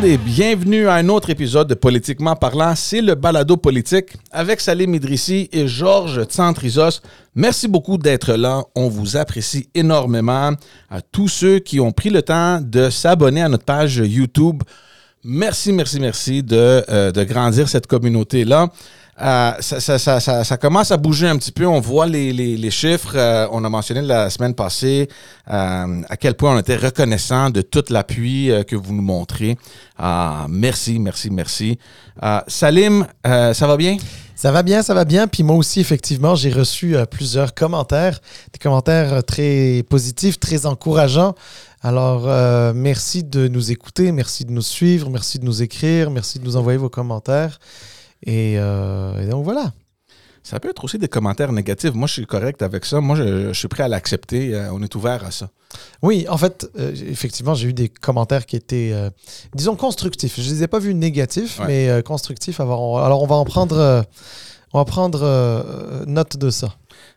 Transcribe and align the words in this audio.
et 0.00 0.16
bienvenue 0.16 0.88
à 0.88 0.94
un 0.94 1.08
autre 1.10 1.28
épisode 1.28 1.68
de 1.68 1.74
Politiquement 1.74 2.34
parlant. 2.34 2.74
C'est 2.74 3.02
le 3.02 3.14
balado 3.14 3.58
politique 3.58 4.16
avec 4.30 4.60
Salim 4.60 4.94
Idrissi 4.94 5.50
et 5.52 5.68
Georges 5.68 6.24
Tsantrizos. 6.24 7.02
Merci 7.34 7.68
beaucoup 7.68 7.98
d'être 7.98 8.32
là. 8.32 8.64
On 8.74 8.88
vous 8.88 9.18
apprécie 9.18 9.68
énormément. 9.74 10.52
À 10.88 11.02
tous 11.02 11.28
ceux 11.28 11.58
qui 11.58 11.78
ont 11.78 11.92
pris 11.92 12.08
le 12.08 12.22
temps 12.22 12.60
de 12.62 12.88
s'abonner 12.88 13.42
à 13.42 13.50
notre 13.50 13.66
page 13.66 13.96
YouTube. 13.96 14.62
Merci, 15.24 15.72
merci, 15.72 16.00
merci 16.00 16.42
de, 16.42 16.82
euh, 16.88 17.12
de 17.12 17.22
grandir 17.24 17.68
cette 17.68 17.86
communauté-là. 17.86 18.68
Euh, 19.20 19.52
ça, 19.60 20.56
commence 20.56 20.90
à 20.90 20.96
bouger 20.96 21.28
un 21.28 21.36
petit 21.36 21.52
peu. 21.52 21.66
On 21.66 21.80
voit 21.80 22.06
les, 22.06 22.70
chiffres. 22.70 23.12
Euh, 23.14 23.46
on 23.52 23.62
a 23.64 23.68
mentionné 23.68 24.00
la 24.00 24.30
semaine 24.30 24.54
passée 24.54 25.08
euh, 25.50 26.02
à 26.08 26.16
quel 26.16 26.34
point 26.34 26.56
on 26.56 26.58
était 26.58 26.76
reconnaissant 26.76 27.50
de 27.50 27.60
tout 27.60 27.84
l'appui 27.90 28.50
que 28.66 28.74
vous 28.76 28.94
nous 28.94 29.02
montrez. 29.02 29.56
merci, 30.48 30.98
merci, 30.98 31.30
merci. 31.30 31.78
Salim, 32.46 33.06
ça 33.24 33.66
va 33.66 33.76
bien? 33.76 33.96
Ça 34.34 34.50
va 34.50 34.64
bien, 34.64 34.82
ça 34.82 34.94
va 34.94 35.04
bien. 35.04 35.28
Puis 35.28 35.42
moi 35.42 35.56
aussi, 35.56 35.78
effectivement, 35.80 36.34
j'ai 36.34 36.50
reçu 36.50 36.96
plusieurs 37.10 37.54
commentaires, 37.54 38.18
des 38.52 38.58
commentaires 38.58 39.22
très 39.22 39.84
positifs, 39.88 40.40
très 40.40 40.66
encourageants. 40.66 41.34
Alors, 41.82 42.22
merci 42.74 43.22
de 43.22 43.46
nous 43.46 43.70
écouter, 43.70 44.10
merci 44.10 44.44
de 44.44 44.50
nous 44.50 44.62
suivre, 44.62 45.10
merci 45.10 45.38
de 45.38 45.44
nous 45.44 45.62
écrire, 45.62 46.10
merci 46.10 46.38
de 46.38 46.44
nous 46.44 46.56
envoyer 46.56 46.78
vos 46.78 46.88
commentaires. 46.88 47.60
Euh, 48.28 49.20
et, 49.22 49.26
donc 49.26 49.44
voilà. 49.44 49.72
Ça 50.42 50.58
peut 50.58 50.68
être 50.68 50.82
aussi 50.82 50.98
des 50.98 51.08
commentaires 51.08 51.52
négatifs. 51.52 51.94
Moi, 51.94 52.08
je 52.08 52.14
suis 52.14 52.26
correct 52.26 52.62
avec 52.62 52.84
ça. 52.84 53.00
Moi, 53.00 53.16
je, 53.16 53.52
suis 53.52 53.68
prêt 53.68 53.84
à 53.84 53.88
l'accepter. 53.88 54.54
Euh, 54.54 54.72
on 54.72 54.82
est 54.82 54.94
ouvert 54.96 55.24
à 55.24 55.30
ça. 55.30 55.50
Oui, 56.02 56.26
en 56.28 56.36
fait, 56.36 56.68
euh, 56.78 56.92
effectivement, 57.08 57.54
j'ai 57.54 57.68
eu 57.68 57.72
des 57.72 57.88
commentaires 57.88 58.44
qui 58.44 58.56
étaient, 58.56 58.92
disons, 59.54 59.76
constructifs. 59.76 60.40
Je 60.40 60.48
ne 60.48 60.54
les 60.54 60.62
ai 60.64 60.66
pas 60.66 60.80
vus 60.80 60.94
négatifs, 60.94 61.60
mais 61.66 62.02
constructifs. 62.04 62.60
Alors, 62.60 63.00
alors, 63.00 63.22
on 63.22 63.26
va 63.26 63.36
en 63.36 63.44
prendre, 63.44 64.04
on 64.72 64.78
va 64.78 64.84
prendre 64.84 66.04
note 66.06 66.36
de 66.36 66.50
ça. 66.50 66.74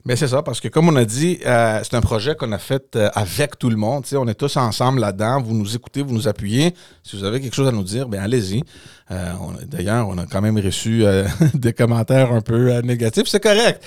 Mais 0.08 0.16
c'est 0.16 0.28
ça, 0.28 0.44
parce 0.44 0.59
que 0.61 0.67
comme 0.67 0.88
on 0.88 0.95
a 0.98 1.03
dit, 1.03 1.39
euh, 1.48 1.80
c'est 1.81 1.95
un 1.95 2.02
projet 2.02 2.36
qu'on 2.36 2.52
a 2.52 2.59
fait 2.59 2.95
euh, 2.95 3.09
avec 3.16 3.58
tout 3.58 3.72
le 3.72 3.75
monde. 3.75 4.06
on 4.14 4.28
est 4.28 4.36
tous 4.36 4.56
ensemble 4.56 5.00
là-dedans. 5.00 5.42
Vous 5.42 5.56
nous 5.56 5.75
écoutez, 5.75 6.03
vous 6.03 6.14
nous 6.14 6.28
appuyez. 6.28 6.75
Si 7.02 7.17
vous 7.17 7.23
avez 7.23 7.42
quelque 7.42 7.56
chose 7.56 7.67
à 7.67 7.72
nous 7.72 7.84
dire, 7.84 8.08
bien 8.08 8.22
allez-y. 8.22 8.62
Euh, 9.09 9.34
d'ailleurs, 9.66 10.08
on 10.08 10.16
a 10.20 10.28
quand 10.28 10.42
même 10.42 10.59
reçu 10.59 11.03
des 11.56 11.73
commentaires 11.73 12.31
un 12.31 12.42
peu 12.42 12.81
négatifs. 12.81 13.25
C'est 13.25 13.42
correct. 13.42 13.84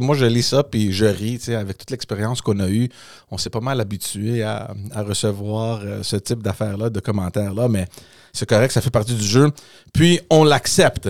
moi, 0.00 0.14
je 0.14 0.26
lis 0.26 0.44
ça 0.44 0.62
puis 0.62 0.92
je 0.92 1.06
ris. 1.06 1.40
Avec 1.48 1.78
toute 1.78 1.90
l'expérience 1.90 2.42
qu'on 2.42 2.60
a 2.60 2.68
eue, 2.68 2.88
on 3.32 3.36
s'est 3.36 3.50
pas 3.50 3.60
mal 3.60 3.80
habitué 3.80 4.44
à, 4.44 4.72
à 4.92 5.02
recevoir 5.02 5.82
ce 6.02 6.14
type 6.14 6.44
d'affaires-là, 6.44 6.90
de 6.90 7.00
commentaires-là. 7.00 7.66
Mais 7.66 7.86
c'est 8.32 8.48
correct, 8.48 8.70
ça 8.70 8.80
fait 8.80 8.90
partie 8.90 9.14
du 9.14 9.26
jeu. 9.26 9.50
Puis, 9.92 10.20
on 10.30 10.44
l'accepte. 10.44 11.08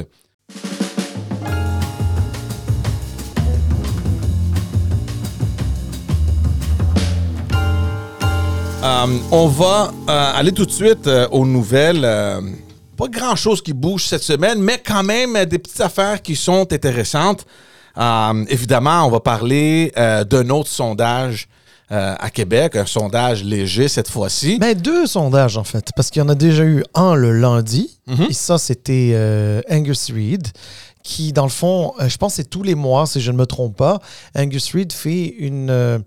Euh, 8.90 9.18
on 9.30 9.46
va 9.46 9.92
euh, 10.08 10.32
aller 10.34 10.50
tout 10.50 10.66
de 10.66 10.70
suite 10.70 11.06
euh, 11.06 11.28
aux 11.30 11.46
nouvelles. 11.46 12.02
pas 12.96 13.06
grand-chose 13.08 13.62
qui 13.62 13.72
bouge 13.72 14.06
cette 14.06 14.22
semaine, 14.22 14.60
mais 14.60 14.82
quand 14.84 15.04
même 15.04 15.44
des 15.44 15.58
petites 15.58 15.80
affaires 15.80 16.20
qui 16.20 16.34
sont 16.34 16.66
intéressantes. 16.72 17.46
évidemment, 18.48 19.06
on 19.06 19.10
va 19.10 19.20
parler 19.20 19.92
d'un 19.96 20.48
autre 20.50 20.68
sondage 20.68 21.48
à 21.88 22.30
Québec, 22.30 22.76
un 22.76 22.86
sondage 22.86 23.42
léger 23.42 23.88
cette 23.88 24.08
fois-ci. 24.08 24.58
Ben, 24.58 24.74
deux 24.74 25.06
sondages, 25.06 25.56
en 25.56 25.64
fait, 25.64 25.88
parce 25.96 26.10
qu'il 26.10 26.20
y 26.20 26.24
en 26.24 26.28
a 26.28 26.34
déjà 26.34 26.64
eu 26.64 26.84
un 26.94 27.14
le 27.14 27.32
lundi, 27.32 28.00
mhm. 28.06 28.26
et 28.28 28.32
ça, 28.32 28.58
c'était 28.58 29.62
Angus 29.70 30.10
Reid, 30.12 30.46
qui, 31.02 31.32
dans 31.32 31.44
le 31.44 31.50
fond, 31.50 31.94
je 32.06 32.16
pense 32.18 32.34
c'est 32.34 32.50
tous 32.50 32.62
les 32.62 32.74
mois, 32.74 33.06
si 33.06 33.20
je 33.20 33.32
ne 33.32 33.38
me 33.38 33.46
trompe 33.46 33.76
pas, 33.76 33.98
Angus 34.36 34.74
Reid 34.74 34.92
fait 34.92 35.34
une 35.38 36.02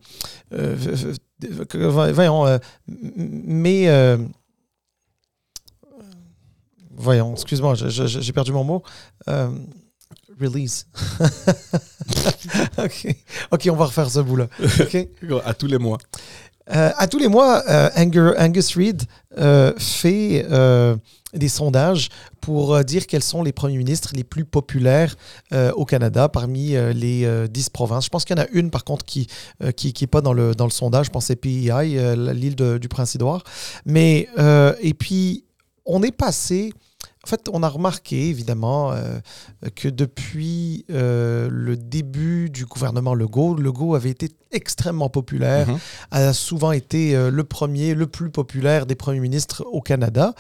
voyons, 1.72 2.46
euh, 2.46 2.58
mais 2.88 3.90
euh, 3.90 4.18
voyons, 6.92 7.34
excuse-moi, 7.34 7.76
j'ai 7.76 8.34
perdu 8.34 8.52
mon 8.52 8.64
mot. 8.64 8.84
Euh, 9.28 9.50
release. 10.40 10.88
OK. 12.78 13.16
OK, 13.52 13.70
on 13.72 13.76
va 13.76 13.86
refaire 13.86 14.10
ce 14.10 14.20
bout-là. 14.20 14.48
à 15.46 15.54
tous 15.54 15.68
les 15.68 15.78
mois. 15.78 15.98
à 16.68 17.08
tous 17.08 17.20
les 17.20 17.28
mois, 17.28 17.64
Angus 17.96 18.76
Reid 18.76 19.04
fait 19.78 20.46
des 21.34 21.50
sondages 21.50 22.10
pour 22.42 22.74
euh, 22.74 22.84
dire 22.84 23.08
quels 23.08 23.24
sont 23.24 23.44
les 23.44 23.52
premiers 23.52 23.78
ministres 23.78 24.12
les 24.16 24.24
plus 24.24 24.46
populaires 24.46 25.16
euh, 25.52 25.72
au 25.74 25.86
Canada 25.86 26.30
parmi 26.30 26.76
euh, 26.76 26.94
les 26.94 27.48
dix 27.50 27.70
provinces. 27.70 28.06
Je 28.06 28.10
pense 28.10 28.26
qu'il 28.26 28.38
y 28.38 28.40
en 28.40 28.44
a 28.44 28.48
une, 28.52 28.70
par 28.70 28.84
contre, 28.84 29.06
qui 29.06 29.28
n'est 29.62 29.74
qui, 29.74 29.94
qui 29.94 30.08
pas 30.08 30.22
dans 30.22 30.34
le, 30.34 30.56
dans 30.56 30.66
le 30.66 30.72
sondage. 30.72 31.08
Je 31.08 31.12
pense 31.12 31.26
c'est 31.26 31.36
PEI, 31.36 32.16
l'île 32.16 32.56
du 32.56 32.88
Prince-Édouard. 32.90 33.44
Mais, 33.86 34.28
et 34.82 34.94
puis, 34.94 35.46
on 35.86 36.04
est 36.04 36.12
passé 36.12 36.74
en 37.26 37.30
fait, 37.30 37.50
on 37.52 37.64
a 37.64 37.70
remarqué 37.70 38.28
évidemment 38.30 38.92
euh, 38.92 39.20
que 39.76 39.88
depuis 39.88 40.86
euh, 40.92 41.48
le 41.50 41.78
début 41.78 42.50
du 42.50 42.66
gouvernement 42.66 43.14
Legault, 43.14 43.56
Legault 43.56 43.96
avait 43.96 44.10
été 44.10 44.30
extrêmement 44.54 45.10
populaire, 45.10 45.68
mhm. 45.68 45.80
a 46.12 46.34
souvent 46.34 46.72
été 46.72 47.16
euh, 47.16 47.30
le 47.30 47.44
premier, 47.44 47.94
le 47.94 48.08
plus 48.08 48.30
populaire 48.30 48.86
des 48.86 48.96
premiers 48.96 49.20
ministres 49.20 49.64
au 49.72 49.82
Canada. 49.82 50.34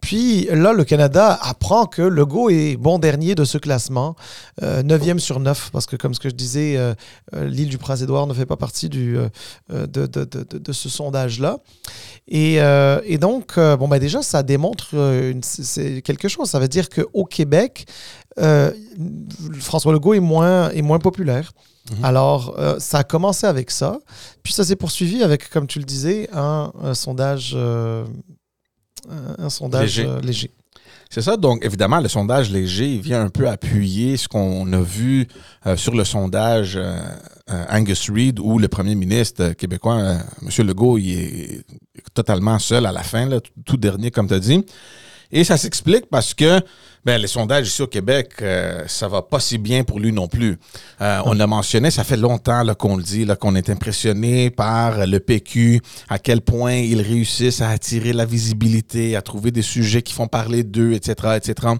Puis 0.00 0.46
là, 0.50 0.72
le 0.72 0.84
Canada 0.84 1.38
apprend 1.42 1.86
que 1.86 2.02
Legault 2.02 2.50
est 2.50 2.76
bon 2.76 2.98
dernier 2.98 3.34
de 3.34 3.44
ce 3.44 3.58
classement, 3.58 4.16
9e 4.60 5.18
sur 5.18 5.40
9, 5.40 5.70
parce 5.72 5.86
que 5.86 5.96
comme 5.96 6.14
ce 6.14 6.20
que 6.20 6.28
je 6.28 6.34
disais, 6.34 6.78
l'île 7.32 7.68
du 7.68 7.78
Prince-Édouard 7.78 8.26
ne 8.26 8.34
fait 8.34 8.46
pas 8.46 8.56
partie 8.56 8.88
du, 8.88 9.16
de, 9.70 9.86
de, 9.86 10.06
de, 10.06 10.24
de, 10.24 10.72
ce 10.72 10.88
sondage-là. 10.88 11.58
Et, 12.28 12.56
et, 12.56 13.18
donc, 13.18 13.56
bon, 13.56 13.88
ben 13.88 13.98
déjà, 13.98 14.22
ça 14.22 14.42
démontre 14.42 14.94
une, 14.94 15.40
quelque 16.02 16.28
chose. 16.28 16.50
Ça 16.50 16.58
veut 16.58 16.68
dire 16.68 16.88
qu'au 16.88 17.24
Québec, 17.24 17.86
euh, 18.38 18.70
François 19.60 19.92
Legault 19.92 20.14
est 20.14 20.20
moins, 20.20 20.70
est 20.70 20.82
moins 20.82 20.98
populaire. 20.98 21.52
Mhm. 21.90 22.04
Alors, 22.04 22.54
euh, 22.58 22.78
ça 22.78 22.98
a 22.98 23.04
commencé 23.04 23.46
avec 23.46 23.70
ça. 23.70 23.98
Puis 24.42 24.52
ça 24.52 24.64
s'est 24.64 24.76
poursuivi 24.76 25.22
avec, 25.22 25.48
comme 25.50 25.66
tu 25.66 25.78
le 25.78 25.84
disais, 25.84 26.28
un, 26.32 26.70
sondage, 26.94 27.52
euh, 27.54 28.04
un 29.38 29.50
sondage 29.50 30.00
léger. 30.22 30.50
C'est 31.10 31.22
ça. 31.22 31.36
Donc, 31.36 31.62
évidemment, 31.64 32.00
le 32.00 32.08
sondage 32.08 32.50
léger 32.50 32.96
vient 32.98 33.22
un 33.22 33.28
peu 33.28 33.46
appuyer 33.48 34.16
ce 34.16 34.28
qu'on 34.28 34.72
a 34.72 34.80
vu 34.80 35.28
sur 35.76 35.94
le 35.94 36.04
sondage 36.04 36.80
Angus 37.68 38.08
Reid, 38.08 38.40
où 38.40 38.58
le 38.58 38.68
premier 38.68 38.94
ministre 38.94 39.52
québécois, 39.52 40.16
M. 40.40 40.66
Legault, 40.66 40.96
il 40.96 41.12
est 41.12 41.64
totalement 42.14 42.58
seul 42.58 42.86
à 42.86 42.92
la 42.92 43.02
fin, 43.02 43.28
tout 43.66 43.76
dernier, 43.76 44.10
comme 44.10 44.26
tu 44.26 44.34
as 44.34 44.38
dit. 44.38 44.64
Et 45.32 45.44
ça 45.44 45.56
s'explique 45.56 46.06
parce 46.10 46.34
que 46.34 46.60
ben, 47.04 47.20
les 47.20 47.26
sondages 47.26 47.66
ici 47.66 47.82
au 47.82 47.88
Québec, 47.88 48.34
euh, 48.42 48.84
ça 48.86 49.08
va 49.08 49.22
pas 49.22 49.40
si 49.40 49.58
bien 49.58 49.82
pour 49.82 49.98
lui 49.98 50.12
non 50.12 50.28
plus. 50.28 50.58
Euh, 51.00 51.20
on 51.24 51.32
l'a 51.32 51.48
mentionné, 51.48 51.90
ça 51.90 52.04
fait 52.04 52.16
longtemps 52.16 52.62
qu'on 52.74 52.96
le 52.96 53.02
dit, 53.02 53.26
qu'on 53.40 53.56
est 53.56 53.70
impressionné 53.70 54.50
par 54.50 55.04
le 55.04 55.18
PQ, 55.18 55.80
à 56.08 56.20
quel 56.20 56.42
point 56.42 56.74
ils 56.74 57.00
réussissent 57.00 57.60
à 57.60 57.70
attirer 57.70 58.12
la 58.12 58.24
visibilité, 58.24 59.16
à 59.16 59.22
trouver 59.22 59.50
des 59.50 59.62
sujets 59.62 60.02
qui 60.02 60.12
font 60.12 60.28
parler 60.28 60.62
d'eux, 60.62 60.92
etc., 60.92 61.38
etc. 61.38 61.74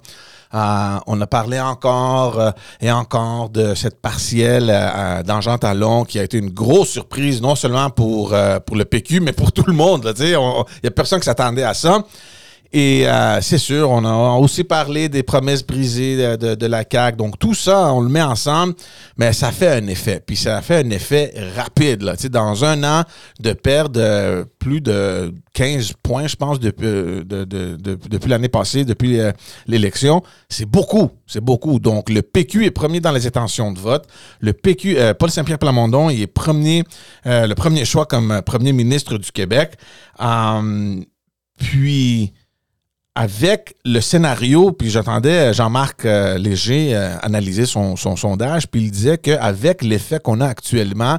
Euh, 0.54 0.98
on 1.06 1.20
a 1.20 1.26
parlé 1.28 1.60
encore 1.60 2.52
et 2.80 2.90
encore 2.90 3.48
de 3.48 3.74
cette 3.74 4.00
partielle 4.02 4.70
euh, 4.70 5.56
Talon 5.60 6.04
qui 6.04 6.18
a 6.18 6.24
été 6.24 6.38
une 6.38 6.50
grosse 6.50 6.88
surprise, 6.88 7.40
non 7.40 7.54
seulement 7.54 7.90
pour, 7.90 8.34
pour 8.66 8.76
le 8.76 8.84
PQ, 8.84 9.20
mais 9.20 9.32
pour 9.32 9.52
tout 9.52 9.64
le 9.66 9.72
monde. 9.72 10.12
Il 10.18 10.26
n'y 10.26 10.88
a 10.88 10.90
personne 10.90 11.20
qui 11.20 11.26
s'attendait 11.26 11.62
à 11.62 11.74
ça. 11.74 12.04
Et 12.74 13.06
euh, 13.06 13.38
c'est 13.42 13.58
sûr, 13.58 13.90
on 13.90 14.02
a 14.06 14.38
aussi 14.38 14.64
parlé 14.64 15.10
des 15.10 15.22
promesses 15.22 15.64
brisées 15.66 16.38
de, 16.38 16.66
la 16.66 16.84
CAQ. 16.90 17.18
Donc 17.18 17.38
tout 17.38 17.52
ça, 17.52 17.92
on 17.92 18.00
le 18.00 18.08
met 18.08 18.22
ensemble, 18.22 18.72
mais 19.18 19.34
ça 19.34 19.52
fait 19.52 19.68
un 19.68 19.86
effet. 19.88 20.22
Puis 20.26 20.36
ça 20.36 20.62
fait 20.62 20.76
un 20.76 20.88
effet 20.88 21.34
rapide. 21.54 22.00
Là. 22.00 22.14
dans 22.30 22.64
un 22.64 22.82
an, 22.82 23.04
de 23.40 23.52
perdre 23.52 24.00
euh, 24.02 24.44
plus 24.58 24.80
de 24.80 25.34
15 25.52 25.92
points, 26.02 26.26
je 26.26 26.36
pense, 26.36 26.60
depuis, 26.60 26.86
euh, 26.86 27.22
depuis 27.26 28.30
l'année 28.30 28.48
passée, 28.48 28.86
depuis 28.86 29.18
l'élection, 29.66 30.22
c'est 30.48 30.64
beaucoup. 30.64 31.10
C'est 31.26 31.44
beaucoup. 31.44 31.78
Donc 31.78 32.08
le 32.08 32.22
PQ 32.22 32.64
est 32.64 32.70
premier 32.70 33.00
dans 33.00 33.12
les 33.12 33.26
intentions 33.26 33.70
de 33.72 33.78
vote. 33.78 34.06
Le 34.40 34.54
PQ, 34.54 34.96
Paul 35.18 35.30
Saint-Pierre 35.30 35.58
Plamondon, 35.58 36.08
il 36.08 36.22
est 36.22 36.26
premier, 36.26 36.84
le 37.26 37.52
premier 37.52 37.84
choix 37.84 38.06
comme 38.06 38.40
premier 38.46 38.72
ministre 38.72 39.18
du 39.18 39.30
Québec. 39.30 39.72
puis 41.58 42.32
avec 43.14 43.76
le 43.84 44.00
scénario, 44.00 44.72
puis 44.72 44.90
j'entendais 44.90 45.52
Jean-Marc 45.52 46.06
euh, 46.06 46.38
Léger 46.38 46.94
euh, 46.94 47.14
analyser 47.20 47.66
son, 47.66 47.96
sondage, 47.96 48.68
puis 48.68 48.82
il 48.82 48.90
disait 48.90 49.18
qu'avec 49.18 49.82
l'effet 49.82 50.18
qu'on 50.18 50.40
a 50.40 50.46
actuellement, 50.46 51.18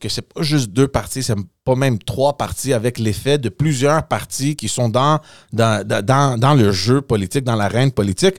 que 0.00 0.08
c'est 0.08 0.22
pas 0.22 0.42
juste 0.42 0.70
deux 0.70 0.88
partis, 0.88 1.22
c'est 1.22 1.36
pas 1.64 1.74
même 1.74 1.98
trois 1.98 2.36
partis, 2.36 2.72
avec 2.72 2.98
l'effet 2.98 3.38
de 3.38 3.48
plusieurs 3.48 4.06
partis 4.06 4.54
qui 4.54 4.68
sont 4.68 4.88
dans, 4.88 5.20
le 5.52 6.72
jeu 6.72 7.00
politique, 7.00 7.44
dans 7.44 7.56
l'arène 7.56 7.90
politique. 7.90 8.36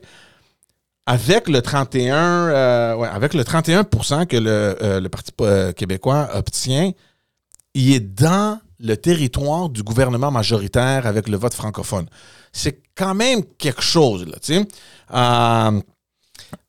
Avec 1.06 1.48
le 1.48 1.62
31, 1.62 2.16
euh, 2.16 2.94
ouais, 2.96 3.08
avec 3.08 3.34
le 3.34 3.44
31 3.44 3.84
que 3.84 4.36
le, 4.36 4.76
euh, 4.82 5.08
Parti 5.08 5.32
euh, 5.40 5.72
québécois 5.72 6.28
obtient, 6.34 6.90
il 7.74 7.92
est 7.92 8.00
dans 8.00 8.58
le 8.80 8.96
territoire 8.96 9.68
du 9.68 9.82
gouvernement 9.84 10.32
majoritaire 10.32 11.06
avec 11.06 11.28
le 11.28 11.36
vote 11.36 11.54
francophone. 11.54 12.06
C'est 12.56 12.80
quand 12.94 13.14
même 13.14 13.44
quelque 13.58 13.82
chose, 13.82 14.26
là, 14.26 14.36
tu 14.42 14.54
sais. 14.54 14.68
Euh, 15.14 15.80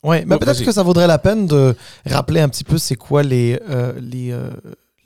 oui, 0.03 0.17
mais 0.25 0.37
peut-être 0.37 0.63
que 0.63 0.71
ça 0.71 0.83
vaudrait 0.83 1.07
la 1.07 1.17
peine 1.17 1.47
de 1.47 1.75
rappeler 2.05 2.41
un 2.41 2.49
petit 2.49 2.63
peu 2.63 2.77
c'est 2.77 2.95
quoi 2.95 3.23
les, 3.23 3.59
les, 3.99 4.33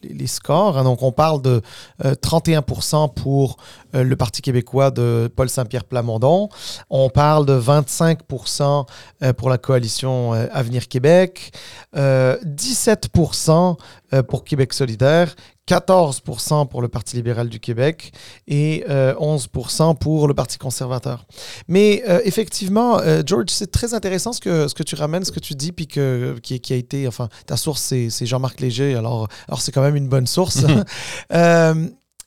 les 0.04 0.28
scores. 0.28 0.78
Hein. 0.78 0.83
Donc, 0.83 1.01
on 1.01 1.12
parle 1.12 1.42
de 1.42 1.62
31% 2.04 3.04
euh, 3.04 3.07
pour 3.07 3.57
euh, 3.95 4.04
le 4.04 4.16
Parti 4.16 4.42
québécois 4.42 4.92
de 4.92 5.30
Paul 5.36 5.50
Saint-Pierre 5.50 5.86
Plamondon. 5.86 6.50
On 6.89 7.10
parle 7.10 7.45
de 7.45 7.60
25% 7.60 8.86
euh, 9.24 9.34
pour 9.34 9.50
la 9.50 9.57
coalition 9.57 10.31
Avenir 10.34 10.88
Québec, 10.88 11.51
17% 11.95 13.77
pour 14.27 14.44
Québec 14.44 14.74
solidaire 14.74 15.36
14% 15.72 16.68
pour 16.68 16.82
le 16.82 16.88
Parti 16.88 17.16
libéral 17.16 17.48
du 17.48 17.60
Québec 17.60 18.12
et 18.48 18.84
11% 18.88 19.98
pour 19.98 20.28
le 20.28 20.34
Parti 20.34 20.58
conservateur. 20.58 21.26
Mais 21.68 22.04
effectivement, 22.26 23.00
George, 23.26 23.46
c'est 23.50 23.72
très 23.72 23.94
intéressant 23.94 24.34
ce 24.34 24.42
que, 24.42 24.68
ce 24.68 24.74
que 24.74 24.84
tu 24.84 24.96
ramènes, 24.96 25.24
ce 25.24 25.32
que 25.32 25.40
tu 25.40 25.54
dis, 25.54 25.72
puis 25.72 25.88
que, 25.88 26.36
qui, 26.44 26.60
qui 26.60 26.74
a 26.74 26.76
été, 26.76 27.08
enfin, 27.08 27.30
ta 27.46 27.58
source, 27.58 27.82
c'est 27.82 28.26
Jean-Marc 28.26 28.60
Léger, 28.60 28.96
alors, 28.96 29.28
alors 29.48 29.62
c'est 29.62 29.72
quand 29.72 29.82
même 29.82 29.96
une 29.96 30.10
bonne 30.10 30.28
source. 30.28 30.66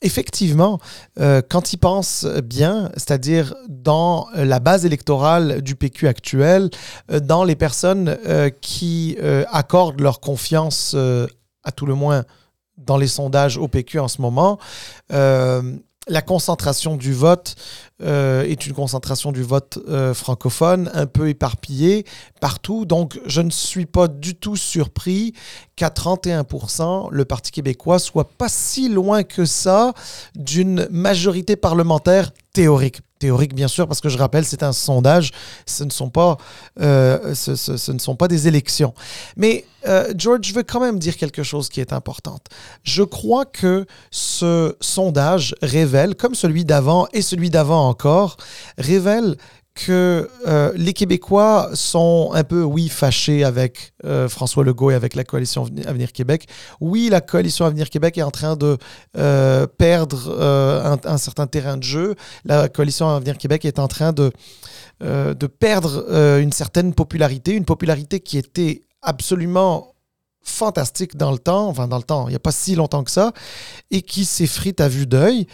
effectivement, 0.05 0.79
euh, 1.19 1.43
quand 1.49 1.73
ils 1.73 1.79
pensent 1.79 2.27
bien, 2.45 2.91
c'est-à-dire 2.95 3.55
dans 3.69 4.29
la 4.35 4.61
base 4.61 4.85
électorale 4.85 5.63
du 5.63 5.75
PQ 5.75 6.07
actuel, 6.07 6.71
euh, 7.11 7.21
dans 7.21 7.43
les 7.43 7.57
personnes 7.57 8.17
euh, 8.27 8.51
qui 8.61 9.17
accordent 9.51 10.01
leur 10.01 10.21
confiance, 10.21 10.95
à 11.65 11.73
tout 11.73 11.87
le 11.87 11.95
moins 11.95 12.25
dans 12.79 12.97
les 12.97 13.07
sondages 13.07 13.57
au 13.57 13.69
PQ 13.69 14.01
en 14.01 14.09
ce 14.09 14.21
moment, 14.21 14.59
la 16.07 16.23
concentration 16.23 16.97
du 16.97 17.13
vote 17.13 17.55
euh, 18.03 18.43
est 18.43 18.67
une 18.67 18.75
concentration 18.75 19.33
du 19.33 19.43
vote 19.43 19.79
euh, 19.89 20.13
francophone 20.13 20.91
un 20.93 21.07
peu 21.07 21.29
éparpillée 21.29 22.05
partout. 22.41 22.85
Donc, 22.85 23.19
je 23.27 23.41
ne 23.41 23.51
suis 23.51 23.87
pas 23.87 24.09
du 24.09 24.35
tout 24.35 24.57
surpris 24.57 25.33
qu'à 25.77 25.89
31%, 25.89 27.09
le 27.11 27.25
Parti 27.25 27.53
québécois 27.53 27.99
soit 27.99 28.29
pas 28.29 28.49
si 28.49 28.89
loin 28.89 29.23
que 29.23 29.45
ça 29.45 29.95
d'une 30.35 30.87
majorité 30.91 31.57
parlementaire 31.57 32.33
théorique 32.53 33.01
théorique, 33.25 33.55
bien 33.55 33.69
sûr, 33.69 33.89
parce 33.89 34.03
que 34.03 34.11
je 34.11 34.19
rappelle, 34.19 34.45
c'est 34.45 34.63
un 34.63 34.75
sondage, 34.75 35.31
ce 35.65 35.83
ne 35.85 35.89
sont 35.89 36.11
pas, 36.11 36.37
euh, 36.81 37.35
ce, 37.35 37.93
ne 37.93 37.99
sont 37.99 38.17
pas 38.17 38.29
des 38.29 38.49
élections. 38.49 38.93
Mais 39.39 39.65
euh, 39.87 40.13
George, 40.17 40.41
je 40.45 40.55
veux 40.55 40.63
quand 40.63 40.81
même 40.81 40.99
dire 40.99 41.17
quelque 41.17 41.43
chose 41.43 41.69
qui 41.69 41.81
est 41.81 41.93
important. 41.93 42.39
Je 42.83 43.03
crois 43.03 43.45
que 43.45 43.87
ce 44.11 44.77
sondage 44.81 45.55
révèle, 45.63 46.15
comme 46.15 46.35
celui 46.35 46.65
d'avant 46.65 47.07
et 47.13 47.23
celui 47.23 47.51
d'avant 47.51 47.89
encore, 47.89 48.37
révèle 48.79 49.37
que 49.75 50.31
euh, 50.47 50.73
les 50.77 50.93
Québécois 50.93 51.71
sont 51.75 52.31
un 52.33 52.45
peu, 52.45 52.63
oui, 52.63 52.89
fâchés 52.89 53.43
avec 53.43 53.93
euh, 54.05 54.29
François 54.29 54.63
Legault 54.63 54.93
et 54.93 54.95
avec 54.95 55.17
la 55.17 55.25
coalition 55.25 55.67
Avenir 55.85 56.13
Québec. 56.13 56.47
Oui, 56.81 57.09
la 57.11 57.21
coalition 57.21 57.65
Avenir 57.65 57.91
Québec 57.91 58.17
est 58.17 58.23
en 58.23 58.31
train 58.31 58.55
de 58.55 58.79
perdre 59.77 61.01
un, 61.05 61.19
certain 61.19 61.49
terrain 61.49 61.77
de 61.77 61.83
jeu. 61.83 62.15
La 62.45 62.69
coalition 62.69 63.09
Avenir 63.09 63.37
Québec 63.37 63.65
est 63.65 63.81
en 63.81 63.89
train 63.89 64.13
de, 64.13 64.31
de 65.01 65.47
perdre 65.49 66.39
une 66.39 66.53
certaine 66.53 66.95
popularité, 66.95 67.53
une 67.53 67.65
popularité 67.65 68.21
qui 68.21 68.39
était 68.39 68.83
absolument 69.05 69.95
fantastique 70.43 71.17
dans 71.17 71.33
le 71.33 71.39
temps, 71.39 71.69
enfin 71.69 71.89
dans 71.89 71.97
le 71.97 72.03
temps, 72.03 72.29
il 72.29 72.31
n'y 72.31 72.37
a 72.37 72.41
pas 72.41 72.53
si 72.53 72.75
longtemps 72.75 73.03
que 73.03 73.11
ça, 73.11 73.33
et 73.91 74.03
qui 74.03 74.25
s'effrite 74.25 74.81
à 74.81 74.89
vue 74.89 75.07
d'œil. 75.07 75.47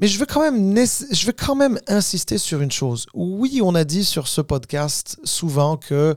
Mais 0.00 0.06
je 0.06 0.16
veux, 0.20 0.26
quand 0.26 0.40
même, 0.40 0.76
je 0.76 1.26
veux 1.26 1.32
quand 1.32 1.56
même 1.56 1.76
insister 1.88 2.38
sur 2.38 2.60
une 2.60 2.70
chose. 2.70 3.06
Oui, 3.14 3.60
on 3.64 3.74
a 3.74 3.82
dit 3.82 4.04
sur 4.04 4.28
ce 4.28 4.40
podcast 4.40 5.18
souvent 5.24 5.76
que 5.76 6.14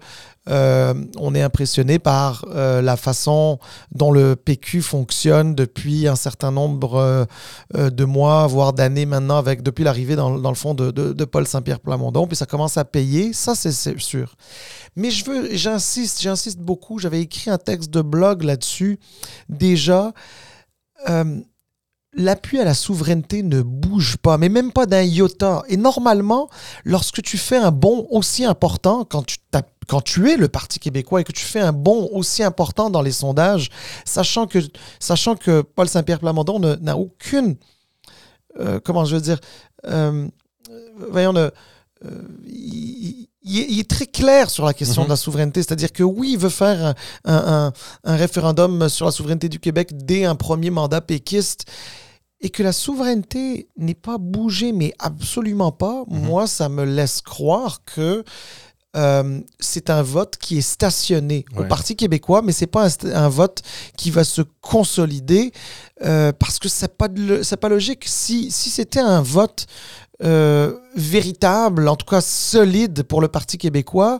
euh, 0.50 0.94
on 1.18 1.34
est 1.34 1.42
impressionné 1.42 1.98
par 1.98 2.46
euh, 2.50 2.84
la 2.84 2.96
façon 2.96 3.58
dont 3.92 4.12
le 4.12 4.36
PQ 4.36 4.84
fonctionne 4.84 5.56
depuis 5.56 6.08
un 6.08 6.16
certain 6.16 6.52
nombre 6.52 7.28
euh, 7.76 7.90
de 7.90 8.06
mois, 8.06 8.46
voire 8.46 8.74
d'années 8.74 9.08
maintenant, 9.08 9.38
avec 9.38 9.64
depuis 9.64 9.84
l'arrivée 9.84 10.16
dans, 10.16 10.30
le 10.38 10.56
fond 10.56 10.76
de, 10.76 10.92
de, 10.92 11.14
de 11.14 11.26
Paul 11.26 11.48
Saint-Pierre 11.48 11.80
Plamondon, 11.80 12.28
puis 12.28 12.36
ça 12.36 12.46
commence 12.46 12.78
à 12.78 12.86
payer, 12.86 13.34
ça 13.34 13.56
c'est 13.56 14.00
sûr. 14.00 14.36
Mais 14.96 15.12
je 15.12 15.26
veux, 15.26 15.56
j'insiste, 15.56 16.22
j'insiste 16.22 16.60
beaucoup. 16.60 17.00
J'avais 17.00 17.22
écrit 17.22 17.50
un 17.50 17.58
texte 17.58 17.90
de 17.90 18.02
blog 18.02 18.44
là-dessus 18.44 19.00
déjà 19.50 20.14
l'appui 22.14 22.60
à 22.60 22.66
la 22.66 22.74
souveraineté 22.74 23.42
ne 23.44 23.62
bouge 23.62 24.18
pas, 24.18 24.38
mais 24.38 24.50
même 24.50 24.72
pas 24.72 24.86
d'un 24.86 25.02
iota. 25.02 25.64
Et 25.70 25.78
normalement, 25.78 26.50
lorsque 26.84 27.22
tu 27.22 27.38
fais 27.38 27.58
un 27.58 27.72
bond 27.72 28.08
aussi 28.10 28.44
important, 28.44 29.06
quand 29.06 29.24
tu, 30.04 30.30
es 30.30 30.38
le 30.38 30.48
Parti 30.48 30.80
québécois 30.80 31.22
et 31.22 31.24
que 31.24 31.32
tu 31.32 31.46
fais 31.46 31.62
un 31.62 31.72
bond 31.72 32.10
aussi 32.12 32.44
important 32.44 32.90
dans 32.90 33.02
les 33.02 33.12
sondages, 33.12 33.70
sachant 34.06 34.48
que, 34.48 34.60
sachant 35.00 35.36
que 35.36 35.62
Paul 35.62 35.88
Saint-Pierre 35.88 36.20
Plamondon 36.20 36.60
n'a 36.60 36.98
aucune... 36.98 37.56
Euh, 38.60 38.82
comment 38.84 39.06
je 39.06 39.16
veux 39.16 39.22
dire 39.22 39.40
euh, 39.86 40.28
Voyons, 41.10 41.36
euh, 41.38 41.50
il, 42.46 43.28
est 43.80 43.90
très 43.90 44.06
clair 44.06 44.50
sur 44.50 44.66
la 44.66 44.74
question 44.74 45.04
de 45.04 45.10
la 45.10 45.16
mhm. 45.16 45.20
souveraineté, 45.20 45.64
c'est-à-dire 45.64 45.92
que 45.92 46.04
oui, 46.04 46.34
il 46.34 46.38
veut 46.38 46.50
faire 46.50 46.94
un, 47.26 47.72
un, 48.04 48.16
référendum 48.16 48.90
sur 48.90 49.06
la 49.06 49.12
souveraineté 49.12 49.50
du 49.50 49.60
Québec 49.60 49.90
dès 49.94 50.26
un 50.26 50.36
premier 50.36 50.70
mandat 50.70 51.02
péquiste 51.02 51.66
et 52.42 52.50
que 52.50 52.64
la 52.64 52.74
souveraineté 52.74 53.68
n'est 53.78 53.94
pas 53.94 54.18
bougée, 54.18 54.72
mais 54.72 54.94
absolument 55.00 55.72
pas, 55.72 56.04
mhm. 56.08 56.22
moi, 56.22 56.48
ça 56.48 56.70
me 56.70 56.84
laisse 56.84 57.22
croire 57.22 57.84
que 57.86 58.24
euh, 58.98 59.40
c'est 59.60 59.90
un 59.90 60.02
vote 60.02 60.36
qui 60.38 60.58
est 60.58 60.62
stationné 60.62 61.46
au 61.56 61.64
Parti 61.64 61.96
québécois, 61.96 62.42
mais 62.42 62.52
c'est 62.52 62.68
pas 62.68 62.90
un, 63.04 63.30
vote 63.30 63.62
qui 63.96 64.12
va 64.12 64.26
se 64.26 64.42
consolider 64.60 65.54
euh, 66.04 66.34
parce 66.38 66.60
que 66.60 66.68
c'est 66.68 66.98
pas 66.98 67.08
pas 67.08 67.70
logique. 67.70 68.04
Si, 68.06 68.52
si 68.52 68.70
c'était 68.70 69.00
un 69.00 69.22
vote 69.22 69.66
euh, 70.24 70.78
véritable, 70.96 71.88
en 71.88 71.96
tout 71.96 72.06
cas 72.06 72.22
solide 72.22 73.04
pour 73.04 73.22
le 73.22 73.28
Parti 73.28 73.58
québécois, 73.58 74.20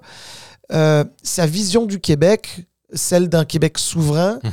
sa 0.70 1.46
vision 1.46 1.86
du 1.86 2.00
Québec, 2.00 2.66
celle 2.94 3.28
d'un 3.28 3.44
Québec 3.44 3.78
souverain. 3.78 4.40
Mhm 4.44 4.52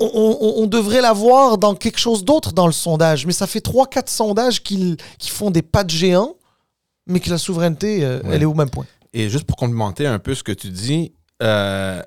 on, 0.00 0.66
devrait 0.66 1.00
la 1.00 1.12
voir 1.12 1.58
dans 1.58 1.74
quelque 1.74 1.98
chose 1.98 2.24
d'autre 2.24 2.52
dans 2.52 2.66
le 2.66 2.72
sondage. 2.72 3.26
Mais 3.26 3.32
ça 3.32 3.46
fait 3.46 3.64
3-4 3.64 4.08
sondages 4.08 4.62
qui, 4.62 4.96
font 5.28 5.50
des 5.50 5.62
pas 5.62 5.84
de 5.84 5.90
géant, 5.90 6.36
mais 7.06 7.20
que 7.20 7.30
la 7.30 7.38
souveraineté, 7.38 8.04
euh, 8.04 8.20
elle 8.24 8.42
est 8.42 8.46
au 8.46 8.54
même 8.54 8.70
point. 8.70 8.86
Et 9.12 9.28
juste 9.28 9.44
pour 9.44 9.56
complémenter 9.56 10.06
un 10.06 10.18
peu 10.18 10.34
ce 10.34 10.42
que 10.42 10.52
tu 10.52 10.70
dis, 10.70 11.12
euh, 11.42 12.02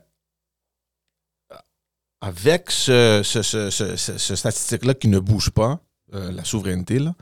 avec 2.21 2.69
ce, 2.71 3.21
statistique-là 4.35 4.93
qui 4.93 5.07
ne 5.07 5.19
bouge 5.19 5.49
pas, 5.49 5.79
euh, 6.13 6.31
la 6.31 6.43
souveraineté, 6.43 6.99
là, 6.99 7.13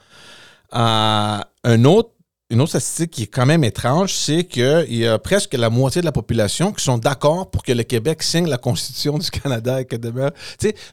un 0.71 1.85
autre 1.85 2.11
une 2.51 2.61
autre 2.61 2.71
statistique 2.71 3.11
qui 3.11 3.23
est 3.23 3.27
quand 3.27 3.45
même 3.45 3.63
étrange, 3.63 4.13
c'est 4.13 4.43
qu'il 4.43 4.95
y 4.95 5.05
a 5.05 5.19
presque 5.19 5.53
la 5.53 5.69
moitié 5.69 6.01
de 6.01 6.05
la 6.05 6.11
population 6.11 6.71
qui 6.71 6.83
sont 6.83 6.97
d'accord 6.97 7.51
pour 7.51 7.63
que 7.63 7.71
le 7.71 7.83
Québec 7.83 8.23
signe 8.23 8.47
la 8.47 8.57
Constitution 8.57 9.19
du 9.19 9.29
Canada 9.29 9.81
et 9.81 9.85
que 9.85 9.95
demain. 9.95 10.31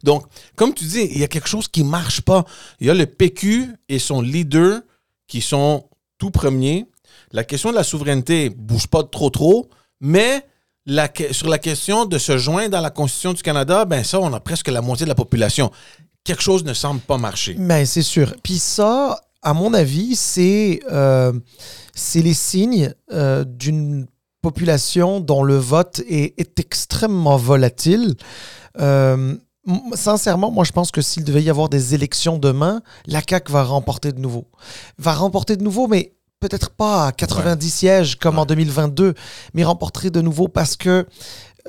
Donc, 0.02 0.26
comme 0.54 0.74
tu 0.74 0.84
dis, 0.84 1.08
il 1.10 1.18
y 1.18 1.24
a 1.24 1.28
quelque 1.28 1.48
chose 1.48 1.66
qui 1.68 1.82
ne 1.82 1.88
marche 1.88 2.20
pas. 2.20 2.44
Il 2.80 2.86
y 2.86 2.90
a 2.90 2.94
le 2.94 3.06
PQ 3.06 3.68
et 3.88 3.98
son 3.98 4.20
leader 4.20 4.82
qui 5.26 5.40
sont 5.40 5.88
tout 6.18 6.30
premiers. 6.30 6.86
La 7.32 7.42
question 7.42 7.70
de 7.70 7.76
la 7.76 7.84
souveraineté 7.84 8.50
bouge 8.50 8.86
pas 8.86 9.02
trop 9.02 9.30
trop, 9.30 9.70
mais 10.00 10.46
sur 11.30 11.48
la 11.48 11.58
question 11.58 12.04
de 12.04 12.18
se 12.18 12.36
joindre 12.36 12.70
dans 12.70 12.80
la 12.82 12.90
Constitution 12.90 13.32
du 13.32 13.42
Canada, 13.42 13.86
ben 13.86 14.04
ça, 14.04 14.20
on 14.20 14.32
a 14.34 14.40
presque 14.40 14.68
la 14.68 14.82
moitié 14.82 15.04
de 15.04 15.08
la 15.08 15.14
population. 15.14 15.72
Quelque 16.22 16.42
chose 16.42 16.64
ne 16.64 16.74
semble 16.74 17.00
pas 17.00 17.16
marcher. 17.16 17.54
Mais 17.58 17.80
ben, 17.80 17.86
c'est 17.86 18.02
sûr. 18.02 18.34
Puis 18.42 18.58
ça, 18.58 19.18
à 19.46 19.54
mon 19.54 19.74
avis, 19.74 20.16
c'est 20.16 20.80
euh, 20.90 21.32
les 22.16 22.34
signes 22.34 22.92
euh, 23.12 23.44
d'une 23.44 24.08
population 24.42 25.20
dont 25.20 25.44
le 25.44 25.56
vote 25.56 26.00
est, 26.08 26.58
extrêmement 26.58 27.36
volatile. 27.36 28.16
Euh, 28.80 29.36
sincèrement, 29.94 30.50
moi, 30.50 30.64
je 30.64 30.72
pense 30.72 30.90
que 30.90 31.00
s'il 31.00 31.22
devait 31.22 31.44
y 31.44 31.48
avoir 31.50 31.68
des 31.68 31.94
élections 31.94 32.38
demain, 32.38 32.82
la 33.06 33.20
CAQ 33.20 33.52
va 33.52 33.62
remporter 33.62 34.12
de 34.12 34.18
nouveau. 34.18 34.48
Va 34.98 35.14
remporter 35.14 35.56
de 35.56 35.62
nouveau, 35.62 35.86
mais 35.86 36.16
peut-être 36.40 36.70
pas 36.70 37.06
à 37.06 37.12
90 37.12 37.70
sièges 37.70 38.16
comme 38.16 38.40
en 38.40 38.46
2022, 38.46 39.14
mais 39.54 39.62
remporter 39.62 40.10
de 40.10 40.22
nouveau 40.22 40.48
parce 40.48 40.74
que 40.74 41.06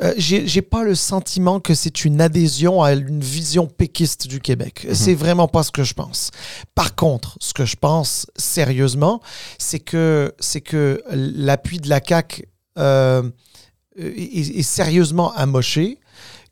euh, 0.02 0.14
j'ai 0.18 0.62
pas 0.62 0.84
le 0.84 0.94
sentiment 0.96 1.60
que 1.60 1.74
c'est 1.74 2.06
une 2.06 2.22
adhésion 2.22 2.84
à 2.84 2.94
une 2.94 3.22
vision 3.22 3.66
péquiste 3.68 4.28
du 4.28 4.40
Québec. 4.40 4.86
Mhm. 4.88 4.96
C'est 4.96 5.16
vraiment 5.16 5.48
pas 5.48 5.64
ce 5.64 5.72
que 5.72 5.84
je 5.84 5.94
pense. 5.94 6.32
Par 6.76 6.96
contre, 6.96 7.38
ce 7.42 7.54
que 7.54 7.66
je 7.66 7.76
pense 7.76 8.28
sérieusement, 8.36 9.22
c'est 9.58 9.80
que 9.80 10.34
c'est 10.40 10.62
que 10.62 11.02
l'appui 11.10 11.80
de 11.80 11.90
la 11.90 12.00
CAC 12.00 12.46
euh, 12.78 13.24
est, 13.98 14.60
est 14.60 14.64
sérieusement 14.64 15.34
amoché. 15.34 16.00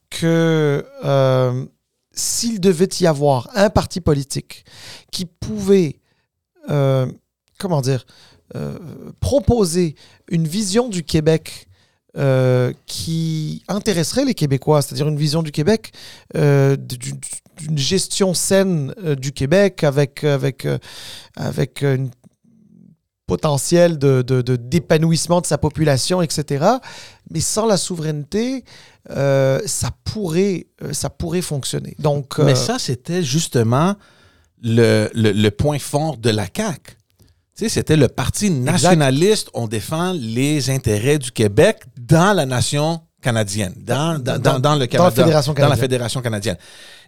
Que 0.09 0.85
euh, 1.03 1.65
s'il 2.13 2.61
devait 2.61 2.89
y 3.01 3.07
avoir 3.07 3.49
un 3.55 3.69
parti 3.69 3.99
politique 3.99 4.63
qui 5.11 5.25
pouvait, 5.25 5.99
comment 6.67 7.81
dire, 7.81 8.05
proposer 9.19 9.95
une 10.29 10.47
vision 10.47 10.87
du 10.87 11.03
Québec 11.03 11.64
euh, 12.17 12.71
qui 12.85 13.63
intéresserait 13.67 14.25
les 14.25 14.33
Québécois, 14.33 14.81
c'est-à-dire 14.81 15.07
une 15.07 15.17
vision 15.17 15.43
du 15.43 15.51
Québec, 15.51 15.91
euh, 16.35 16.75
d'une 16.77 17.77
gestion 17.77 18.33
saine 18.33 18.93
euh, 19.03 19.15
du 19.15 19.31
Québec 19.31 19.83
avec, 19.83 20.23
avec, 20.23 20.67
avec 21.35 21.81
une 21.83 22.09
potentiel 23.27 23.97
de, 23.97 24.21
de- 24.21 24.41
de- 24.41 24.55
d'épanouissement 24.55 25.41
de 25.41 25.45
sa 25.47 25.57
population, 25.57 26.21
etc. 26.21 26.63
Mais 27.31 27.39
sans 27.39 27.65
la 27.65 27.77
souveraineté, 27.77 28.63
euh, 29.09 29.59
ça, 29.65 29.89
pourrait, 30.03 30.67
ça 30.91 31.09
pourrait 31.09 31.41
fonctionner. 31.41 31.95
Donc, 31.99 32.37
Mais 32.39 32.53
ça, 32.55 32.77
c'était 32.77 33.23
justement 33.23 33.95
le, 34.61 35.09
le- 35.15 35.31
le 35.31 35.51
point 35.51 35.79
fort 35.79 36.17
de 36.17 36.29
la 36.29 36.45
CAQ. 36.55 36.97
Sais, 37.55 37.69
c'était 37.69 37.95
le 37.95 38.07
parti 38.09 38.49
nationaliste. 38.51 39.49
On 39.53 39.67
défend 39.67 40.11
les 40.13 40.69
intérêts 40.69 41.17
du 41.17 41.31
Québec 41.31 41.83
dans 41.97 42.33
la 42.35 42.45
nation 42.45 43.01
canadienne, 43.21 43.73
dans, 43.77 44.19
dans, 44.21 44.37
dans- 44.37 44.59
dans 44.59 44.75
le 44.75 44.85
Canada, 44.87 45.09
Fédération 45.23 45.53
dans 45.53 45.69
la. 45.69 45.75
Fédération 45.77 46.21
canadienne. 46.21 46.57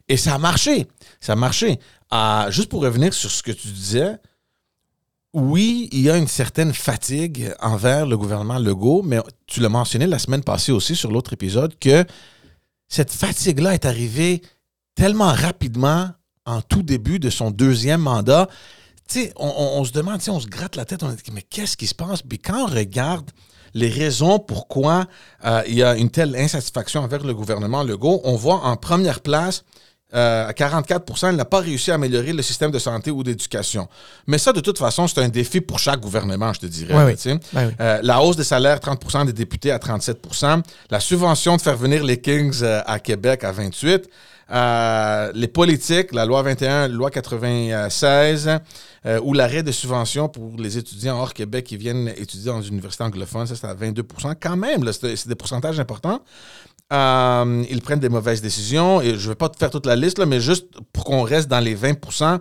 Et 0.08 0.16
ça 0.18 0.36
a 0.36 0.38
marché. 0.38 0.88
Ça 1.20 1.34
a 1.34 1.36
marché. 1.36 1.80
Ah, 2.10 2.48
juste 2.50 2.70
pour 2.70 2.82
revenir 2.82 3.14
sur 3.14 3.30
ce 3.30 3.44
que 3.44 3.52
tu 3.52 3.68
disais, 3.68 4.18
oui, 5.34 5.90
il 5.92 6.00
y 6.02 6.10
a 6.10 6.18
une 6.18 6.28
certaine 6.28 6.74
fatigue 6.74 7.54
envers 7.60 8.06
le 8.06 8.18
gouvernement 8.18 8.58
Legault, 8.58 9.04
mais 9.04 9.20
tu 9.46 9.60
l'as 9.60 9.70
mentionné 9.70 10.08
la 10.08 10.18
semaine 10.18 10.44
passée 10.44 10.72
aussi 10.72 10.96
sur 10.96 11.12
l'autre 11.12 11.34
épisode 11.34 11.78
que 11.80 12.06
cette 12.88 13.12
fatigue-là 13.12 13.74
est 13.74 13.86
arrivée 13.86 14.42
tellement 14.96 15.34
rapidement 15.34 16.10
en 16.46 16.62
tout 16.62 16.82
début 16.82 17.20
de 17.20 17.30
son 17.30 17.52
deuxième 17.52 18.02
mandat. 18.02 18.48
Sais, 19.08 19.32
on, 19.38 19.48
on- 19.48 19.80
on 19.80 19.84
se 19.86 19.92
demande, 19.92 20.20
on 20.28 20.40
se 20.40 20.48
gratte 20.48 20.76
la 20.76 20.86
tête, 20.86 21.04
on 21.04 21.10
se 21.12 21.16
dit, 21.16 21.32
mais 21.34 21.42
qu'est-ce 21.42 21.78
qui 21.78 21.88
se 21.88 21.96
passe? 21.96 22.22
Puis 22.22 22.40
quand 22.40 22.64
on 22.64 22.74
regarde 22.74 23.30
les 23.74 23.90
raisons 23.90 24.40
pourquoi 24.40 25.06
euh, 25.46 25.62
il 25.68 25.76
y 25.76 25.84
a 25.84 25.96
une 25.96 26.10
telle 26.10 26.36
insatisfaction 26.36 27.02
envers 27.02 27.24
le 27.24 27.34
gouvernement 27.34 27.84
Legault, 27.84 28.22
on 28.24 28.36
voit 28.36 28.62
en 28.66 28.76
première 28.76 29.20
place 29.22 29.64
euh, 30.16 30.48
à 30.48 30.54
44% 30.54 31.32
il 31.32 31.36
n'a 31.36 31.44
pas 31.44 31.60
réussi 31.60 31.92
à 31.92 31.96
améliorer 31.96 32.32
le 32.32 32.42
système 32.42 32.72
de 32.72 32.80
santé 32.80 33.12
ou 33.12 33.24
d'éducation. 33.24 33.90
Mais 34.26 34.38
ça, 34.38 34.54
de 34.54 34.62
toute 34.62 34.78
façon, 34.78 35.06
c'est 35.06 35.20
un 35.22 35.28
défi 35.28 35.60
pour 35.60 35.80
chaque 35.80 36.00
gouvernement, 36.00 36.54
je 36.54 36.62
te 36.62 36.66
dirais. 36.66 36.94
Oui. 37.54 37.62
oui. 37.68 37.74
Euh, 37.82 38.00
la 38.04 38.22
hausse 38.22 38.38
des 38.38 38.46
salaires, 38.46 38.80
30% 38.80 39.26
des 39.26 39.34
députés 39.34 39.70
à 39.72 39.80
37% 39.80 40.64
la 40.90 41.00
subvention 41.02 41.58
de 41.58 41.62
faire 41.62 41.76
venir 41.76 42.04
les 42.06 42.22
Kings 42.22 42.60
euh, 42.62 42.82
à 42.86 43.00
Québec 43.00 43.44
à 43.44 43.52
28 43.52 44.10
euh, 44.52 45.32
les 45.36 45.48
politiques, 45.48 46.14
la 46.14 46.26
loi 46.26 46.42
21, 46.42 46.88
loi 46.88 47.10
96, 47.12 48.50
euh, 49.06 49.20
ou 49.24 49.34
l'arrêt 49.34 49.64
de 49.64 49.72
subventions 49.72 50.30
pour 50.30 50.58
les 50.58 50.78
étudiants 50.78 51.18
hors 51.20 51.34
Québec 51.34 51.66
qui 51.66 51.78
viennent 51.78 52.08
étudier 52.18 52.52
dans 52.52 52.62
une 52.62 52.74
université 52.74 53.04
anglophone, 53.04 53.46
ça 53.48 53.56
c'est 53.56 53.68
à 53.68 53.76
22% 53.76 54.36
Quand 54.40 54.58
même, 54.58 54.90
c'est 54.92 55.28
des 55.28 55.36
pourcentages 55.36 55.80
importants. 55.80 56.22
Euh, 56.94 57.66
ils 57.70 57.82
prennent 57.82 58.00
des 58.00 58.08
mauvaises 58.08 58.42
décisions. 58.42 59.02
Et 59.02 59.16
je 59.18 59.24
ne 59.26 59.30
vais 59.30 59.36
pas 59.36 59.50
te 59.50 59.58
faire 59.58 59.70
toute 59.70 59.86
la 59.86 59.98
liste, 59.98 60.20
là, 60.20 60.26
mais 60.26 60.40
juste 60.40 60.68
pour 60.94 61.04
qu'on 61.04 61.24
reste 61.24 61.50
dans 61.50 61.60
les 61.60 61.76
20 61.76 61.96
euh, 62.22 62.38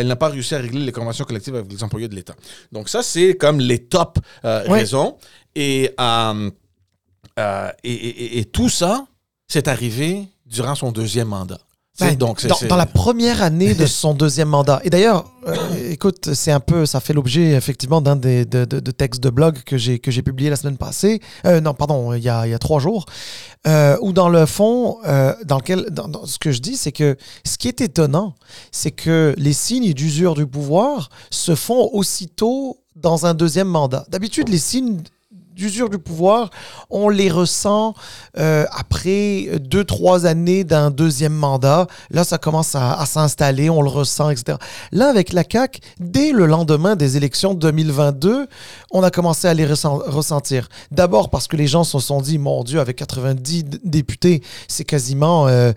il 0.00 0.06
n'a 0.06 0.14
pas 0.14 0.28
réussi 0.28 0.54
à 0.54 0.58
régler 0.58 0.84
les 0.84 0.92
conventions 0.92 1.24
collectives 1.24 1.56
avec 1.56 1.70
les 1.72 1.82
employés 1.82 2.06
de 2.06 2.14
l'État. 2.14 2.36
Donc 2.70 2.88
ça, 2.88 3.02
c'est 3.02 3.34
comme 3.34 3.58
les 3.58 3.80
top 3.86 4.18
euh, 4.44 4.62
raisons. 4.68 5.16
Et, 5.56 5.90
et, 7.36 7.92
et- 7.94 8.38
et 8.38 8.44
tout 8.44 8.68
ça, 8.68 9.04
c'est 9.48 9.66
arrivé 9.66 10.28
durant 10.50 10.74
son 10.74 10.92
deuxième 10.92 11.28
mandat. 11.28 11.58
Ben, 12.00 12.14
donc, 12.14 12.46
dans, 12.46 12.56
dans 12.68 12.76
la 12.76 12.86
première 12.86 13.42
année 13.42 13.74
de 13.74 13.84
son 13.84 14.14
deuxième 14.14 14.46
mandat. 14.50 14.80
Et 14.84 14.88
d'ailleurs, 14.90 15.24
euh, 15.48 15.56
écoute, 15.90 16.32
c'est 16.32 16.52
un 16.52 16.60
peu, 16.60 16.86
ça 16.86 17.00
fait 17.00 17.12
l'objet 17.12 17.50
effectivement 17.54 18.00
d'un 18.00 18.14
des 18.14 18.44
de, 18.44 18.64
de- 18.64 18.78
de 18.78 18.90
textes 18.92 19.20
de 19.20 19.30
blog 19.30 19.64
que 19.64 19.76
j'ai 19.76 19.98
que 19.98 20.12
j'ai 20.12 20.22
publié 20.22 20.48
la 20.48 20.54
semaine 20.54 20.76
passée. 20.76 21.20
Euh, 21.44 21.60
non, 21.60 21.74
pardon, 21.74 22.12
il 22.14 22.22
y 22.22 22.28
a, 22.28 22.46
il 22.46 22.50
y 22.50 22.54
a 22.54 22.58
trois 22.60 22.78
jours. 22.78 23.04
Euh, 23.66 23.96
où 24.00 24.12
dans 24.12 24.28
le 24.28 24.46
fond, 24.46 24.98
euh, 25.08 25.34
dans 25.44 25.56
lequel, 25.56 25.86
dans, 25.90 26.06
dans 26.06 26.24
ce 26.24 26.38
que 26.38 26.52
je 26.52 26.60
dis, 26.60 26.76
c'est 26.76 26.92
que 26.92 27.16
ce 27.44 27.58
qui 27.58 27.66
est 27.66 27.80
étonnant, 27.80 28.36
c'est 28.70 28.92
que 28.92 29.34
les 29.36 29.52
signes 29.52 29.92
d'usure 29.92 30.36
du 30.36 30.46
pouvoir 30.46 31.10
se 31.30 31.56
font 31.56 31.90
aussitôt 31.92 32.78
dans 32.94 33.26
un 33.26 33.34
deuxième 33.34 33.66
mandat. 33.68 34.06
D'habitude, 34.08 34.48
les 34.50 34.58
signes 34.58 35.00
d'usure 35.58 35.90
du 35.90 35.98
pouvoir, 35.98 36.50
on 36.88 37.08
les 37.08 37.30
ressent 37.30 37.92
euh, 38.38 38.64
après 38.70 39.58
deux, 39.60 39.82
trois 39.84 40.24
années 40.24 40.62
d'un 40.62 40.90
deuxième 40.90 41.34
mandat. 41.34 41.88
Là, 42.10 42.22
ça 42.22 42.38
commence 42.38 42.76
à, 42.76 42.92
à 42.94 43.04
s'installer, 43.06 43.68
on 43.68 43.82
le 43.82 43.88
ressent, 43.90 44.30
etc. 44.30 44.56
Là, 44.92 45.08
avec 45.08 45.32
la 45.32 45.42
CAQ, 45.50 45.80
dès 45.98 46.30
le 46.30 46.46
lendemain 46.46 46.94
des 46.94 47.16
élections 47.16 47.54
de 47.54 47.58
2022, 47.58 48.46
on 48.92 49.02
a 49.02 49.10
commencé 49.10 49.48
à 49.48 49.54
les 49.54 49.66
ressent- 49.66 49.98
ressentir. 50.06 50.68
D'abord 50.92 51.28
parce 51.28 51.48
que 51.48 51.56
les 51.56 51.66
gens 51.66 51.82
se 51.82 51.98
sont 51.98 52.20
dit, 52.20 52.38
mon 52.38 52.62
Dieu, 52.62 52.78
avec 52.78 52.94
90 52.96 53.64
d- 53.64 53.78
députés, 53.84 54.42
c'est 54.68 54.84
quasiment, 54.84 55.48
euh, 55.48 55.72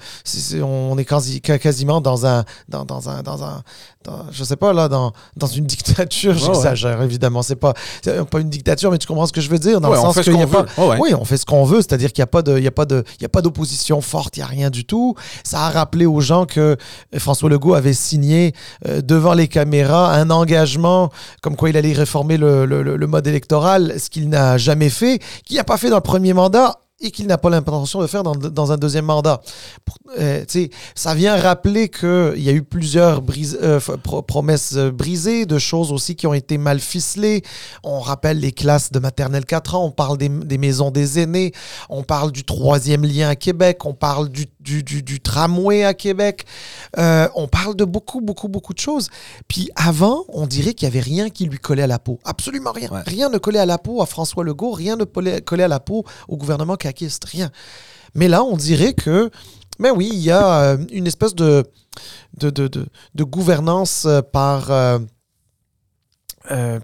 on 0.61 0.95
est 0.99 1.05
quasi, 1.05 1.41
quasiment 1.41 2.01
dans 2.01 2.25
un, 2.27 2.45
dans, 2.69 2.85
dans 2.85 3.09
un, 3.09 3.23
dans 3.23 3.43
un, 3.43 3.63
dans- 4.03 4.25
je 4.31 4.43
sais 4.43 4.55
pas 4.55 4.73
là, 4.73 4.87
dans, 4.87 5.11
dans 5.37 5.47
une 5.47 5.65
dictature. 5.75 6.33
ouais. 6.35 6.39
J'exagère 6.39 7.01
évidemment, 7.01 7.41
c'est 7.41 7.55
pas, 7.55 7.73
c'est 8.03 8.23
pas 8.25 8.39
une 8.39 8.49
dictature, 8.49 8.91
mais 8.91 8.99
tu 8.99 9.07
comprends 9.07 9.25
ce 9.25 9.33
que 9.33 9.41
je 9.41 9.49
veux 9.49 9.57
dire? 9.59 9.70
Dans 9.79 9.89
Ouais, 9.89 9.95
le 9.95 9.99
on 10.01 10.05
sens 10.05 10.15
fait 10.15 10.23
ce 10.23 10.31
qu'il 10.31 10.41
a 10.41 10.47
pas. 10.47 10.65
Ouais, 10.77 10.97
oui, 10.99 11.13
on 11.13 11.23
fait 11.25 11.37
ce 11.37 11.45
qu'on 11.45 11.63
veut, 11.63 11.77
c'est-à-dire 11.81 12.11
qu'il 12.11 12.21
n'y 12.21 12.25
a 12.25 12.27
pas 12.27 12.41
de, 12.41 12.57
il 12.57 12.63
y 12.63 12.67
a 12.67 12.71
pas 12.71 12.85
de, 12.85 13.03
il 13.19 13.21
y 13.21 13.25
a 13.25 13.29
pas 13.29 13.41
d'opposition 13.41 14.01
forte, 14.01 14.37
il 14.37 14.39
n'y 14.39 14.43
a 14.43 14.47
rien 14.47 14.69
du 14.69 14.85
tout. 14.85 15.15
Ça 15.43 15.61
a 15.61 15.69
rappelé 15.69 16.05
aux 16.05 16.21
gens 16.21 16.45
que 16.45 16.59
euh, 16.59 16.75
François 17.19 17.49
Legault 17.49 17.73
avait 17.73 17.93
signé 17.93 18.53
euh, 18.87 19.01
devant 19.01 19.33
les 19.33 19.47
caméras 19.47 20.13
un 20.13 20.29
engagement 20.29 21.09
comme 21.41 21.55
quoi 21.55 21.69
il 21.69 21.77
allait 21.77 21.93
réformer 21.93 22.37
le, 22.37 22.65
le- 22.65 22.83
le- 22.83 22.97
le 22.97 23.07
mode 23.07 23.27
électoral, 23.27 23.95
ce 23.99 24.09
qu'il 24.09 24.29
n'a 24.29 24.57
jamais 24.57 24.89
fait, 24.89 25.19
qu'il 25.45 25.57
n'a 25.57 25.63
pas 25.63 25.77
fait 25.77 25.89
dans 25.89 25.95
le 25.97 26.01
premier 26.01 26.33
mandat 26.33 26.75
et 27.01 27.11
qu'il 27.11 27.27
n'a 27.27 27.37
pas 27.37 27.49
l'intention 27.49 28.01
de 28.01 28.07
faire 28.07 28.23
dans, 28.23 28.71
un 28.71 28.77
deuxième 28.77 29.05
mandat. 29.05 29.41
Pour- 29.85 29.97
euh, 30.19 30.43
ça 30.95 31.15
vient 31.15 31.35
rappeler 31.35 31.89
qu'il 31.89 32.33
y 32.37 32.49
a 32.49 32.51
eu 32.51 32.63
plusieurs 32.63 33.21
euh, 33.61 33.79
promesses 34.27 34.75
euh, 34.75 34.91
brisées, 34.91 35.45
de 35.45 35.57
choses 35.57 35.91
aussi 35.91 36.15
qui 36.15 36.27
ont 36.27 36.33
été 36.33 36.57
mal 36.57 36.79
ficelées. 36.79 37.43
On 37.83 37.99
rappelle 37.99 38.39
les 38.39 38.51
classes 38.51 38.91
de 38.91 38.99
maternelle 38.99 39.45
4 39.45 39.75
ans, 39.75 39.85
on 39.85 39.91
parle 39.91 40.17
des, 40.17 40.29
des 40.29 40.57
maisons 40.57 40.91
des 40.91 41.19
aînés, 41.19 41.53
on 41.89 42.03
parle 42.03 42.31
du 42.31 42.43
troisième 42.43 43.03
lien 43.03 43.29
à 43.29 43.35
Québec, 43.35 43.85
on 43.85 43.93
parle 43.93 44.29
du, 44.29 44.45
du, 44.61 44.83
du- 44.83 45.03
du 45.03 45.19
tramway 45.19 45.83
à 45.83 45.93
Québec, 45.93 46.45
Euh, 46.97 47.27
on 47.35 47.47
parle 47.47 47.75
de 47.75 47.85
beaucoup, 47.85 48.21
beaucoup, 48.21 48.47
beaucoup 48.49 48.73
de 48.73 48.79
choses. 48.79 49.09
Puis 49.47 49.69
avant, 49.75 50.25
on 50.29 50.45
dirait 50.45 50.73
qu'il 50.73 50.87
n'y 50.89 50.93
avait 50.97 51.03
rien 51.03 51.29
qui 51.29 51.45
lui 51.45 51.57
collait 51.57 51.83
à 51.83 51.87
la 51.87 51.99
peau. 51.99 52.19
Absolument 52.25 52.71
rien. 52.73 52.89
Ouais. 52.91 53.01
Rien 53.05 53.29
ne 53.29 53.37
collait 53.37 53.59
à 53.59 53.65
la 53.65 53.77
peau 53.77 54.01
à 54.01 54.05
François 54.05 54.43
Legault, 54.43 54.71
rien 54.71 54.95
ne 54.97 55.05
collait 55.05 55.63
à 55.63 55.67
la 55.67 55.79
peau 55.79 56.03
au 56.27 56.37
gouvernement 56.37 56.75
caquiste, 56.75 57.23
rien. 57.25 57.49
Mais 58.13 58.27
là, 58.27 58.43
on 58.43 58.57
dirait 58.57 58.93
que, 58.93 59.29
ben 59.79 59.93
oui, 59.95 60.09
il 60.11 60.19
y 60.19 60.31
a 60.31 60.61
euh, 60.61 60.77
une 60.91 61.07
espèce 61.07 61.33
de, 61.33 61.63
de, 62.37 62.49
de, 62.49 62.67
de, 62.67 62.85
de 63.15 63.23
gouvernance 63.23 64.03
euh, 64.05 64.21
par... 64.21 64.69
euh, 64.71 64.99
euh, 66.51 66.79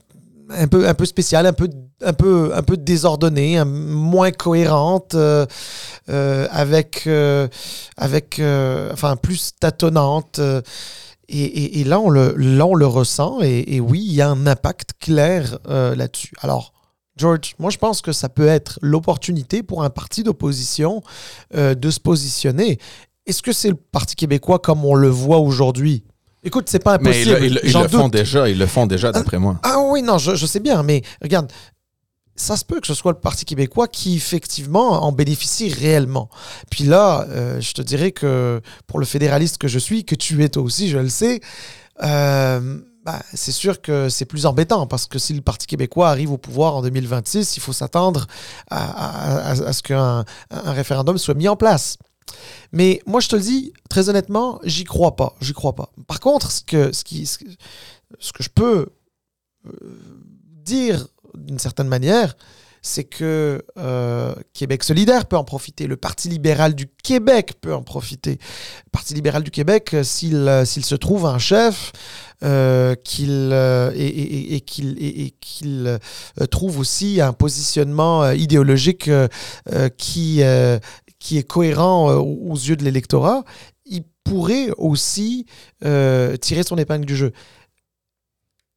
un 0.50 0.67
peu, 0.67 0.88
un 0.88 0.93
peu 0.93 1.05
spéciale, 1.05 1.46
un 1.46 1.53
peu, 1.53 1.67
un 2.06 2.13
peu, 2.13 2.51
un 2.56 2.62
peu 2.63 2.77
désordonnée, 2.77 3.58
un- 3.58 3.66
moins 3.66 4.32
cohérente, 4.32 5.16
euh, 5.16 5.46
euh, 6.10 6.48
avec, 6.51 7.04
euh, 7.08 7.48
avec 7.98 8.42
enfin, 8.94 9.16
plus 9.16 9.51
tâtonnante. 9.60 10.39
et, 11.30 11.39
et- 11.44 11.80
et 11.80 11.84
là, 11.84 12.00
on 12.00 12.10
le, 12.10 12.34
là, 12.38 12.66
on 12.66 12.75
le 12.75 12.88
ressent. 12.88 13.39
Et, 13.42 13.75
et 13.75 13.80
oui, 13.80 14.04
il 14.06 14.13
y 14.13 14.22
a 14.22 14.30
un 14.30 14.48
impact 14.48 14.92
clair 15.00 15.58
là-dessus. 15.68 16.34
Alors, 16.42 16.74
George, 17.18 17.56
moi, 17.60 17.72
je 17.72 17.77
pense 17.77 18.01
que 18.01 18.12
ça 18.12 18.30
peut 18.30 18.48
être 18.48 18.77
l'opportunité 18.82 19.63
pour 19.63 19.84
un 19.84 19.89
parti 19.89 20.24
d'opposition 20.24 21.01
de 21.54 21.89
se 21.89 22.00
positionner. 22.00 22.77
Est-ce 23.25 23.42
que 23.42 23.51
c'est 23.51 23.70
le 23.70 23.75
Parti 23.75 24.16
québécois 24.16 24.60
comme 24.60 24.86
on 24.86 24.94
le 24.96 25.10
voit 25.10 25.39
aujourd'hui? 25.39 26.04
Écoute, 26.44 26.70
c'est 26.70 26.80
pas 26.80 26.98
Mais 27.00 27.24
ils, 27.24 27.30
impossible. 27.34 27.60
ils- 27.63 27.70
ils 27.70 27.77
le 27.82 27.88
font 27.89 28.08
déjà, 28.08 28.48
ils 28.48 28.58
le 28.58 28.68
font 28.68 28.86
déjà, 28.86 29.12
d'après 29.12 29.38
moi. 29.39 29.60
Ah 29.63 29.80
oui, 29.89 30.01
non, 30.04 30.18
je, 30.18 30.36
je 30.36 30.46
sais 30.46 30.62
bien, 30.62 30.82
mais 30.84 31.01
regarde, 31.22 31.51
ça 32.38 32.56
se 32.56 32.63
peut 32.63 32.79
que 32.79 32.88
ce 32.88 32.94
soit 32.94 33.12
le 33.12 33.20
Parti 33.20 33.46
québécois 33.46 33.88
qui, 33.88 34.15
effectivement, 34.15 35.03
en 35.03 35.12
bénéficie 35.12 35.70
réellement. 35.74 36.29
Puis 36.70 36.84
là, 36.84 37.25
euh, 37.29 37.60
je 37.60 37.74
te 37.74 37.82
dirais 37.82 38.12
que 38.12 38.62
pour 38.86 39.00
le 39.00 39.06
fédéraliste 39.06 39.58
que 39.58 39.67
je 39.67 39.79
suis, 39.79 40.06
que 40.06 40.15
tu 40.15 40.44
es 40.44 40.50
toi 40.50 40.63
aussi, 40.63 40.89
je 40.89 41.00
le 41.00 41.10
sais, 41.10 41.41
euh, 42.03 42.79
ben, 43.03 43.20
c'est 43.34 43.51
sûr 43.51 43.82
que 43.82 44.10
c'est 44.10 44.25
plus 44.25 44.46
embêtant 44.46 44.86
parce 44.86 45.08
que 45.08 45.17
si 45.17 45.34
le 45.34 45.41
Parti 45.41 45.65
québécois 45.65 46.10
arrive 46.10 46.32
au 46.32 46.38
pouvoir 46.38 46.75
en 46.75 46.82
2026, 46.84 47.58
il 47.58 47.60
faut 47.60 47.74
s'attendre 47.74 48.27
à, 48.70 49.56
ce 49.74 49.82
qu'un 49.82 50.25
un 50.51 50.72
référendum 50.72 51.17
soit 51.17 51.34
mis 51.34 51.48
en 51.48 51.56
place. 51.56 51.98
Mais 52.72 53.01
moi, 53.06 53.22
je 53.22 53.29
te 53.29 53.36
le 53.36 53.41
dis, 53.41 53.74
très 53.89 54.10
honnêtement, 54.10 54.60
j'y 54.63 54.84
crois 54.84 55.15
pas. 55.15 55.34
J'y 55.41 55.53
crois 55.53 55.74
pas. 55.74 55.89
Par 56.08 56.20
contre, 56.20 56.51
ce 56.51 56.62
que, 56.62 56.91
ce 56.91 57.03
qui, 57.03 57.25
ce 57.25 57.38
que 57.38 58.44
je 58.44 58.50
peux 58.50 58.89
euh, 59.65 59.72
dire 60.67 61.08
d'une 61.38 61.60
certaine 61.60 61.88
manière, 61.88 62.36
c'est 62.82 63.03
que 63.03 63.63
euh, 63.77 64.34
Québec 64.53 64.84
solidaire 64.84 65.25
peut 65.25 65.38
en 65.38 65.44
profiter, 65.44 65.88
le 65.88 65.98
Parti 65.98 66.29
libéral 66.29 66.74
du 66.74 66.88
Québec 66.88 67.53
peut 67.60 67.74
en 67.74 67.84
profiter. 67.84 68.39
Le 68.86 68.89
Parti 68.91 69.13
libéral 69.13 69.44
du 69.44 69.51
Québec, 69.51 69.94
euh, 69.94 70.03
s'il 70.03 70.63
s'il 70.65 70.86
se 70.86 70.96
trouve 70.96 71.25
un 71.25 71.39
chef, 71.39 71.91
qu'il 73.03 73.51
et, 73.96 74.63
qu'il 75.41 76.00
trouve 76.51 76.79
aussi 76.79 77.20
un 77.20 77.34
positionnement 77.34 78.29
idéologique 78.32 79.10
qui 79.98 80.41
qui 81.20 81.38
est 81.39 81.48
cohérent 81.48 82.13
aux 82.13 82.56
yeux 82.56 82.75
de 82.75 82.84
l'électorat, 82.84 83.44
il 83.86 84.03
pourrait 84.24 84.70
aussi 84.77 85.48
tirer 85.82 86.63
son 86.63 86.77
épingle 86.77 87.06
du 87.06 87.15
jeu. 87.15 87.32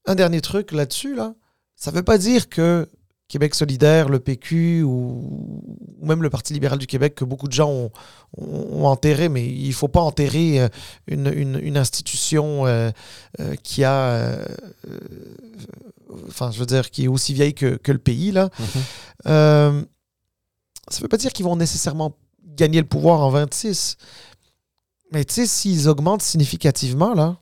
Un 0.07 0.14
dernier 0.14 0.40
truc 0.40 0.73
là-dessus, 0.73 1.14
là, 1.14 1.35
ça 1.81 1.91
ne 1.91 1.97
veut 1.97 2.03
pas 2.03 2.19
dire 2.19 2.51
que 2.51 2.87
Québec 3.27 3.55
solidaire, 3.55 4.11
le 4.11 4.21
PQ 4.21 4.83
ou, 4.83 5.63
même 6.03 6.23
le 6.23 6.29
Parti 6.29 6.53
libéral 6.53 6.79
du 6.79 6.87
Québec, 6.87 7.15
que 7.15 7.25
beaucoup 7.25 7.49
de 7.49 7.53
gens 7.53 7.91
ont, 8.37 8.85
enterré, 8.85 9.31
mais 9.31 9.47
il 9.47 9.69
ne 9.69 9.73
faut 9.73 9.89
pas 9.89 10.01
enterrer 10.01 10.61
euh, 10.61 10.69
une, 11.07 11.77
institution 11.79 12.67
euh, 12.67 12.91
euh, 13.41 13.55
qui 13.63 13.83
a... 13.83 14.37
enfin, 16.29 16.51
je 16.51 16.59
veux 16.59 16.67
dire, 16.67 16.91
qui 16.91 17.05
est 17.05 17.09
aussi 17.09 17.33
vieille 17.33 17.55
que, 17.55 17.79
le 17.87 17.99
pays, 17.99 18.31
là. 18.31 18.51
Mm-hmm. 18.61 19.87
ça 20.89 20.99
ne 20.99 21.01
veut 21.01 21.09
pas 21.09 21.17
dire 21.17 21.33
qu'ils 21.33 21.47
vont 21.47 21.57
nécessairement 21.57 22.15
gagner 22.45 22.81
le 22.81 22.87
pouvoir 22.87 23.21
en 23.21 23.31
26. 23.31 23.97
Mais 25.13 25.25
tu 25.25 25.35
sais, 25.35 25.47
s'ils 25.47 25.89
augmentent 25.89 26.23
significativement, 26.23 27.15
là, 27.15 27.39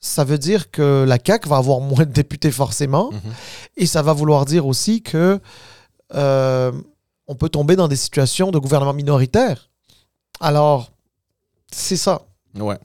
ça 0.00 0.24
veut 0.24 0.38
dire 0.38 0.70
que 0.70 1.04
la 1.06 1.18
CAQ 1.24 1.48
va 1.48 1.56
avoir 1.56 1.80
moins 1.80 2.04
de 2.04 2.12
députés 2.12 2.50
forcément. 2.50 3.12
Mhm. 3.12 3.32
Et 3.76 3.86
ça 3.86 4.02
va 4.02 4.12
vouloir 4.12 4.44
dire 4.44 4.66
aussi 4.66 5.02
que 5.02 5.40
euh, 6.14 6.72
on 7.26 7.34
peut 7.34 7.48
tomber 7.48 7.76
dans 7.76 7.88
des 7.88 7.96
situations 7.96 8.50
de 8.50 8.58
gouvernement 8.58 8.92
minoritaire. 8.92 9.68
Alors, 10.40 10.92
c'est 11.72 11.96
ça. 11.96 12.22
Ouais. 12.54 12.78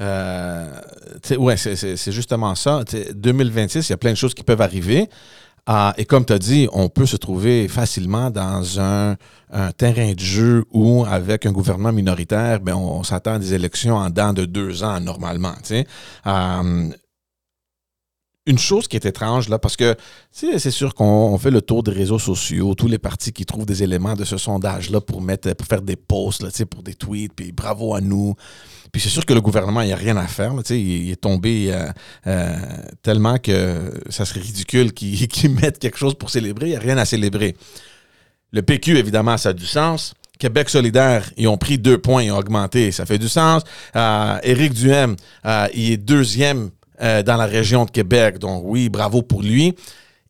Euh, 0.00 0.80
ouais, 1.38 1.56
c'est 1.56 2.12
justement 2.12 2.54
ça. 2.54 2.82
2026, 3.14 3.88
il 3.88 3.92
y 3.92 3.92
a 3.92 3.96
plein 3.96 4.12
de 4.12 4.16
choses 4.16 4.34
qui 4.34 4.42
peuvent 4.42 4.62
arriver. 4.62 5.08
Ah, 5.70 5.92
et 5.98 6.06
comme 6.06 6.24
tu 6.24 6.32
as 6.32 6.38
dit, 6.38 6.66
on 6.72 6.88
peut 6.88 7.04
se 7.04 7.18
trouver 7.18 7.68
facilement 7.68 8.30
dans 8.30 8.80
un, 8.80 9.16
terrain 9.76 10.14
de 10.14 10.18
jeu 10.18 10.64
où, 10.72 11.04
avec 11.06 11.44
un 11.44 11.52
gouvernement 11.52 11.92
minoritaire, 11.92 12.60
ben, 12.60 12.74
on, 12.74 13.02
s'attend 13.02 13.34
à 13.34 13.38
des 13.38 13.52
élections 13.52 13.96
en 13.96 14.08
dans 14.08 14.32
de 14.32 14.46
deux 14.46 14.82
ans 14.82 14.98
normalement. 14.98 15.52
Euh, 16.26 16.90
une 18.46 18.58
chose 18.58 18.88
qui 18.88 18.96
est 18.96 19.04
étrange, 19.04 19.50
là, 19.50 19.58
parce 19.58 19.76
que 19.76 19.94
c'est 20.32 20.70
sûr 20.70 20.94
qu'on 20.94 21.36
fait 21.36 21.50
le 21.50 21.60
tour 21.60 21.82
des 21.82 21.92
réseaux 21.92 22.18
sociaux, 22.18 22.74
tous 22.74 22.88
les 22.88 22.98
partis 22.98 23.34
qui 23.34 23.44
trouvent 23.44 23.66
des 23.66 23.82
éléments 23.82 24.14
de 24.14 24.24
ce 24.24 24.38
sondage-là 24.38 25.02
pour 25.02 25.20
mettre 25.20 25.52
pour 25.52 25.66
faire 25.66 25.82
des 25.82 25.96
posts, 25.96 26.42
là, 26.42 26.48
pour 26.64 26.82
des 26.82 26.94
tweets, 26.94 27.34
puis 27.34 27.52
bravo 27.52 27.94
à 27.94 28.00
nous. 28.00 28.34
Puis 28.92 29.02
c'est 29.02 29.08
sûr 29.08 29.24
que 29.26 29.34
le 29.34 29.40
gouvernement, 29.40 29.82
il 29.82 29.88
n'y 29.88 29.92
a 29.92 29.96
rien 29.96 30.16
à 30.16 30.26
faire. 30.26 30.52
il, 30.70 30.76
il, 30.76 31.10
est 31.10 31.20
tombé 31.20 31.68
euh, 31.72 31.88
euh, 32.26 32.56
tellement 33.02 33.38
que 33.38 33.92
ça 34.08 34.24
serait 34.24 34.40
ridicule 34.40 34.92
qu'il 34.92 35.50
mette 35.60 35.78
quelque 35.78 35.98
chose 35.98 36.14
pour 36.14 36.30
célébrer. 36.30 36.66
Il 36.66 36.70
n'y 36.70 36.76
a 36.76 36.80
rien 36.80 36.98
à 36.98 37.04
célébrer. 37.04 37.56
Le 38.52 38.62
PQ, 38.62 38.96
évidemment, 38.96 39.36
ça 39.36 39.50
a 39.50 39.52
du 39.52 39.66
sens. 39.66 40.14
Québec 40.38 40.68
solidaire, 40.68 41.30
ils 41.36 41.48
ont 41.48 41.58
pris 41.58 41.78
deux 41.78 41.98
points, 41.98 42.22
ils 42.22 42.30
ont 42.30 42.38
augmenté, 42.38 42.92
ça 42.92 43.04
fait 43.04 43.18
du 43.18 43.28
sens. 43.28 43.62
Euh, 43.96 44.38
Éric 44.44 44.72
Duhem, 44.72 45.16
il 45.74 45.92
est 45.92 45.96
deuxième 45.96 46.70
dans 47.00 47.36
la 47.36 47.46
région 47.46 47.84
de 47.84 47.90
Québec. 47.90 48.38
Donc 48.38 48.62
oui, 48.64 48.88
bravo 48.88 49.22
pour 49.22 49.42
lui. 49.42 49.74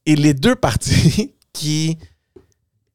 Et 0.06 0.16
les 0.16 0.34
deux 0.34 0.56
partis 0.56 1.34
qui 1.52 1.98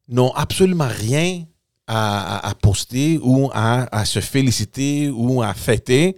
n'ont 0.10 0.34
absolument 0.34 0.90
rien 0.90 1.44
à, 1.88 2.54
poster 2.62 3.20
ou 3.22 3.50
à, 3.54 4.06
se 4.06 4.20
féliciter 4.20 5.10
ou 5.10 5.42
à 5.42 5.54
fêter, 5.54 6.18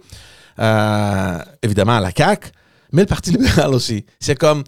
euh, 0.58 1.38
évidemment 1.62 1.96
à 1.96 2.00
la 2.00 2.10
CAQ, 2.16 2.50
mais 2.92 3.02
le 3.02 3.06
Parti 3.06 3.30
libéral 3.32 3.74
aussi. 3.74 4.04
C'est 4.20 4.36
comme, 4.36 4.64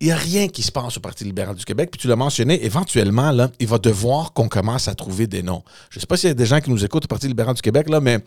il 0.00 0.08
n'y 0.08 0.12
a 0.12 0.16
rien 0.16 0.48
qui 0.48 0.62
se 0.62 0.72
passe 0.72 0.96
au 0.96 1.00
Parti 1.00 1.24
libéral 1.24 1.54
du 1.54 1.64
Québec. 1.64 1.90
Puis 1.90 2.00
tu 2.00 2.08
l'as 2.08 2.16
mentionné, 2.16 2.64
éventuellement, 2.64 3.30
là, 3.30 3.50
il 3.58 3.66
va 3.66 3.78
devoir 3.78 4.32
qu'on 4.32 4.48
commence 4.48 4.88
à 4.88 4.94
trouver 4.94 5.26
des 5.26 5.42
noms. 5.42 5.62
Je 5.90 5.98
ne 5.98 6.00
sais 6.00 6.06
pas 6.06 6.16
s'il 6.16 6.28
y 6.28 6.32
a 6.32 6.34
des 6.34 6.46
gens 6.46 6.60
qui 6.60 6.70
nous 6.70 6.84
écoutent 6.84 7.04
au 7.04 7.08
Parti 7.08 7.26
libéral 7.26 7.54
du 7.54 7.62
Québec, 7.62 7.88
là, 7.88 8.00
mais 8.00 8.18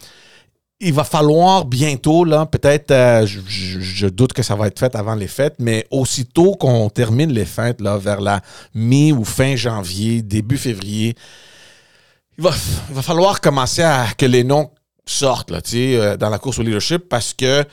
il 0.80 0.94
va 0.94 1.04
falloir 1.04 1.66
bientôt, 1.66 2.24
là, 2.24 2.46
peut-être, 2.46 2.92
euh, 2.92 3.26
je, 3.26 4.08
doute 4.08 4.34
que 4.34 4.44
ça 4.44 4.56
va 4.56 4.68
être 4.68 4.80
fait 4.80 4.96
avant 4.96 5.16
les 5.16 5.28
fêtes, 5.28 5.56
mais 5.60 5.88
aussitôt 5.90 6.54
qu'on 6.54 6.90
termine 6.90 7.32
les 7.32 7.46
fêtes, 7.46 7.82
là, 7.82 7.98
vers 7.98 8.22
la 8.22 8.42
mi 8.76 9.12
ou 9.12 9.26
fin 9.26 9.56
janvier, 9.56 10.22
début 10.22 10.58
février, 10.58 11.16
il 12.38 12.44
va, 12.44 12.52
va 12.92 13.02
falloir 13.02 13.42
commencer 13.42 13.82
à 13.82 14.08
que 14.18 14.26
les 14.26 14.44
noms 14.44 14.70
sortent 15.06 15.52
là, 15.52 15.60
euh, 15.74 16.18
dans 16.18 16.30
la 16.30 16.40
course 16.40 16.60
au 16.60 16.64
leadership 16.64 17.10
parce 17.10 17.34
que 17.34 17.64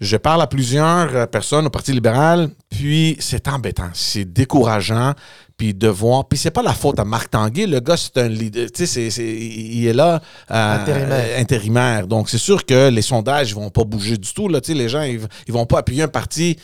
je 0.00 0.16
parle 0.16 0.42
à 0.42 0.46
plusieurs 0.46 1.14
euh, 1.14 1.26
personnes 1.26 1.66
au 1.66 1.70
Parti 1.70 1.92
libéral, 1.92 2.50
puis 2.68 3.16
c'est 3.18 3.48
embêtant, 3.48 3.90
c'est 3.94 4.24
décourageant 4.24 5.14
puis 5.56 5.72
de 5.72 5.88
voir. 5.88 6.28
Puis 6.28 6.38
c'est 6.38 6.50
pas 6.50 6.62
la 6.62 6.74
faute 6.74 6.98
à 7.00 7.04
Marc 7.04 7.30
Tanguay. 7.30 7.66
Le 7.66 7.80
gars, 7.80 7.96
c'est 7.96 8.18
un 8.18 8.28
leader. 8.28 8.70
Tu 8.70 8.86
sais, 8.86 9.06
il 9.08 9.86
est 9.86 9.94
là 9.94 10.20
euh, 10.50 11.40
intérimaire. 11.40 12.06
Donc, 12.06 12.28
c'est 12.28 12.36
sûr 12.36 12.66
que 12.66 12.90
les 12.90 13.00
sondages 13.00 13.54
vont 13.54 13.70
pas 13.70 13.84
bouger 13.84 14.18
du 14.18 14.32
tout. 14.34 14.48
Là. 14.48 14.60
Tu 14.60 14.72
sais, 14.72 14.78
les 14.78 14.90
gens, 14.90 15.00
ils, 15.00 15.20
ils 15.46 15.54
vont 15.54 15.64
pas 15.64 15.78
appuyer 15.78 16.02
un 16.02 16.08
parti 16.08 16.58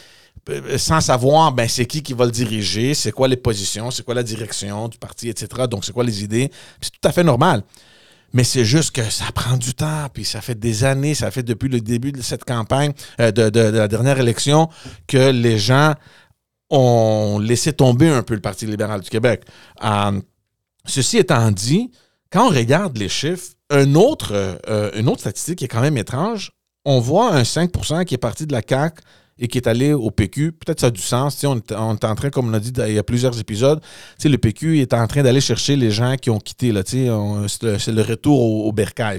sans 0.76 1.00
savoir 1.00 1.52
ben, 1.52 1.68
c'est 1.68 1.86
qui 1.86 2.02
qui 2.02 2.14
va 2.14 2.24
le 2.24 2.30
diriger, 2.30 2.94
c'est 2.94 3.12
quoi 3.12 3.28
les 3.28 3.36
positions, 3.36 3.90
c'est 3.90 4.04
quoi 4.04 4.14
la 4.14 4.22
direction 4.22 4.88
du 4.88 4.98
parti, 4.98 5.28
etc. 5.28 5.66
Donc, 5.70 5.84
c'est 5.84 5.92
quoi 5.92 6.04
les 6.04 6.24
idées. 6.24 6.50
C'est 6.80 6.90
tout 6.90 7.08
à 7.08 7.12
fait 7.12 7.24
normal. 7.24 7.62
Mais 8.32 8.44
c'est 8.44 8.64
juste 8.64 8.92
que 8.92 9.02
ça 9.02 9.26
prend 9.34 9.56
du 9.56 9.74
temps, 9.74 10.08
puis 10.12 10.24
ça 10.24 10.40
fait 10.40 10.58
des 10.58 10.84
années, 10.84 11.14
ça 11.14 11.30
fait 11.30 11.42
depuis 11.42 11.68
le 11.68 11.80
début 11.80 12.12
de 12.12 12.22
cette 12.22 12.44
campagne, 12.44 12.92
euh, 13.20 13.30
de, 13.30 13.50
de, 13.50 13.60
la 13.60 13.88
dernière 13.88 14.18
élection, 14.18 14.68
que 15.06 15.30
les 15.30 15.58
gens 15.58 15.94
ont 16.70 17.38
laissé 17.38 17.74
tomber 17.74 18.08
un 18.08 18.22
peu 18.22 18.34
le 18.34 18.40
Parti 18.40 18.66
libéral 18.66 19.02
du 19.02 19.10
Québec. 19.10 19.44
Euh, 19.84 20.18
ceci 20.86 21.18
étant 21.18 21.50
dit, 21.50 21.90
quand 22.30 22.46
on 22.46 22.50
regarde 22.50 22.96
les 22.96 23.10
chiffres, 23.10 23.52
autre, 23.70 24.32
euh, 24.68 24.90
une 24.94 25.08
autre 25.08 25.20
statistique 25.20 25.58
qui 25.58 25.64
est 25.66 25.68
quand 25.68 25.80
même 25.80 25.98
étrange, 25.98 26.52
on 26.84 27.00
voit 27.00 27.32
un 27.34 27.42
5% 27.42 28.04
qui 28.04 28.14
est 28.14 28.18
parti 28.18 28.46
de 28.46 28.52
la 28.52 28.62
CAQ 28.66 29.02
et 29.38 29.48
qui 29.48 29.58
est 29.58 29.66
allé 29.66 29.92
au 29.92 30.10
PQ. 30.10 30.52
Peut-être 30.52 30.80
ça 30.80 30.86
a 30.88 30.90
du 30.90 31.00
sens. 31.00 31.42
On 31.44 31.56
est, 31.56 31.72
on 31.72 31.94
est, 31.94 32.04
en 32.04 32.14
train, 32.14 32.30
comme 32.30 32.48
on 32.48 32.54
a 32.54 32.60
dit 32.60 32.72
il 32.86 32.94
y 32.94 32.98
a 32.98 33.02
plusieurs 33.02 33.38
épisodes, 33.38 33.80
le 34.24 34.36
PQ 34.36 34.80
est 34.80 34.94
en 34.94 35.06
train 35.06 35.22
d'aller 35.22 35.40
chercher 35.40 35.76
les 35.76 35.90
gens 35.90 36.16
qui 36.16 36.30
ont 36.30 36.38
quitté. 36.38 36.72
C'est 36.86 37.06
le, 37.06 38.02
retour 38.02 38.40
au, 38.40 38.68
au 38.68 38.72
bercail. 38.72 39.18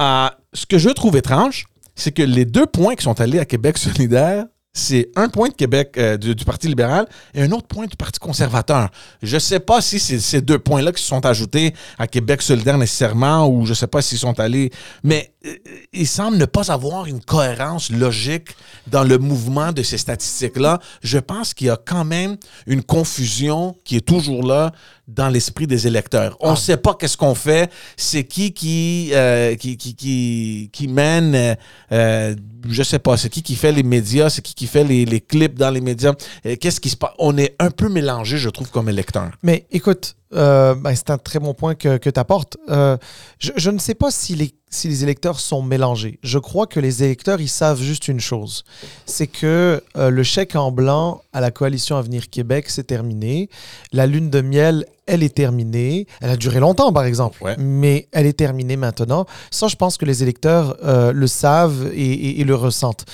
Euh, 0.00 0.28
ce 0.52 0.66
que 0.66 0.78
je 0.78 0.90
trouve 0.90 1.16
étrange, 1.16 1.66
c'est 1.94 2.12
que 2.12 2.22
les 2.22 2.44
deux 2.44 2.66
points 2.66 2.94
qui 2.94 3.04
sont 3.04 3.20
allés 3.20 3.38
à 3.38 3.44
Québec 3.44 3.78
solidaire, 3.78 4.44
c'est 4.76 5.10
un 5.16 5.28
point 5.28 5.48
de 5.48 5.54
Québec 5.54 5.94
euh, 5.96 6.18
du, 6.18 6.44
Parti 6.44 6.68
libéral 6.68 7.08
et 7.34 7.42
un 7.42 7.50
autre 7.52 7.66
point 7.66 7.86
du 7.86 7.96
Parti 7.96 8.20
conservateur. 8.20 8.90
Je 9.22 9.34
ne 9.34 9.40
sais 9.40 9.58
pas 9.58 9.80
si 9.80 9.98
c'est 9.98 10.20
ces 10.20 10.42
deux 10.42 10.58
points-là 10.58 10.92
qui 10.92 11.02
se 11.02 11.08
sont 11.08 11.24
ajoutés 11.24 11.74
à 11.98 12.06
Québec 12.06 12.42
solidaire 12.42 12.76
nécessairement 12.76 13.48
ou 13.48 13.64
je 13.64 13.70
ne 13.70 13.74
sais 13.74 13.86
pas 13.86 14.02
s'ils 14.02 14.18
sont 14.18 14.38
allés, 14.38 14.70
mais 15.02 15.32
euh, 15.46 15.54
il 15.94 16.06
semble 16.06 16.36
ne 16.36 16.44
pas 16.44 16.70
avoir 16.70 17.06
une 17.06 17.22
cohérence 17.22 17.90
logique 17.90 18.50
dans 18.86 19.02
le 19.02 19.16
mouvement 19.16 19.72
de 19.72 19.82
ces 19.82 19.96
statistiques-là. 19.96 20.78
Je 21.02 21.18
pense 21.18 21.54
qu'il 21.54 21.68
y 21.68 21.70
a 21.70 21.78
quand 21.82 22.04
même 22.04 22.36
une 22.66 22.82
confusion 22.82 23.76
qui 23.84 23.96
est 23.96 24.06
toujours 24.06 24.46
là 24.46 24.72
dans 25.08 25.28
l'esprit 25.28 25.66
des 25.66 25.86
électeurs. 25.86 26.36
On 26.40 26.50
ne 26.50 26.52
ah. 26.54 26.56
sait 26.56 26.76
pas 26.76 26.94
qu'est-ce 26.94 27.16
qu'on 27.16 27.34
fait, 27.34 27.70
c'est 27.96 28.24
qui 28.24 28.52
qui, 28.52 29.10
euh, 29.12 29.54
qui, 29.54 29.76
qui, 29.76 29.94
qui, 29.94 30.70
qui, 30.72 30.88
mène, 30.88 31.34
euh, 31.34 31.54
euh, 31.92 32.34
je 32.68 32.82
sais 32.82 32.98
pas, 32.98 33.16
c'est 33.16 33.28
qui 33.28 33.42
qui 33.42 33.54
fait 33.54 33.72
les 33.72 33.84
médias, 33.84 34.30
c'est 34.30 34.42
qui 34.42 34.54
qui 34.54 34.66
fait 34.66 34.84
les, 34.84 35.20
clips 35.20 35.54
dans 35.58 35.70
les 35.70 35.80
médias. 35.80 36.14
Qu'est-ce 36.60 36.80
qui 36.80 36.90
se 36.90 36.96
passe? 36.96 37.12
On 37.18 37.36
est 37.38 37.54
un 37.58 37.70
peu 37.70 37.88
mélangé, 37.88 38.38
je 38.38 38.48
trouve, 38.48 38.70
comme 38.70 38.88
électeur. 38.88 39.30
Mais 39.42 39.66
écoute, 39.70 40.16
euh, 40.34 40.74
ben, 40.74 40.94
c'est 40.94 41.10
un 41.10 41.18
très 41.18 41.38
bon 41.38 41.54
point 41.54 41.74
que, 41.74 41.98
que 41.98 42.10
tu 42.10 42.18
apportes. 42.20 42.56
Euh, 42.68 42.96
je, 43.38 43.52
je, 43.56 43.70
ne 43.70 43.78
sais 43.78 43.94
pas 43.94 44.10
si 44.10 44.34
les, 44.34 44.52
si 44.70 44.88
les 44.88 45.02
électeurs 45.04 45.38
sont 45.38 45.62
mélangés. 45.62 46.18
Je 46.22 46.38
crois 46.38 46.66
que 46.66 46.80
les 46.80 47.04
électeurs, 47.04 47.40
ils 47.40 47.48
savent 47.48 47.80
juste 47.80 48.08
une 48.08 48.18
chose. 48.20 48.64
C'est 49.06 49.28
que 49.28 49.82
euh, 49.96 50.10
le 50.10 50.22
chèque 50.24 50.56
en 50.56 50.72
blanc 50.72 51.22
à 51.32 51.40
la 51.40 51.50
coalition 51.50 51.96
Avenir 51.96 52.28
Québec, 52.28 52.66
c'est 52.68 52.84
terminé. 52.88 53.48
La 53.92 54.06
lune 54.06 54.28
de 54.30 54.40
miel, 54.40 54.84
elle 55.06 55.22
est 55.22 55.34
terminée. 55.34 56.08
Elle 56.20 56.30
a 56.30 56.36
duré 56.36 56.58
longtemps, 56.58 56.92
par 56.92 57.04
exemple, 57.04 57.42
Ouais. 57.44 57.54
mais 57.58 58.08
elle 58.10 58.26
est 58.26 58.36
terminée 58.36 58.76
maintenant. 58.76 59.26
Ça, 59.52 59.68
je 59.68 59.76
pense 59.76 59.96
que 59.96 60.04
les 60.04 60.24
électeurs 60.24 60.76
le 60.82 61.26
savent 61.28 61.90
et, 61.94 62.12
et- 62.12 62.40
et 62.40 62.44
le 62.44 62.54
ressentent. 62.56 63.04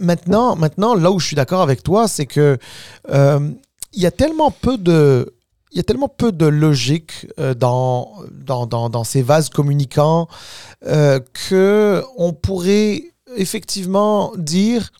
Maintenant, 0.00 0.56
maintenant, 0.56 0.94
là 0.94 1.10
où 1.10 1.18
je 1.18 1.26
suis 1.26 1.36
d'accord 1.36 1.62
avec 1.62 1.82
toi, 1.82 2.06
c'est 2.08 2.26
que 2.26 2.58
il 3.12 4.02
y 4.02 4.06
a 4.06 4.10
tellement 4.10 4.50
peu 4.50 4.76
de 4.78 5.34
il 5.74 5.78
y 5.78 5.80
a 5.80 5.82
tellement 5.82 6.08
peu 6.08 6.30
de 6.30 6.46
logique 6.46 7.26
euh, 7.40 7.52
dans, 7.52 9.04
ces 9.04 9.22
vases 9.22 9.48
communicants 9.48 10.28
euh, 10.86 11.18
que 11.48 12.02
on 12.16 12.32
pourrait 12.32 13.02
effectivement 13.36 14.32
dire 14.36 14.92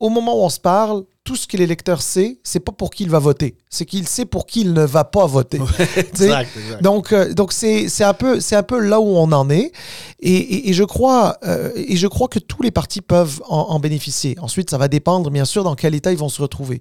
au 0.00 0.08
moment 0.08 0.34
où 0.34 0.42
on 0.42 0.48
se 0.48 0.58
parle, 0.58 1.04
tout 1.24 1.36
ce 1.36 1.46
que 1.46 1.56
l'électeur 1.56 2.02
sait, 2.02 2.38
c'est 2.42 2.58
pas 2.58 2.72
pour 2.72 2.90
qui 2.90 3.04
il 3.04 3.10
va 3.10 3.20
voter, 3.20 3.54
c'est 3.70 3.84
qu'il 3.86 4.08
sait 4.08 4.24
pour 4.24 4.44
qui 4.44 4.62
il 4.62 4.72
ne 4.72 4.82
va 4.84 5.04
pas 5.04 5.24
voter. 5.26 5.58
Exact. 5.96 6.48
donc, 6.82 7.12
euh, 7.12 7.32
donc 7.32 7.52
c'est, 7.52 7.88
c'est 7.88 8.02
un 8.02 8.12
peu, 8.14 8.40
c'est 8.40 8.56
un 8.56 8.64
peu 8.64 8.80
là 8.80 8.98
où 9.00 9.06
on 9.16 9.30
en 9.30 9.48
est, 9.48 9.70
et, 10.18 10.32
et- 10.34 10.70
et 10.70 10.72
je 10.72 10.82
crois, 10.82 11.36
euh, 11.44 11.70
et 11.76 11.96
je 11.96 12.08
crois 12.08 12.26
que 12.26 12.40
tous 12.40 12.62
les 12.62 12.72
partis 12.72 13.00
peuvent 13.02 13.40
en, 13.48 13.56
en 13.56 13.78
bénéficier. 13.78 14.36
Ensuite, 14.40 14.68
ça 14.70 14.78
va 14.78 14.88
dépendre 14.88 15.30
bien 15.30 15.44
sûr 15.44 15.62
dans 15.62 15.76
quel 15.76 15.94
état 15.94 16.10
ils 16.10 16.18
vont 16.18 16.28
se 16.28 16.42
retrouver. 16.42 16.80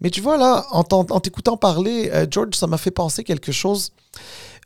Mais 0.00 0.08
tu 0.08 0.22
vois 0.22 0.38
là, 0.38 0.64
en 0.70 0.84
t'écoutant 1.20 1.58
parler, 1.58 2.10
euh, 2.14 2.26
George, 2.30 2.54
ça 2.54 2.66
m'a 2.66 2.78
fait 2.78 2.90
penser 2.90 3.24
quelque 3.24 3.52
chose. 3.52 3.92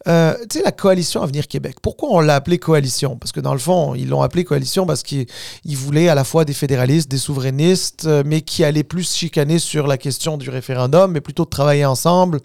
Euh, 0.09 0.35
tu 0.49 0.59
sais, 0.59 0.65
la 0.65 0.73
coalition 0.73 1.23
Avenir 1.23 1.49
Québec. 1.49 1.77
Pourquoi 1.83 2.11
on 2.13 2.21
l'a 2.21 2.37
appelée 2.37 2.59
coalition? 2.59 3.17
Parce 3.17 3.33
que 3.33 3.41
dans 3.41 3.53
le 3.53 3.59
fond, 3.59 3.95
ils 3.97 4.09
l'ont 4.09 4.23
appelée 4.23 4.45
coalition 4.45 4.87
parce 4.87 5.03
qu'ils 5.03 5.27
ils 5.65 5.77
voulaient 5.77 6.09
à 6.09 6.15
la 6.15 6.23
fois 6.25 6.45
des 6.45 6.53
fédéralistes, 6.53 7.11
des 7.11 7.19
souverainistes, 7.19 8.05
euh, 8.07 8.23
mais 8.25 8.43
qui 8.43 8.63
allaient 8.63 8.85
plus 8.85 9.13
chicaner 9.13 9.59
sur 9.59 9.87
la 9.89 9.99
question 9.99 10.37
du 10.39 10.49
référendum, 10.51 11.11
mais 11.11 11.21
plutôt 11.21 11.45
travailler 11.45 11.85
ensemble 11.85 12.39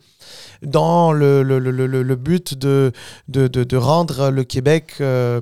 dans 0.63 1.11
le, 1.11 1.43
but 2.15 2.57
de, 2.57 2.91
de, 3.27 3.47
de- 3.47 3.63
de 3.63 3.77
rendre 3.77 4.29
le 4.29 4.43
Québec, 4.43 4.93
euh, 5.01 5.41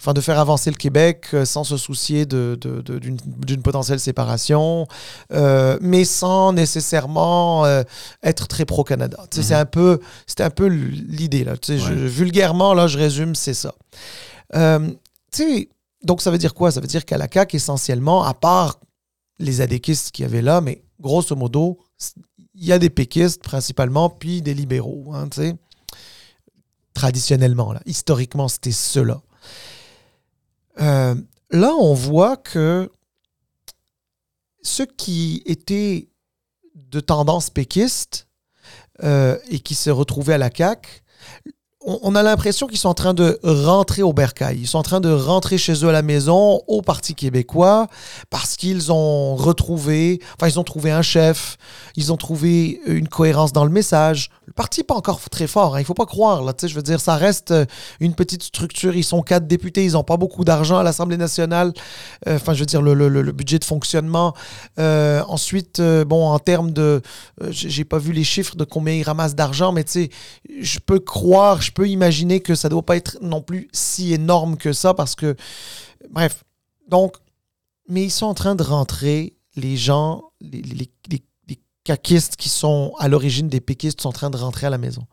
enfin 0.00 0.14
de 0.14 0.20
faire 0.22 0.38
avancer 0.38 0.70
le 0.70 0.76
Québec 0.76 1.26
euh, 1.34 1.44
sans 1.44 1.62
se 1.62 1.76
soucier 1.76 2.24
de- 2.24 2.56
de- 2.58 2.80
de- 2.80 2.98
d'une 2.98 3.18
d'une 3.46 3.60
potentielle 3.62 4.00
séparation, 4.00 4.86
euh, 5.32 5.76
mais 5.82 6.04
sans 6.06 6.54
nécessairement 6.54 7.66
euh, 7.66 7.82
être 8.22 8.48
très 8.48 8.64
pro-Canada. 8.64 9.26
Tu 9.30 9.36
sais, 9.42 9.48
C'est 9.48 9.54
un 9.54 9.66
peu, 9.66 10.00
c'était 10.26 10.42
un 10.44 10.50
peu 10.50 10.66
l'idée. 10.66 11.44
là. 11.44 11.56
Tu 11.58 11.66
sais, 11.74 11.78
je- 11.78 11.92
Ouais. 11.92 12.06
vulgairement, 12.08 12.72
là, 12.72 12.86
je 12.86 12.96
résume, 12.96 13.34
c'est 13.34 13.52
ça. 13.54 13.74
Euh, 14.54 14.88
tu 15.32 15.42
sais, 15.44 15.68
donc 16.02 16.22
ça 16.22 16.30
veut 16.30 16.38
dire 16.38 16.54
quoi? 16.54 16.70
Ça 16.72 16.80
veut 16.80 16.86
dire 16.86 17.04
qu'à 17.04 17.18
la 17.18 17.28
CAQ, 17.30 17.56
essentiellement, 17.56 18.24
à 18.24 18.32
part 18.32 18.80
les 19.38 19.60
adéquistes 19.60 20.12
qu'il 20.12 20.22
y 20.22 20.26
avait 20.26 20.42
là, 20.42 20.60
mais 20.62 20.82
grosso 20.98 21.36
modo, 21.36 21.78
il 22.54 22.64
y 22.64 22.72
a 22.72 22.78
des 22.78 22.90
péquistes 22.90 23.42
principalement, 23.42 24.08
puis 24.08 24.40
des 24.40 24.54
libéraux, 24.54 25.12
hein, 25.14 25.28
tu 25.28 25.42
sais. 25.42 25.56
Traditionnellement, 26.94 27.72
là. 27.72 27.80
Historiquement, 27.86 28.48
c'était 28.48 28.72
ceux-là. 28.72 29.20
Euh, 30.80 31.14
là, 31.50 31.74
on 31.74 31.94
voit 31.94 32.36
que 32.36 32.90
ceux 34.62 34.86
qui 34.86 35.42
étaient 35.46 36.08
de 36.74 37.00
tendance 37.00 37.50
péquiste 37.50 38.28
euh, 39.02 39.38
et 39.48 39.60
qui 39.60 39.74
se 39.74 39.90
retrouvaient 39.90 40.34
à 40.34 40.38
la 40.38 40.50
CAQ, 40.54 41.02
on, 41.82 42.14
a 42.14 42.22
l'impression 42.22 42.66
qu'ils 42.66 42.78
sont 42.78 42.90
en 42.90 42.94
train 42.94 43.14
de 43.14 43.38
rentrer 43.42 44.02
au 44.02 44.12
bercail. 44.12 44.58
Ils 44.60 44.66
sont 44.66 44.78
en 44.78 44.82
train 44.82 45.00
de 45.00 45.10
rentrer 45.10 45.56
chez 45.56 45.72
eux 45.84 45.88
à 45.88 45.92
la 45.92 46.02
maison, 46.02 46.60
au 46.66 46.82
Parti 46.82 47.14
québécois, 47.14 47.86
parce 48.28 48.56
qu'ils 48.56 48.92
ont 48.92 49.34
retrouvé, 49.34 50.20
enfin, 50.34 50.48
ils 50.48 50.60
ont 50.60 50.64
trouvé 50.64 50.90
un 50.90 51.00
chef, 51.00 51.56
ils 51.96 52.12
ont 52.12 52.18
trouvé 52.18 52.80
une 52.86 53.08
cohérence 53.08 53.52
dans 53.52 53.64
le 53.64 53.70
message. 53.70 54.30
Le 54.44 54.52
parti 54.52 54.80
n'est 54.80 54.84
pas 54.84 54.94
encore 54.94 55.20
très 55.30 55.46
fort, 55.46 55.74
hein, 55.74 55.78
il 55.78 55.82
ne 55.82 55.86
faut 55.86 55.94
pas 55.94 56.06
croire. 56.06 56.42
Là, 56.42 56.52
tu 56.52 56.62
sais, 56.62 56.68
je 56.68 56.74
veux 56.74 56.82
dire, 56.82 57.00
ça 57.00 57.16
reste 57.16 57.52
euh, 57.52 57.64
une 58.00 58.14
petite 58.14 58.42
structure. 58.42 58.94
Ils 58.94 59.04
sont 59.04 59.22
quatre 59.22 59.46
députés, 59.46 59.84
ils 59.84 59.92
n'ont 59.92 60.02
pas 60.02 60.16
beaucoup 60.16 60.44
d'argent 60.44 60.78
à 60.78 60.82
l'Assemblée 60.82 61.16
nationale. 61.16 61.72
Euh, 62.26 62.36
Enfin, 62.36 62.54
je 62.54 62.60
veux 62.60 62.66
dire, 62.66 62.82
le, 62.82 63.32
budget 63.32 63.58
de 63.58 63.64
fonctionnement. 63.64 64.34
Euh, 64.78 65.22
ensuite, 65.28 65.80
bon, 65.80 66.28
en 66.28 66.38
termes 66.38 66.72
de. 66.72 67.00
j'ai 67.50 67.84
pas 67.84 67.98
vu 67.98 68.12
les 68.12 68.24
chiffres 68.24 68.56
de 68.56 68.64
combien 68.64 68.94
ils 68.94 69.02
ramassent 69.02 69.34
d'argent, 69.34 69.72
mais 69.72 69.84
tu 69.84 69.92
sais, 69.92 70.10
je 70.60 70.78
peux 70.78 71.00
croire, 71.00 71.60
peux 71.72 71.88
imaginer 71.88 72.40
que 72.40 72.54
ça 72.54 72.68
doit 72.68 72.82
pas 72.84 72.96
être 72.96 73.18
non 73.22 73.40
plus 73.42 73.68
si 73.72 74.12
énorme 74.12 74.56
que 74.56 74.72
ça 74.72 74.94
parce 74.94 75.14
que. 75.14 75.36
Bref. 76.10 76.44
Donc, 76.88 77.16
mais 77.88 78.04
ils 78.04 78.10
sont 78.10 78.26
en 78.26 78.34
train 78.34 78.54
de 78.54 78.62
rentrer, 78.62 79.36
les 79.56 79.76
gens, 79.76 80.24
les, 80.40 80.62
les, 80.62 80.90
les- 81.10 81.22
les 81.48 81.60
caquistes 81.84 82.36
qui 82.36 82.48
sont 82.48 82.94
à 82.98 83.08
l'origine 83.08 83.48
des 83.48 83.60
péquistes 83.60 84.00
sont 84.00 84.08
en 84.08 84.12
train 84.12 84.30
de 84.30 84.36
rentrer 84.36 84.66
à 84.66 84.70
la 84.70 84.78
maison. 84.78 85.06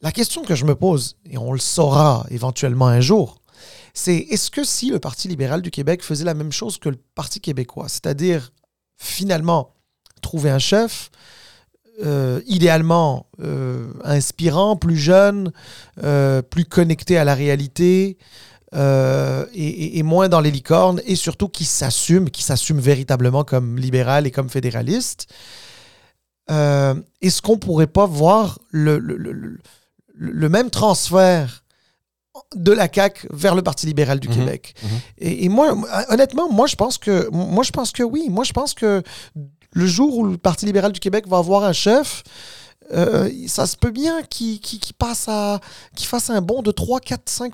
La 0.00 0.12
question 0.12 0.42
que 0.44 0.54
je 0.54 0.64
me 0.64 0.74
pose, 0.76 1.16
et 1.28 1.38
on 1.38 1.52
le 1.52 1.58
saura 1.58 2.24
éventuellement 2.30 2.86
un 2.86 3.00
jour, 3.00 3.36
c'est 3.94 4.16
est-ce 4.16 4.50
que 4.50 4.62
si 4.62 4.90
le 4.90 5.00
Parti 5.00 5.26
libéral 5.26 5.60
du 5.62 5.70
Québec 5.72 6.04
faisait 6.04 6.24
la 6.24 6.34
même 6.34 6.52
chose 6.52 6.78
que 6.78 6.88
le 6.88 6.98
Parti 7.14 7.40
québécois, 7.40 7.88
c'est-à-dire 7.88 8.52
finalement 8.96 9.74
trouver 10.22 10.50
un 10.50 10.58
chef, 10.60 11.10
euh, 12.04 12.40
idéalement 12.46 13.26
euh, 13.42 13.88
inspirant, 14.04 14.76
plus 14.76 14.96
jeune, 14.96 15.52
euh, 16.04 16.42
plus 16.42 16.64
connecté 16.64 17.16
à 17.18 17.24
la 17.24 17.34
réalité, 17.34 18.16
et, 18.74 20.02
moins 20.02 20.28
dans 20.28 20.40
les 20.40 20.50
licornes, 20.50 21.00
et 21.06 21.16
surtout 21.16 21.48
qui 21.48 21.64
s'assume, 21.64 22.28
qui 22.28 22.42
s'assume 22.42 22.78
véritablement 22.80 23.42
comme 23.42 23.78
libéral 23.78 24.26
et 24.26 24.30
comme 24.30 24.50
fédéraliste. 24.50 25.26
Est-ce 26.48 27.42
qu'on 27.42 27.58
pourrait 27.58 27.86
pas 27.86 28.06
voir 28.06 28.58
le, 28.70 28.98
le- 28.98 29.16
le- 29.16 29.32
le- 29.32 29.58
le 30.14 30.48
même 30.48 30.68
transfert 30.70 31.64
de 32.54 32.72
la 32.72 32.88
CAQ 32.92 33.26
vers 33.32 33.54
le 33.54 33.62
Parti 33.62 33.86
libéral 33.86 34.20
du 34.20 34.28
Mhm. 34.28 34.34
Québec? 34.34 34.74
Mhm. 34.82 34.88
Et, 35.18 35.44
et 35.44 35.48
moi, 35.48 35.74
honnêtement, 36.10 36.50
moi 36.52 36.66
je 36.66 36.76
pense 36.76 36.98
que 36.98 37.28
moi 37.32 37.64
je 37.64 37.70
pense 37.72 37.90
que 37.92 38.02
oui. 38.02 38.26
Moi 38.28 38.44
je 38.44 38.52
pense 38.52 38.74
que 38.74 39.02
le 39.72 39.86
jour 39.86 40.16
où 40.16 40.24
le 40.24 40.36
Parti 40.36 40.66
libéral 40.66 40.92
du 40.92 41.00
Québec 41.00 41.26
va 41.28 41.38
avoir 41.38 41.64
un 41.64 41.72
chef, 41.72 42.22
euh, 42.92 43.28
ça 43.46 43.66
se 43.66 43.76
peut 43.76 43.90
bien 43.90 44.22
qu'il 44.22 44.60
passe 44.98 45.28
à 45.28 45.60
fasse 45.98 46.30
un 46.30 46.40
bond 46.40 46.62
de 46.62 46.70
3, 46.70 47.00
4, 47.00 47.22
5 47.28 47.52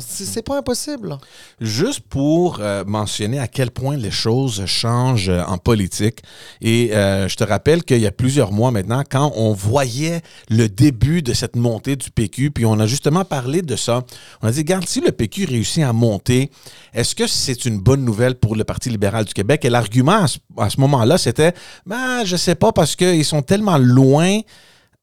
C'est 0.00 0.24
c'est 0.24 0.42
pas 0.42 0.58
impossible. 0.58 1.18
Juste 1.60 2.00
pour 2.00 2.58
euh, 2.60 2.84
mentionner 2.84 3.40
à 3.40 3.48
quel 3.48 3.70
point 3.72 3.96
les 3.96 4.12
choses 4.12 4.64
changent 4.66 5.30
euh, 5.30 5.42
en 5.44 5.58
politique. 5.58 6.20
Et 6.60 6.90
je 6.92 7.34
te 7.34 7.44
rappelle 7.44 7.82
qu'il 7.82 8.00
y 8.00 8.06
a 8.06 8.12
plusieurs 8.12 8.52
mois 8.52 8.70
maintenant, 8.70 9.02
quand 9.08 9.32
on 9.36 9.52
voyait 9.52 10.22
le 10.48 10.68
début 10.68 11.22
de 11.22 11.32
cette 11.32 11.56
montée 11.56 11.96
du 11.96 12.10
PQ, 12.10 12.50
puis 12.50 12.66
on 12.66 12.78
a 12.78 12.86
justement 12.86 13.24
parlé 13.24 13.62
de 13.62 13.76
ça, 13.76 14.04
on 14.42 14.48
a 14.48 14.52
dit, 14.52 14.60
regarde, 14.60 14.86
si 14.86 15.00
le 15.00 15.12
PQ 15.12 15.46
réussit 15.46 15.82
à 15.82 15.92
monter, 15.92 16.50
est-ce 16.94 17.14
que 17.14 17.26
c'est 17.26 17.64
une 17.64 17.78
bonne 17.78 18.04
nouvelle 18.04 18.34
pour 18.34 18.56
le 18.56 18.64
Parti 18.64 18.90
libéral 18.90 19.24
du 19.24 19.34
Québec? 19.34 19.64
Et 19.64 19.70
l'argument 19.70 20.22
à 20.22 20.26
ce, 20.28 20.38
à 20.56 20.70
ce 20.70 20.80
moment-là, 20.80 21.18
c'était, 21.18 21.52
ben, 21.86 22.24
je 22.24 22.36
sais 22.36 22.54
pas, 22.54 22.72
parce 22.72 22.96
qu'ils 22.96 23.24
sont 23.24 23.42
tellement 23.42 23.78
loin 23.78 24.40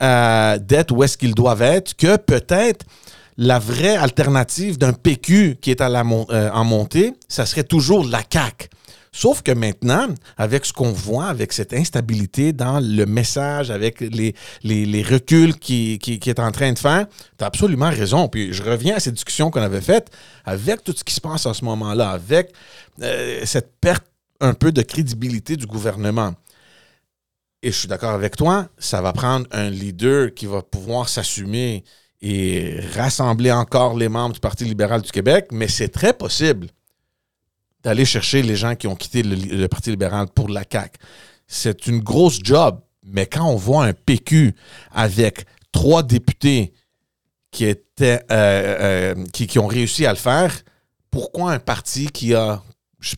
euh, 0.02 0.58
d'être 0.58 0.92
où 0.92 1.04
est-ce 1.04 1.18
qu'ils 1.18 1.36
doivent 1.36 1.62
être 1.62 1.96
que 1.96 2.18
peut-être 2.18 2.86
la 3.38 3.60
vraie 3.60 3.96
alternative 3.96 4.78
d'un 4.78 4.94
PQ 4.94 5.58
qui 5.62 5.72
est 5.72 5.82
euh, 5.82 6.50
en 6.52 6.64
montée, 6.64 7.14
ça 7.28 7.46
serait 7.46 7.64
toujours 7.64 8.06
la 8.06 8.22
CAQ. 8.32 8.70
Sauf 9.16 9.42
que 9.42 9.54
maintenant, 9.54 10.08
avec 10.36 10.66
ce 10.66 10.74
qu'on 10.74 10.92
voit, 10.92 11.28
avec 11.28 11.54
cette 11.54 11.74
instabilité 11.74 12.52
dans 12.52 12.82
le 12.82 13.06
message, 13.06 13.72
avec 13.72 14.02
les, 14.02 14.34
reculs 15.10 15.56
qui, 15.58 15.98
est 16.04 16.40
en 16.40 16.52
train 16.52 16.74
de 16.74 16.80
faire, 16.80 17.08
tu 17.38 17.44
as 17.46 17.48
absolument 17.48 17.90
raison. 17.90 18.28
Puis 18.28 18.52
je 18.52 18.62
reviens 18.62 18.98
à 18.98 19.00
ces 19.00 19.14
discussions 19.14 19.52
qu'on 19.52 19.62
avait 19.62 19.80
faites, 19.80 20.12
avec 20.44 20.84
tout 20.84 20.94
ce 20.94 21.06
qui 21.06 21.14
se 21.14 21.22
passe 21.22 21.46
en 21.46 21.54
ce 21.54 21.64
moment-là, 21.64 22.10
avec 22.10 22.52
euh, 23.02 23.40
cette 23.46 23.72
perte 23.80 24.04
un 24.42 24.54
peu 24.54 24.74
de 24.74 24.82
crédibilité 24.82 25.56
du 25.56 25.66
gouvernement. 25.66 26.34
Et 27.66 27.72
je 27.72 27.80
suis 27.80 27.88
d'accord 27.88 28.12
avec 28.12 28.36
toi, 28.36 28.70
ça 28.78 29.02
va 29.02 29.12
prendre 29.12 29.48
un 29.50 29.72
leader 29.72 30.32
qui 30.36 30.46
va 30.46 30.62
pouvoir 30.62 31.10
s'assumer 31.10 31.84
et 32.22 32.80
rassembler 32.94 33.52
encore 33.52 33.98
les 33.98 34.08
membres 34.08 34.36
du 34.36 34.40
Parti 34.40 34.66
libéral 34.66 35.02
du 35.02 35.10
Québec, 35.10 35.48
mais 35.52 35.68
c'est 35.68 35.88
très 35.88 36.14
possible 36.14 36.68
d'aller 37.82 38.06
chercher 38.06 38.44
les 38.44 38.56
gens 38.56 38.76
qui 38.76 38.86
ont 38.86 38.96
quitté 38.96 39.24
le, 39.24 39.66
Parti 39.66 39.90
libéral 39.90 40.28
pour 40.28 40.48
la 40.48 40.62
CAQ. 40.72 41.00
C'est 41.48 41.88
une 41.88 42.02
grosse 42.02 42.38
job, 42.44 42.82
mais 43.02 43.26
quand 43.26 43.50
on 43.50 43.56
voit 43.56 43.86
un 43.86 43.94
PQ 43.94 44.54
avec 44.92 45.48
trois 45.72 46.04
députés 46.04 46.72
qui 47.50 47.66
étaient 47.66 48.22
euh, 48.32 49.16
euh, 49.16 49.26
qui, 49.34 49.58
ont 49.58 49.66
réussi 49.66 50.06
à 50.06 50.12
le 50.12 50.20
faire, 50.20 50.54
pourquoi 51.10 51.54
un 51.54 51.60
parti 51.60 52.12
qui 52.12 52.36
a 52.36 52.62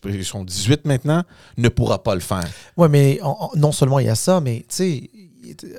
ils 0.04 0.24
sont 0.24 0.44
18 0.44 0.84
maintenant, 0.84 1.24
ne 1.56 1.68
pourra 1.68 2.02
pas 2.02 2.14
le 2.14 2.20
faire. 2.20 2.48
Ouais, 2.76 2.88
mais 2.88 3.20
non 3.56 3.72
seulement 3.72 3.98
il 3.98 4.06
y 4.06 4.10
a 4.10 4.14
ça, 4.14 4.40
mais 4.40 4.66
tu 4.68 4.76
sais, 4.76 5.10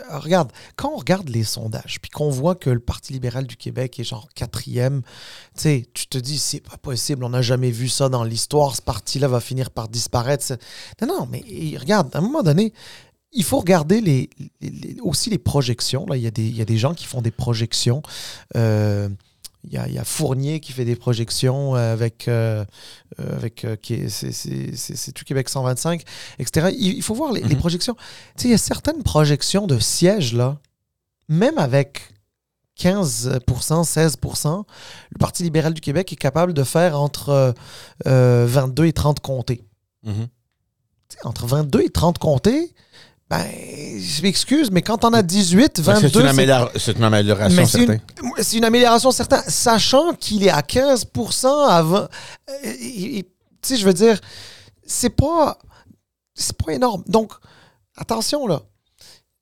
regarde, 0.10 0.52
quand 0.76 0.92
on 0.94 0.98
regarde 0.98 1.30
les 1.30 1.44
sondages, 1.44 2.00
puis 2.02 2.10
qu'on 2.10 2.30
voit 2.30 2.56
que 2.56 2.70
le 2.70 2.80
Parti 2.80 3.14
libéral 3.14 3.46
du 3.46 3.58
Québec 3.58 4.00
est 4.00 4.04
genre 4.04 4.28
quatrième, 4.34 5.02
tu 5.56 5.62
sais, 5.62 5.86
tu 5.94 6.08
te 6.08 6.18
dis, 6.18 6.38
c'est 6.38 6.62
pas 6.62 6.78
possible, 6.78 7.24
on 7.24 7.30
n'a 7.30 7.42
jamais 7.42 7.72
vu 7.72 7.90
ça 7.90 8.10
dans 8.10 8.24
l'histoire, 8.24 8.76
ce 8.76 8.82
parti-là 8.82 9.28
va 9.28 9.40
finir 9.40 9.72
par 9.72 9.88
disparaître. 9.90 10.46
Non, 11.02 11.08
non, 11.08 11.28
mais 11.30 11.44
regarde, 11.78 12.10
à 12.16 12.20
un 12.20 12.22
moment 12.22 12.44
donné, 12.44 12.74
il 13.32 13.44
faut 13.44 13.60
regarder 13.60 14.02
les, 14.02 14.30
aussi 15.02 15.30
les 15.30 15.38
projections. 15.38 16.06
Là, 16.08 16.16
il 16.18 16.24
y, 16.24 16.28
a 16.28 16.32
des, 16.32 16.48
il 16.48 16.58
y 16.58 16.62
a 16.62 16.66
des 16.66 16.78
gens 16.78 16.94
qui 16.94 17.06
font 17.06 17.22
des 17.22 17.32
projections. 17.32 18.02
Euh, 18.56 19.10
il 19.66 19.74
y, 19.74 19.78
a, 19.78 19.88
il 19.88 19.94
y, 19.94 20.00
a, 20.00 20.06
Fournier 20.06 20.62
qui 20.62 20.72
fait 20.72 20.86
des 20.86 20.96
projections 20.96 21.76
avec, 21.76 22.28
euh, 22.28 22.64
euh, 23.20 23.36
avec 23.36 23.68
c'est 23.88 25.12
tout 25.12 25.26
Québec 25.26 25.50
125, 25.50 26.04
etc. 26.40 26.70
Il, 26.78 27.02
faut 27.04 27.14
voir 27.14 27.34
les, 27.34 27.42
les 27.42 27.56
mhm. 27.56 27.60
projections. 27.60 27.96
Tu 28.38 28.44
sais, 28.44 28.48
il 28.48 28.52
y 28.52 28.54
a 28.54 28.58
certaines 28.58 29.04
projections 29.04 29.68
de 29.68 29.78
sièges, 29.78 30.34
là, 30.34 30.60
même 31.28 31.58
avec 31.58 32.14
15%, 32.80 33.40
16%, 33.84 34.64
le 35.12 35.18
Parti 35.20 35.44
libéral 35.44 35.74
du 35.74 35.82
Québec 35.82 36.14
est 36.14 36.16
capable 36.16 36.54
de 36.54 36.64
faire 36.64 37.00
entre 37.00 37.54
22 38.06 38.86
et 38.86 38.94
30 38.94 39.20
comtés. 39.20 39.66
Mhm. 40.04 40.28
Entre 41.24 41.48
22 41.48 41.82
et 41.82 41.90
30 41.90 42.18
comtés, 42.18 42.74
ben, 43.30 43.46
je 44.00 44.24
m'excuse, 44.24 44.72
mais 44.72 44.82
quand 44.82 45.06
on 45.06 45.14
a 45.14 45.22
18, 45.22 45.82
22... 45.82 46.10
C'est 46.10 46.20
une, 46.20 46.26
amélioration, 47.04 47.66
certaine. 47.66 48.02
C'est 48.40 48.58
une, 48.58 48.64
amélioration, 48.66 49.12
certaine, 49.12 49.44
sachant 49.48 50.14
qu'il 50.14 50.44
est 50.44 50.50
à 50.50 50.62
15% 50.62 51.68
avant... 51.70 51.98
Euh, 52.00 52.08
tu 52.64 53.24
sais, 53.62 53.78
je 53.78 53.86
veux 53.86 53.94
dire, 53.94 54.20
c'est 54.84 55.12
pas... 55.12 55.60
C'est 56.34 56.58
pas 56.58 56.74
énorme. 56.74 57.04
Donc, 57.08 57.34
attention, 57.96 58.48
là. 58.48 58.62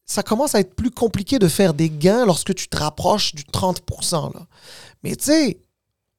Ça 0.05 0.23
commence 0.23 0.55
à 0.55 0.59
être 0.59 0.75
plus 0.75 0.91
compliqué 0.91 1.39
de 1.39 1.47
faire 1.47 1.73
des 1.73 1.89
gains 1.89 2.25
lorsque 2.25 2.55
tu 2.55 2.67
te 2.67 2.77
rapproches 2.77 3.35
du 3.35 3.43
30% 3.43 4.33
là. 4.33 4.47
Mais 5.03 5.15
tu 5.17 5.25
sais, 5.25 5.59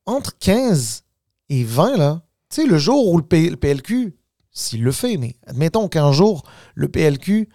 entre 0.05 0.39
15 0.39 1.05
et 1.49 1.65
20, 1.65 1.97
là, 1.97 2.21
tu 2.51 2.63
sais, 2.63 2.67
le 2.67 2.79
jour 2.79 3.09
où 3.09 3.17
le 3.19 3.25
PLQ 3.25 4.18
s'il 4.59 4.83
le 4.83 4.93
fait, 4.93 5.17
mais 5.17 5.37
admettons 5.47 5.89
qu'un 5.89 6.13
jour, 6.13 6.43
le 6.75 6.89
PLQ 6.89 7.49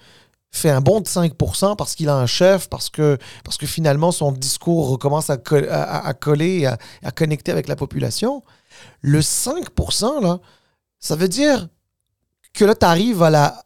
fait 0.51 0.69
un 0.69 0.81
bond 0.81 1.01
de 1.01 1.07
5% 1.07 1.75
parce 1.75 1.95
qu'il 1.95 2.09
a 2.09 2.15
un 2.15 2.27
chef, 2.27 2.69
parce 2.69 2.89
que, 2.89 3.17
parce 3.43 3.57
que 3.57 3.65
finalement 3.65 4.11
son 4.11 4.31
discours 4.31 4.89
recommence 4.89 5.29
à, 5.29 5.33
à, 5.33 6.13
coller, 6.13 6.65
à, 6.65 6.77
à, 7.03 7.11
connecter 7.11 7.51
avec 7.51 7.67
la 7.67 7.75
population, 7.75 8.43
le 9.01 9.19
5%, 9.19 10.21
là, 10.21 10.39
ça 10.99 11.15
veut 11.15 11.27
dire 11.27 11.67
que 12.53 12.65
là, 12.65 12.75
tu 12.75 12.85
arrives 12.85 13.23
à 13.23 13.29
la, 13.29 13.63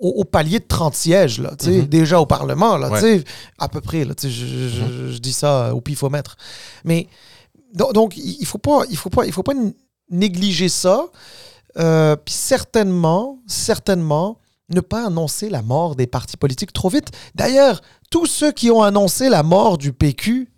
au, 0.00 0.24
palier 0.24 0.60
de 0.60 0.64
30 0.66 0.94
sièges, 0.94 1.40
là, 1.40 1.52
mm-hmm. 1.56 1.88
déjà 1.88 2.20
au 2.20 2.26
Parlement, 2.26 2.76
là, 2.76 2.90
à 3.58 3.68
peu 3.68 3.80
près. 3.80 4.04
Là, 4.04 4.14
je, 4.22 4.28
mm-hmm. 4.28 5.10
je, 5.10 5.18
dis 5.18 5.32
ça 5.32 5.74
au 5.74 5.80
pifomètre. 5.80 6.36
Mais 6.84 7.08
donc, 7.74 8.16
il 8.16 8.38
ne 8.40 8.46
faut 8.46 8.58
pas, 8.58 8.82
il 8.88 8.96
faut 8.96 9.10
pas, 9.10 9.26
il 9.26 9.32
faut 9.32 9.42
pas 9.42 9.52
négliger 10.10 10.68
ça. 10.68 11.06
Euh, 11.78 12.16
puis 12.16 12.34
certainement, 12.34 13.38
certainement, 13.46 14.38
ne 14.70 14.80
pas 14.80 15.06
annoncer 15.06 15.50
la 15.50 15.62
mort 15.62 15.96
des 15.96 16.06
partis 16.06 16.36
politiques 16.36 16.72
trop 16.72 16.88
vite. 16.88 17.08
D'ailleurs, 17.34 17.80
tous 18.10 18.26
ceux 18.26 18.52
qui 18.52 18.70
ont 18.70 18.82
annoncé 18.82 19.28
la 19.28 19.42
mort 19.42 19.78
du 19.78 19.92
PQ, 19.92 20.48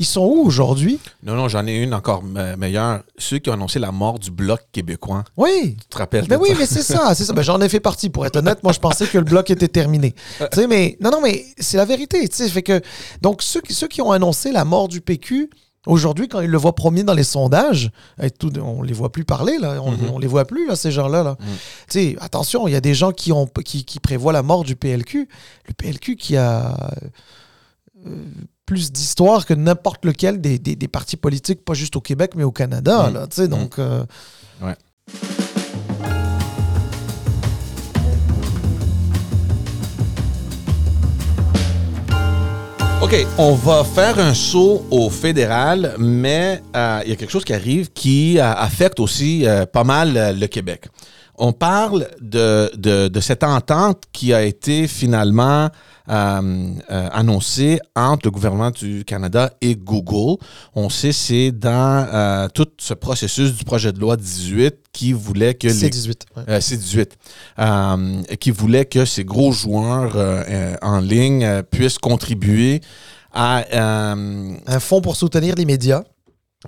ils 0.00 0.06
sont 0.06 0.20
où 0.20 0.44
aujourd'hui? 0.44 1.00
Non, 1.24 1.34
non, 1.34 1.48
j'en 1.48 1.66
ai 1.66 1.82
une 1.82 1.92
encore 1.92 2.22
meilleure. 2.22 3.02
Ceux 3.18 3.38
qui 3.38 3.50
ont 3.50 3.54
annoncé 3.54 3.80
la 3.80 3.90
mort 3.90 4.20
du 4.20 4.30
Bloc 4.30 4.60
québécois. 4.70 5.24
Oui. 5.36 5.76
Tu 5.80 5.88
te 5.88 5.98
rappelles? 5.98 6.24
Mais 6.30 6.36
oui, 6.36 6.50
mais 6.56 6.66
c'est 6.66 6.84
ça. 6.84 7.14
C'est 7.16 7.24
ça. 7.24 7.32
Ben, 7.32 7.42
j'en 7.42 7.60
ai 7.60 7.68
fait 7.68 7.80
partie, 7.80 8.08
pour 8.08 8.24
être 8.24 8.36
honnête. 8.36 8.62
Moi, 8.62 8.72
je 8.72 8.78
pensais 8.78 9.08
que 9.08 9.18
le 9.18 9.24
Bloc 9.24 9.50
était 9.50 9.66
terminé. 9.66 10.14
tu 10.52 10.66
mais 10.68 10.96
non, 11.00 11.10
non, 11.10 11.20
mais 11.20 11.44
c'est 11.58 11.76
la 11.76 11.84
vérité. 11.84 12.24
Fait 12.28 12.62
que, 12.62 12.80
donc, 13.22 13.42
ceux, 13.42 13.60
ceux 13.68 13.88
qui 13.88 14.00
ont 14.00 14.12
annoncé 14.12 14.52
la 14.52 14.64
mort 14.64 14.86
du 14.86 15.00
PQ, 15.00 15.50
Aujourd'hui, 15.86 16.28
quand 16.28 16.40
ils 16.40 16.50
le 16.50 16.58
voient 16.58 16.74
premier 16.74 17.02
dans 17.02 17.14
les 17.14 17.24
sondages, 17.24 17.90
tout, 18.38 18.52
on 18.58 18.82
les 18.82 18.92
voit 18.92 19.10
plus 19.10 19.24
parler, 19.24 19.58
là. 19.58 19.80
On, 19.82 19.92
mhm. 19.92 20.20
les 20.20 20.26
voit 20.26 20.44
plus, 20.44 20.66
là, 20.66 20.76
ces 20.76 20.90
gens-là. 20.90 21.22
Là. 21.22 21.36
Mhm. 21.94 22.16
Attention, 22.20 22.68
il 22.68 22.72
y 22.72 22.76
a 22.76 22.80
des 22.80 22.94
gens 22.94 23.12
qui, 23.12 23.32
ont, 23.32 23.46
qui, 23.46 24.00
prévoient 24.00 24.32
la 24.32 24.42
mort 24.42 24.64
du 24.64 24.76
PLQ. 24.76 25.28
Le 25.66 25.74
PLQ 25.74 26.16
qui 26.16 26.36
a 26.36 26.90
euh, 28.06 28.10
plus 28.66 28.92
d'histoire 28.92 29.46
que 29.46 29.54
n'importe 29.54 30.04
lequel 30.04 30.40
des, 30.40 30.88
partis 30.88 31.16
politiques, 31.16 31.64
pas 31.64 31.74
juste 31.74 31.96
au 31.96 32.00
Québec, 32.00 32.32
mais 32.36 32.44
au 32.44 32.52
Canada. 32.52 33.10
Mhm. 33.10 33.46
donc, 33.46 33.78
euh, 33.78 34.04
ouais. 34.60 34.74
OK, 43.00 43.14
on 43.38 43.54
va 43.54 43.84
faire 43.84 44.18
un 44.18 44.34
saut 44.34 44.84
au 44.90 45.08
fédéral, 45.08 45.94
mais 45.98 46.60
euh, 46.74 47.00
il 47.04 47.10
y 47.10 47.12
a 47.12 47.16
quelque 47.16 47.30
chose 47.30 47.44
qui 47.44 47.54
arrive 47.54 47.92
qui 47.92 48.40
euh, 48.40 48.52
affecte 48.52 48.98
aussi 48.98 49.46
euh, 49.46 49.66
pas 49.66 49.84
mal 49.84 50.36
le 50.36 50.46
Québec. 50.48 50.88
On 51.36 51.52
parle 51.52 52.08
de, 52.20 52.72
de, 52.74 53.20
cette 53.20 53.44
entente 53.44 54.02
qui 54.12 54.34
a 54.34 54.42
été 54.42 54.88
finalement 54.88 55.68
annoncée 56.08 57.80
entre 57.94 58.26
le 58.26 58.30
gouvernement 58.30 58.70
du 58.70 59.04
Canada 59.04 59.52
et 59.60 59.76
Google. 59.76 60.38
On 60.74 60.88
sait 60.88 61.12
c'est 61.12 61.52
dans 61.52 62.48
tout 62.54 62.68
ce 62.78 62.94
processus 62.94 63.54
du 63.54 63.64
projet 63.64 63.92
de 63.92 64.00
loi 64.00 64.16
18 64.16 64.74
qui 64.92 65.12
voulait 65.12 65.54
que 65.54 65.68
les 65.68 65.90
18 65.90 66.26
18 66.76 67.18
qui 68.40 68.50
voulait 68.50 68.84
que 68.84 69.04
ces 69.04 69.24
gros 69.24 69.52
joueurs 69.52 70.16
en 70.82 71.00
ligne 71.00 71.62
puissent 71.70 71.98
contribuer 71.98 72.80
à 73.32 73.64
un 73.74 74.80
fonds 74.80 75.00
pour 75.00 75.16
soutenir 75.16 75.54
les 75.56 75.64
médias 75.64 76.02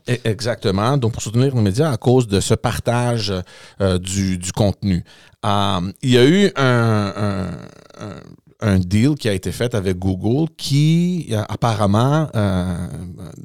E, 0.09 0.19
exactement. 0.25 0.97
Donc, 0.97 1.13
pour 1.13 1.23
soutenir 1.23 1.55
nos 1.55 1.63
médias 1.63 1.91
à 1.91 1.97
cause 1.97 2.29
de 2.29 2.41
ce 2.41 2.55
partage 2.55 3.33
euh, 3.81 3.99
du, 3.99 4.39
contenu. 4.55 5.05
Euh, 5.45 5.93
il 6.03 6.11
y 6.11 6.19
a 6.19 6.27
eu 6.27 6.51
un, 6.57 7.51
deal 8.79 9.15
qui 9.15 9.29
a 9.29 9.33
été 9.33 9.53
fait 9.53 9.75
avec 9.75 9.99
Google 9.99 10.49
qui, 10.57 11.29
euh, 11.31 11.43
apparemment, 11.49 12.29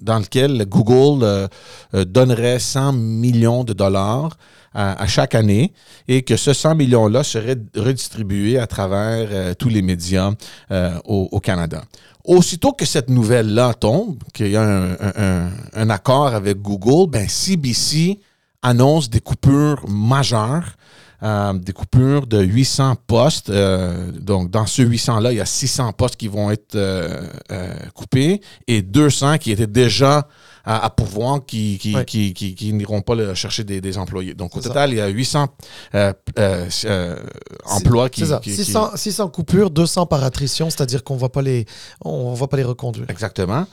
dans 0.02 0.20
lequel 0.20 0.66
Google 0.68 1.50
donnerait 1.94 2.60
100 2.60 2.94
millions 2.94 3.64
de 3.64 3.74
dollars 3.74 4.38
à, 4.74 5.08
chaque 5.08 5.36
année 5.36 5.74
et 6.08 6.24
que 6.24 6.36
ce 6.36 6.54
100 6.54 6.76
millions-là 6.76 7.24
serait 7.24 7.58
redistribué 7.76 8.60
à 8.60 8.68
travers 8.68 9.56
tous 9.56 9.70
les 9.70 9.82
médias 9.82 10.32
au 11.06 11.40
Canada. 11.40 11.84
Aussitôt 12.26 12.72
que 12.74 12.86
cette 12.86 13.10
nouvelle-là 13.10 13.74
tombe, 13.76 14.18
qu'il 14.34 14.50
y 14.50 14.56
a 14.56 14.98
un, 15.74 15.90
accord 15.90 16.34
avec 16.34 16.60
Google, 16.60 17.10
ben 17.10 17.28
CBC 17.28 18.20
annonce 18.64 19.12
des 19.12 19.20
coupures 19.20 19.88
majeures, 19.88 20.76
euh, 21.26 21.54
des 21.54 21.74
coupures 21.74 22.28
de 22.28 22.42
800 22.42 22.96
postes. 23.08 23.50
Euh, 23.50 24.12
donc, 24.12 24.52
dans 24.52 24.66
ce 24.66 24.82
800-là, 24.82 25.32
il 25.32 25.38
y 25.38 25.42
a 25.42 25.46
600 25.46 25.94
postes 25.94 26.16
qui 26.16 26.28
vont 26.28 26.52
être 26.52 26.76
euh, 26.76 27.28
coupés 27.94 28.42
et 28.68 28.82
200 28.82 29.40
qui 29.40 29.52
étaient 29.52 29.68
déjà 29.68 30.28
à, 30.66 30.90
pouvoir 30.90 31.46
qui, 31.46 31.78
qui, 31.78 32.34
qui, 32.34 32.74
n'iront 32.74 33.02
pas 33.02 33.34
chercher 33.36 33.64
des, 33.64 33.98
employés. 33.98 34.34
Donc, 34.34 34.56
au 34.58 34.62
total, 34.62 34.92
il 34.92 34.98
y 34.98 35.02
a 35.02 35.08
800 35.08 35.48
euh, 35.94 36.14
euh, 36.40 36.70
euh, 36.86 37.16
emplois 37.66 38.10
qui, 38.10 38.26
ça. 38.26 38.42
600, 38.96 39.30
coupures, 39.30 39.70
200 39.70 40.08
par 40.08 40.24
attrition, 40.24 40.70
c'est-à-dire 40.70 41.04
qu'on 41.04 41.16
ne 41.16 41.20
va 41.20 41.30
pas 41.30 41.42
les 41.42 42.64
reconduire. 42.64 43.10
Exactement. 43.10 43.68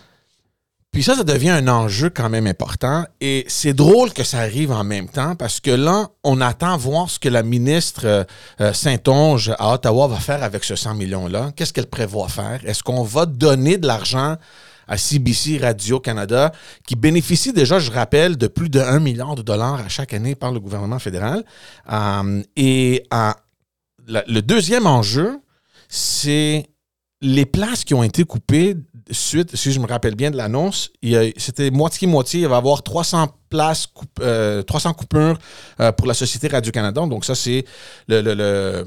Puis 0.92 1.02
ça, 1.02 1.16
ça 1.16 1.24
devient 1.24 1.50
un 1.50 1.68
enjeu 1.68 2.11
quand 2.11 2.28
même 2.28 2.46
important. 2.46 3.07
Et 3.22 3.46
c'est 3.48 3.72
drôle 3.72 4.12
que 4.12 4.24
ça 4.24 4.40
arrive 4.40 4.70
en 4.70 4.85
même 4.85 5.09
temps 5.09 5.35
parce 5.35 5.59
que 5.59 5.70
là, 5.70 6.09
on 6.22 6.42
attend 6.42 6.76
voir 6.76 7.09
ce 7.09 7.18
que 7.18 7.31
la 7.31 7.42
ministre 7.42 8.26
Saint-Onge 8.74 9.55
à 9.59 9.72
Ottawa 9.72 10.07
va 10.07 10.16
faire 10.16 10.42
avec 10.42 10.64
ce 10.64 10.76
100 10.76 10.94
millions-là. 10.96 11.52
Qu'est-ce 11.57 11.72
qu'elle 11.72 11.87
prévoit 11.87 12.28
faire? 12.28 12.61
Est-ce 12.66 12.83
qu'on 12.83 13.05
va 13.05 13.24
donner 13.24 13.78
de 13.78 13.87
l'argent 13.87 14.37
à 14.87 14.98
CBC 14.98 15.59
Radio-Canada, 15.59 16.52
qui 16.87 16.96
bénéficie 16.96 17.55
déjà, 17.55 17.78
je 17.78 17.90
rappelle, 17.90 18.37
de 18.37 18.46
plus 18.46 18.68
de 18.68 18.81
1 18.81 18.98
milliard 18.98 19.35
de 19.35 19.42
dollars 19.42 19.81
à 19.81 19.88
chaque 19.88 20.12
année 20.12 20.35
par 20.35 20.52
le 20.52 20.61
gouvernement 20.61 20.98
fédéral? 20.98 21.44
Euh, 21.90 22.42
et 22.57 23.05
euh, 23.14 23.31
le 24.07 24.40
deuxième 24.40 24.87
enjeu, 24.87 25.40
c'est 25.88 26.66
les 27.22 27.46
places 27.46 27.85
qui 27.85 27.94
ont 27.94 28.02
été 28.02 28.24
coupées 28.24 28.76
suite, 29.11 29.57
si 29.57 29.73
je 29.73 29.81
me 29.81 29.87
rappelle 29.87 30.15
bien 30.15 30.31
de 30.31 30.37
l'annonce, 30.37 30.91
c'était 31.37 31.71
moitié-moitié. 31.71 32.41
Il 32.43 32.49
va 32.49 32.57
y 32.57 32.59
avoir 32.59 32.83
300 32.83 33.29
places, 33.49 33.88
300 34.67 34.91
euh, 34.91 34.93
coupures 34.93 35.38
pour 35.97 36.07
la 36.07 36.15
Société 36.15 36.49
Radio-Canada. 36.49 37.07
Donc 37.07 37.25
ça, 37.25 37.35
c'est 37.35 37.65
le, 38.09 38.85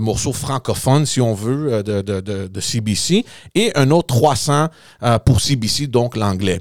morceau 0.00 0.32
francophone, 0.32 1.06
si 1.06 1.20
on 1.20 1.34
veut, 1.34 1.72
euh, 1.72 1.82
de, 1.82 2.60
CBC, 2.60 3.24
et 3.54 3.72
un 3.76 3.90
autre 3.90 4.14
300 4.14 4.68
euh, 5.02 5.18
pour 5.18 5.40
CBC, 5.40 5.86
donc 5.86 6.16
l'anglais. 6.16 6.60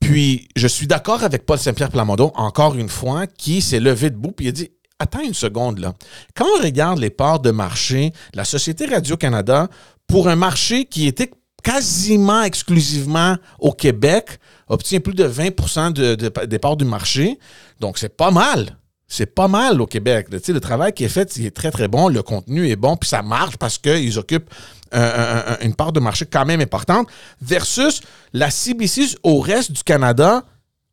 Puis, 0.00 0.48
je 0.54 0.68
suis 0.68 0.86
d'accord 0.86 1.24
avec 1.24 1.44
Paul 1.44 1.58
Saint-Pierre 1.58 1.90
Plamondon, 1.90 2.32
encore 2.34 2.76
une 2.76 2.88
fois, 2.88 3.26
qui 3.26 3.60
s'est 3.60 3.80
levé 3.80 4.10
debout, 4.10 4.32
puis 4.32 4.46
il 4.46 4.48
a 4.48 4.52
dit 4.52 4.70
attends 4.98 5.20
une 5.20 5.34
seconde 5.34 5.78
là. 5.78 5.94
Quand 6.34 6.46
on 6.58 6.62
regarde 6.62 6.98
les 6.98 7.10
parts 7.10 7.40
de 7.40 7.50
marché, 7.50 8.12
la 8.34 8.44
Société 8.44 8.86
Radio-Canada, 8.86 9.68
pour 10.08 10.28
un 10.28 10.36
marché 10.36 10.86
qui 10.86 11.06
était 11.06 11.30
quasiment 11.62 12.42
exclusivement 12.42 13.36
au 13.58 13.72
Québec, 13.72 14.40
obtient 14.68 15.00
plus 15.00 15.14
de 15.14 15.28
20% 15.28 15.92
de, 15.92 16.14
des 16.46 16.58
parts 16.58 16.76
du 16.76 16.84
marché. 16.84 17.38
Donc, 17.78 17.98
c'est 17.98 18.16
pas 18.16 18.30
mal. 18.30 18.78
C'est 19.06 19.26
pas 19.26 19.48
mal 19.48 19.80
au 19.80 19.86
Québec. 19.86 20.28
Le 20.30 20.60
travail 20.60 20.92
qui 20.92 21.04
est 21.04 21.08
fait, 21.08 21.36
est 21.38 21.54
très, 21.54 21.70
très 21.70 21.88
bon. 21.88 22.08
Le 22.08 22.22
contenu 22.22 22.68
est 22.68 22.76
bon, 22.76 22.96
puis 22.96 23.08
ça 23.08 23.22
marche 23.22 23.56
parce 23.56 23.78
qu'ils 23.78 24.18
occupent 24.18 24.50
une 24.92 25.74
part 25.74 25.92
de 25.92 26.00
marché 26.00 26.24
quand 26.26 26.46
même 26.46 26.60
importante, 26.60 27.08
versus 27.42 28.00
la 28.32 28.50
CBC 28.50 29.16
au 29.22 29.40
reste 29.40 29.72
du 29.72 29.82
Canada 29.82 30.44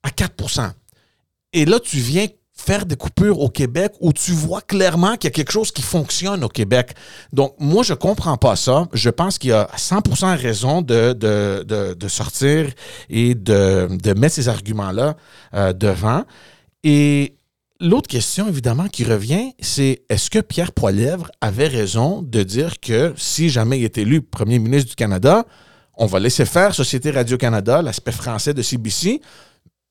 à 0.04 0.10
4% 0.10 0.72
Et 1.54 1.66
là, 1.66 1.80
tu 1.80 1.98
viens 1.98 2.28
faire 2.66 2.86
des 2.86 2.96
coupures 2.96 3.40
au 3.40 3.50
Québec 3.50 3.94
où 4.00 4.12
tu 4.12 4.32
vois 4.32 4.62
clairement 4.62 5.16
qu'il 5.18 5.26
y 5.26 5.34
a 5.34 5.36
quelque 5.36 5.52
chose 5.52 5.72
qui 5.72 5.84
fonctionne 5.84 6.44
au 6.44 6.50
Québec. 6.50 6.96
Donc, 7.32 7.54
moi, 7.60 7.84
je 7.84 7.94
comprends 7.94 8.38
pas 8.38 8.56
ça. 8.56 8.88
Je 8.92 9.10
pense 9.10 9.38
qu'il 9.38 9.52
y 9.52 9.54
a 9.54 9.70
100% 9.78 10.36
raison 10.36 10.82
de, 10.82 11.14
de, 11.14 12.08
sortir 12.08 12.72
et 13.10 13.36
de, 13.36 13.88
mettre 14.14 14.36
ces 14.36 14.50
arguments-là 14.50 15.16
euh, 15.54 15.74
devant. 15.74 16.24
Et 16.84 17.36
l'autre 17.80 18.08
question, 18.08 18.48
évidemment, 18.48 18.88
qui 18.88 19.04
revient, 19.04 19.54
c'est 19.60 20.04
est-ce 20.10 20.30
que 20.32 20.40
Pierre 20.40 20.72
Poilièvre 20.72 21.30
avait 21.42 21.68
raison 21.68 22.24
de 22.24 22.42
dire 22.42 22.80
que 22.80 23.14
si 23.16 23.50
jamais 23.50 23.80
il 23.80 23.84
est 23.84 23.98
élu 23.98 24.22
premier 24.22 24.58
ministre 24.58 24.90
du 24.90 24.96
Canada, 24.96 25.46
on 25.98 26.08
va 26.08 26.20
laisser 26.20 26.46
faire 26.46 26.74
Société 26.74 27.12
Radio-Canada, 27.12 27.82
l'aspect 27.82 28.12
français 28.12 28.54
de 28.54 28.62
CBC, 28.62 29.22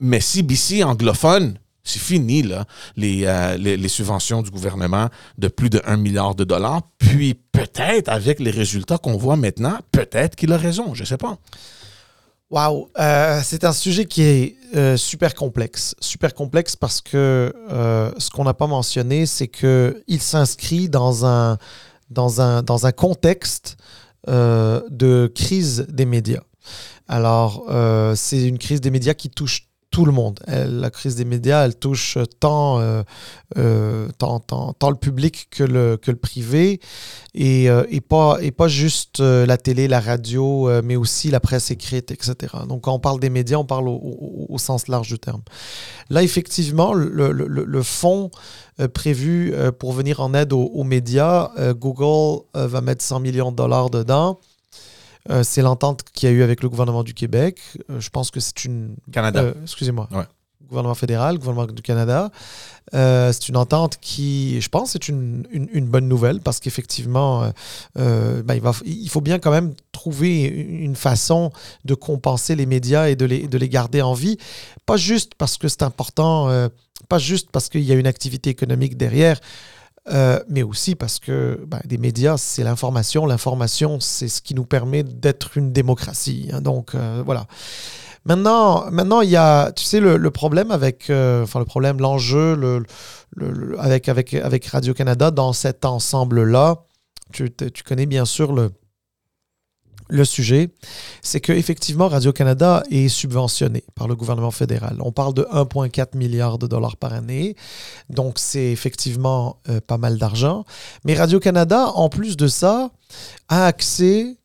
mais 0.01 0.21
CBC 0.21 0.83
anglophone, 0.83 1.55
c'est 1.85 2.01
fini, 2.01 2.42
là, 2.42 2.64
euh, 2.99 3.57
les, 3.59 3.77
les, 3.77 3.88
subventions 3.88 4.40
du 4.40 4.51
gouvernement 4.51 5.11
de 5.37 5.49
plus 5.49 5.68
de 5.68 5.83
1 5.85 5.99
milliard 5.99 6.35
de 6.35 6.44
dollars. 6.44 6.81
Puis 6.99 7.35
peut-être, 7.35 8.09
avec 8.09 8.40
les 8.40 8.51
résultats 8.51 8.97
qu'on 8.97 9.18
voit 9.18 9.37
maintenant, 9.37 9.79
peut-être 9.92 10.35
qu'il 10.35 10.53
a 10.53 10.57
raison, 10.57 10.94
je 10.94 11.03
ne 11.03 11.07
sais 11.07 11.18
pas. 11.18 11.38
Wow, 12.51 12.90
euh, 12.99 13.40
c'est 13.44 13.64
un 13.64 13.73
sujet 13.73 14.07
qui 14.07 14.23
est 14.23 14.57
euh, 14.75 14.97
super 14.97 15.35
complexe. 15.35 15.94
Super 16.01 16.35
complexe 16.35 16.75
parce 16.75 17.03
que 17.03 17.53
ce 18.18 18.31
qu'on 18.31 18.44
n'a 18.44 18.55
pas 18.55 18.66
mentionné, 18.66 19.27
c'est 19.27 19.49
qu'il 19.49 20.20
s'inscrit 20.20 20.88
dans 20.88 21.27
un, 21.27 21.59
dans, 22.09 22.40
un, 22.40 22.62
dans 22.62 22.87
un 22.87 22.92
contexte 22.92 23.77
de 24.27 25.31
crise 25.35 25.87
des 25.90 26.07
médias. 26.07 26.42
Alors, 27.09 27.66
c'est 28.16 28.49
une 28.49 28.57
crise 28.57 28.81
des 28.81 28.90
médias 28.90 29.12
qui 29.12 29.29
touche 29.29 29.68
tout 29.94 30.04
le 30.04 30.11
monde. 30.11 30.40
la 30.48 30.90
crise 30.90 31.14
des 31.14 31.24
médias, 31.24 31.64
elle 31.64 31.76
touche 31.76 32.18
tant, 32.40 32.80
euh, 32.80 33.04
euh, 33.57 34.09
le 34.18 34.94
public 34.96 35.46
que 35.52 35.62
le, 35.62 35.96
privé, 36.16 36.80
et, 37.33 37.70
euh, 37.70 37.85
et, 37.88 38.00
pas, 38.00 38.66
juste 38.66 39.20
la 39.20 39.57
télé, 39.57 39.87
la 39.87 40.00
radio, 40.00 40.68
mais 40.83 40.96
aussi 40.96 41.30
la 41.30 41.38
presse 41.38 41.70
écrite, 41.70 42.11
etc. 42.11 42.57
Donc 42.68 42.83
quand 42.83 42.92
on 42.92 42.98
parle 42.98 43.20
des 43.20 43.30
médias, 43.30 43.59
on 43.59 43.64
parle 43.64 43.87
au, 43.88 44.57
sens 44.59 44.88
large 44.88 45.07
du 45.07 45.18
terme. 45.20 45.42
Là, 46.11 46.24
effectivement, 46.24 46.92
le, 46.92 47.30
le, 47.30 47.83
fonds 47.85 48.33
prévu 48.94 49.54
pour 49.78 49.92
venir 49.92 50.18
en 50.18 50.35
aide 50.35 50.52
aux 50.52 50.83
médias, 50.83 51.52
Google 51.74 52.42
va 52.54 52.80
mettre 52.80 53.04
100 53.04 53.20
millions 53.20 53.52
de 53.52 53.57
dollars 53.57 53.90
dedans. 53.90 54.40
Euh, 55.31 55.43
c'est 55.43 55.63
l'entente 55.63 56.03
qu'il 56.13 56.29
y 56.29 56.33
a 56.33 56.35
eu 56.35 56.43
avec 56.43 56.63
le 56.63 56.69
gouvernement 56.69 57.03
du 57.03 57.15
Québec. 57.15 57.61
Euh, 57.91 58.01
je 58.01 58.11
pense 58.11 58.31
que 58.31 58.41
c'est 58.41 58.65
une. 58.65 58.97
Canada. 59.13 59.43
Euh, 59.43 59.55
excusez-moi. 59.63 60.09
Gouvernement 60.69 60.95
fédéral, 60.95 61.39
gouvernement 61.39 61.67
du 61.67 61.83
Canada. 61.83 62.31
c'est 62.91 63.49
une 63.49 63.57
entente 63.57 63.99
qui, 64.01 64.61
je 64.63 64.69
pense, 64.71 64.93
c'est 64.93 65.09
une, 65.09 65.47
une, 65.53 65.87
bonne 65.87 66.09
nouvelle 66.09 66.41
parce 66.41 66.59
qu'effectivement, 66.59 67.53
ben, 67.95 68.55
il, 68.55 68.61
va, 68.63 68.73
il 68.87 69.09
faut 69.11 69.21
bien 69.21 69.39
quand 69.39 69.51
même 69.51 69.75
trouver 69.93 70.43
une 70.45 70.97
façon 70.97 71.53
de 71.85 71.95
compenser 71.95 72.57
les 72.57 72.65
médias 72.65 73.09
et 73.09 73.15
de 73.15 73.27
les, 73.27 73.47
de 73.47 73.59
les 73.59 73.69
garder 73.69 74.01
en 74.01 74.15
vie. 74.15 74.39
Pas 74.87 74.97
juste 74.97 75.35
parce 75.37 75.59
que 75.59 75.69
c'est 75.69 75.83
important, 75.83 76.49
pas 77.11 77.19
juste 77.19 77.51
parce 77.53 77.69
qu'il 77.69 77.83
y 77.83 77.93
a 77.93 77.95
une 77.95 78.07
activité 78.07 78.49
économique 78.49 78.97
derrière. 78.97 79.39
Euh, 80.12 80.38
mais 80.49 80.62
aussi 80.62 80.95
parce 80.97 81.19
que 81.19 81.64
ben, 81.67 81.81
des 81.85 81.97
médias, 81.97 82.37
c'est 82.37 82.62
l'information. 82.62 83.25
L'information, 83.25 84.01
c'est 84.01 84.29
ce 84.29 84.43
qui 84.43 84.55
nous 84.55 84.67
permet 84.67 85.03
d'être 85.03 85.57
une 85.57 85.73
démocratie. 85.73 86.51
Hein. 86.53 86.61
donc, 86.61 86.95
euh, 86.95 87.23
voilà. 87.25 87.47
Maintenant, 88.27 88.90
maintenant, 88.90 89.21
il 89.21 89.31
y 89.31 89.37
a, 89.37 89.73
tu 89.73 89.85
sais, 89.85 90.01
le, 90.01 90.31
problème 90.31 90.71
avec, 90.71 91.11
euh, 91.11 91.43
enfin, 91.43 91.59
le 91.59 91.67
problème, 91.67 92.01
l'enjeu 92.01 92.55
le, 92.55 92.83
avec, 93.79 94.09
avec, 94.09 94.33
avec 94.33 94.67
Radio-Canada 94.67 95.31
dans 95.31 95.53
cet 95.53 95.85
ensemble-là, 95.85 96.85
tu, 97.33 97.53
tu 97.53 97.83
connais 97.83 98.07
bien 98.07 98.25
sûr 98.25 98.55
le, 98.55 98.71
le 100.09 100.25
sujet, 100.25 100.71
c'est 101.23 101.40
qu'effectivement, 101.40 102.09
Radio-Canada 102.09 102.83
est 102.90 103.09
subventionné 103.09 103.85
par 103.95 104.07
le 104.07 104.14
gouvernement 104.14 104.51
fédéral. 104.51 104.97
On 105.01 105.12
parle 105.12 105.35
de 105.35 105.43
1,4 105.45 106.17
milliard 106.17 106.59
de 106.59 106.67
dollars 106.67 106.97
par 106.97 107.14
année, 107.14 107.57
donc 108.11 108.38
c'est 108.38 108.71
effectivement 108.71 109.59
euh, 109.69 109.81
pas 109.81 109.99
mal 109.99 110.19
d'argent. 110.19 110.64
Mais 111.05 111.14
Radio-Canada, 111.14 111.90
en 111.95 112.09
plus 112.09 112.37
de 112.37 112.49
ça, 112.49 112.90
a 113.49 113.67
accès 113.67 114.37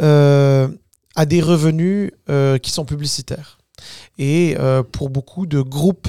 euh, 0.00 0.68
à 1.14 1.26
des 1.26 1.40
revenus 1.40 2.12
euh, 2.28 2.58
qui 2.58 2.70
sont 2.70 2.84
publicitaires. 2.84 3.58
Et 4.20 4.56
pour 4.90 5.08
beaucoup 5.08 5.46
de 5.46 5.60
groupes 5.60 6.08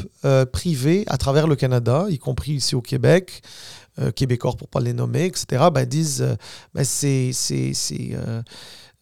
privés 0.51 1.03
à 1.05 1.19
travers 1.19 1.45
le 1.45 1.55
Canada, 1.55 2.07
y 2.09 2.17
compris 2.17 2.53
ici 2.53 2.73
au 2.73 2.81
Québec, 2.81 3.43
québécois 4.15 4.53
pour 4.57 4.67
pas 4.67 4.79
les 4.79 4.93
nommer, 4.93 5.25
etc., 5.25 5.65
ben, 5.71 5.85
disent 5.85 6.37
ben, 6.73 6.83
c'est 6.83 7.31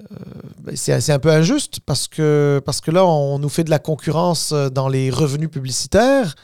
euh, 0.01 0.15
ben, 0.59 0.75
c'est 0.75 1.11
un 1.11 1.19
peu 1.19 1.31
injuste 1.31 1.79
parce 1.79 2.07
que, 2.07 2.61
parce 2.63 2.81
que 2.81 2.91
là, 2.91 3.05
on 3.05 3.39
nous 3.39 3.49
fait 3.49 3.63
de 3.63 3.71
la 3.71 3.79
concurrence 3.79 4.51
euh, 4.51 4.69
dans 4.69 4.89
les 4.89 5.09
revenus 5.09 5.49
publicitaires. 5.49 6.35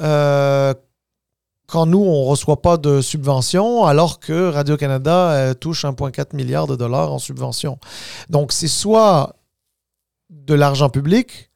Euh, 0.00 0.72
quand 1.66 1.86
nous, 1.86 2.02
on 2.02 2.24
ne 2.24 2.28
reçoit 2.28 2.62
pas 2.62 2.76
de 2.76 3.00
subventions, 3.00 3.84
alors 3.84 4.18
que 4.18 4.50
Radio-Canada 4.50 5.54
touche 5.54 5.84
1,4 5.84 6.36
milliard 6.36 6.66
de 6.66 6.76
dollars 6.76 7.12
en 7.12 7.18
subventions. 7.18 7.78
Donc, 8.28 8.52
c'est 8.52 8.68
soit 8.68 9.36
de 10.28 10.54
l'argent 10.54 10.90
public 10.90 11.50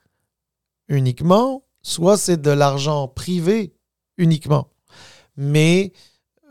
uniquement, 0.89 1.63
soit 1.83 2.17
c'est 2.17 2.41
de 2.41 2.51
l'argent 2.51 3.07
privé 3.07 3.75
uniquement. 4.17 4.69
Mais 5.39 5.93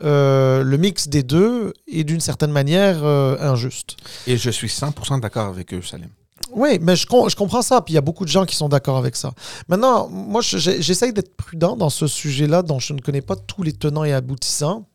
euh, 0.02 0.62
le 0.64 0.76
mix 0.78 1.08
des 1.08 1.22
deux 1.22 1.72
est 1.86 2.04
d'une 2.04 2.20
certaine 2.20 2.52
manière 2.52 3.04
euh, 3.04 3.36
injuste. 3.40 3.96
Et 4.26 4.36
je 4.36 4.50
suis 4.50 4.68
100% 4.68 5.20
d'accord 5.20 5.46
avec 5.46 5.74
eux, 5.74 5.82
Salim. 5.82 6.08
Oui, 6.50 6.78
mais 6.80 6.96
je, 6.96 7.02
je, 7.02 7.36
comprends 7.36 7.62
ça. 7.62 7.82
Puis 7.82 7.92
il 7.92 7.96
y 7.96 7.98
a 7.98 8.02
beaucoup 8.02 8.24
de 8.24 8.30
gens 8.30 8.46
qui 8.46 8.56
sont 8.56 8.68
d'accord 8.68 8.96
avec 8.96 9.16
ça. 9.16 9.32
Maintenant, 9.68 10.08
moi, 10.08 10.40
j'essaye 10.40 11.12
d'être 11.12 11.36
prudent 11.36 11.76
dans 11.76 11.90
ce 11.90 12.06
sujet-là 12.06 12.62
dont 12.62 12.78
je 12.78 12.94
ne 12.94 13.00
connais 13.00 13.20
pas 13.20 13.36
tous 13.36 13.62
les 13.62 13.72
tenants 13.72 14.04
et 14.04 14.12
aboutissants. 14.12 14.86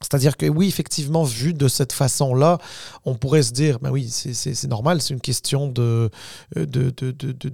C'est-à-dire 0.00 0.36
que 0.36 0.46
oui, 0.46 0.68
effectivement, 0.68 1.24
vu 1.24 1.54
de 1.54 1.68
cette 1.68 1.92
façon-là, 1.92 2.58
on 3.04 3.14
pourrait 3.14 3.42
se 3.42 3.52
dire, 3.52 3.78
ben 3.80 3.90
oui, 3.90 4.08
c'est 4.10 4.68
normal, 4.68 5.00
c'est 5.00 5.14
une 5.14 5.20
question 5.20 5.68
de, 5.68 6.10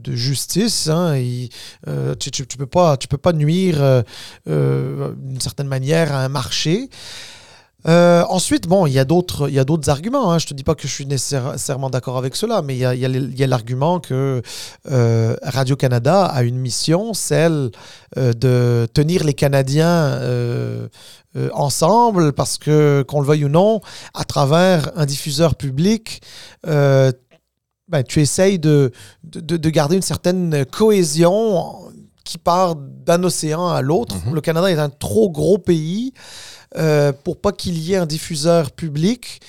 justice. 0.08 0.84
Tu 0.84 0.90
ne 1.88 2.56
peux, 2.58 2.66
pas, 2.66 2.96
tu 2.96 3.08
peux 3.08 3.18
nuire 3.32 3.82
euh, 3.82 4.02
euh, 4.48 5.14
d'une 5.16 5.40
certaine 5.40 5.68
manière 5.68 6.12
à 6.12 6.24
un 6.24 6.28
marché. 6.28 6.88
Ensuite, 7.84 8.68
bon, 8.68 8.86
il 8.86 8.92
y 8.92 8.98
a 8.98 9.04
d'autres, 9.04 9.48
il 9.48 9.54
y 9.54 9.58
a 9.58 9.64
d'autres 9.64 9.90
arguments. 9.90 10.32
Hein. 10.32 10.38
Je 10.38 10.46
te 10.46 10.54
dis 10.54 10.64
pas 10.64 10.74
que 10.74 10.86
je 10.86 10.92
suis 10.92 11.06
nécessairement 11.06 11.90
d'accord 11.90 12.16
avec 12.16 12.36
cela, 12.36 12.62
mais 12.62 12.74
il 12.76 12.80
y 12.80 12.84
a, 12.84 12.94
y 12.94 13.44
a 13.44 13.46
l'argument 13.46 14.00
que 14.00 14.42
Radio 14.84 15.76
Canada 15.76 16.24
a 16.24 16.42
une 16.42 16.58
mission, 16.58 17.14
celle 17.14 17.70
de 18.16 18.86
tenir 18.92 19.24
les 19.24 19.34
Canadiens 19.34 20.20
euh, 21.34 21.48
ensemble 21.54 22.34
parce 22.34 22.58
que, 22.58 23.06
qu'on 23.08 23.20
le 23.22 23.26
veuille 23.26 23.46
ou 23.46 23.48
non, 23.48 23.80
à 24.12 24.24
travers 24.24 24.90
un 24.96 25.06
diffuseur 25.06 25.54
public, 25.54 26.20
euh, 26.66 27.10
ben, 27.88 28.02
tu 28.02 28.20
essayes 28.20 28.58
de, 28.58 28.92
de, 29.24 29.70
garder 29.70 29.96
une 29.96 30.02
certaine 30.02 30.66
cohésion 30.66 31.74
qui 32.22 32.36
part 32.36 32.74
d'un 32.76 33.24
océan 33.24 33.68
à 33.68 33.80
l'autre. 33.80 34.16
Mhm. 34.26 34.34
Le 34.34 34.40
Canada 34.42 34.70
est 34.70 34.78
un 34.78 34.90
trop 34.90 35.30
gros 35.30 35.56
pays. 35.56 36.12
Euh, 36.76 37.12
pour 37.12 37.38
pas 37.38 37.52
qu'il 37.52 37.78
y 37.78 37.92
ait 37.92 37.96
un 37.96 38.06
diffuseur 38.06 38.70
public 38.70 39.40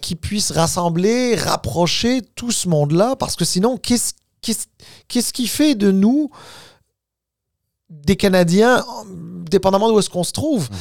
qui 0.00 0.16
puisse 0.16 0.50
rassembler, 0.50 1.34
rapprocher 1.34 2.22
tout 2.34 2.50
ce 2.50 2.68
monde-là, 2.68 3.16
parce 3.16 3.36
que 3.36 3.44
sinon, 3.44 3.76
qu'est-ce, 3.76 5.32
qui 5.32 5.46
fait 5.46 5.74
de 5.74 5.90
nous 5.90 6.30
des 7.90 8.16
Canadiens 8.16 8.84
dépendamment 9.48 9.88
d'où 9.88 9.98
est-ce 9.98 10.10
qu'on 10.10 10.24
se 10.24 10.32
trouve. 10.32 10.68
Mhm. 10.70 10.76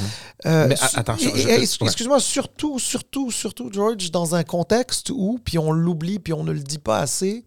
Euh, 0.45 0.67
Mais 0.67 0.75
attention. 0.95 1.31
Excuse-moi, 1.35 2.19
surtout, 2.19 2.79
surtout, 2.79 3.31
surtout, 3.31 3.69
George, 3.71 4.11
dans 4.11 4.35
un 4.35 4.43
contexte 4.43 5.09
où, 5.09 5.39
puis 5.43 5.57
on 5.57 5.71
l'oublie, 5.71 6.19
puis 6.19 6.33
on 6.33 6.43
ne 6.43 6.51
le 6.51 6.59
dit 6.59 6.79
pas 6.79 6.99
assez, 6.99 7.43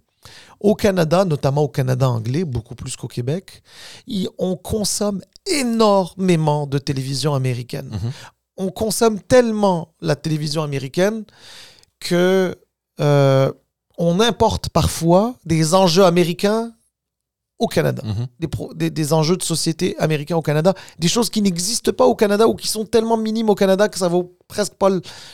Au 0.60 0.74
Canada, 0.74 1.24
notamment 1.24 1.62
au 1.62 1.68
Canada 1.68 2.08
anglais, 2.08 2.44
beaucoup 2.44 2.74
plus 2.74 2.96
qu'au 2.96 3.08
Québec, 3.08 3.62
on 4.38 4.56
consomme 4.56 5.22
énormément 5.46 6.66
de 6.66 6.78
télévision 6.78 7.34
américaine. 7.34 7.88
Mhm. 7.92 8.12
On 8.56 8.70
consomme 8.70 9.20
tellement 9.20 9.94
la 10.00 10.16
télévision 10.16 10.62
américaine 10.62 11.24
que 11.98 12.54
euh, 13.00 13.50
on 13.96 14.20
importe 14.20 14.68
parfois 14.68 15.34
des 15.46 15.74
enjeux 15.74 16.04
américains 16.04 16.72
au 17.58 17.66
Canada, 17.66 18.02
Mhm. 18.04 18.26
des, 18.74 18.90
des, 18.90 19.12
enjeux 19.12 19.36
de 19.36 19.42
société 19.42 19.94
américains 19.98 20.36
au 20.36 20.40
Canada, 20.42 20.72
des 20.98 21.08
choses 21.08 21.28
qui 21.28 21.42
n'existent 21.42 21.92
pas 21.92 22.06
au 22.06 22.14
Canada 22.14 22.48
ou 22.48 22.54
qui 22.54 22.68
sont 22.68 22.86
tellement 22.86 23.18
minimes 23.18 23.50
au 23.50 23.54
Canada 23.54 23.86
que 23.90 23.98
ça 23.98 24.08
vaut 24.08 24.34
presque 24.48 24.74
pas 24.74 24.88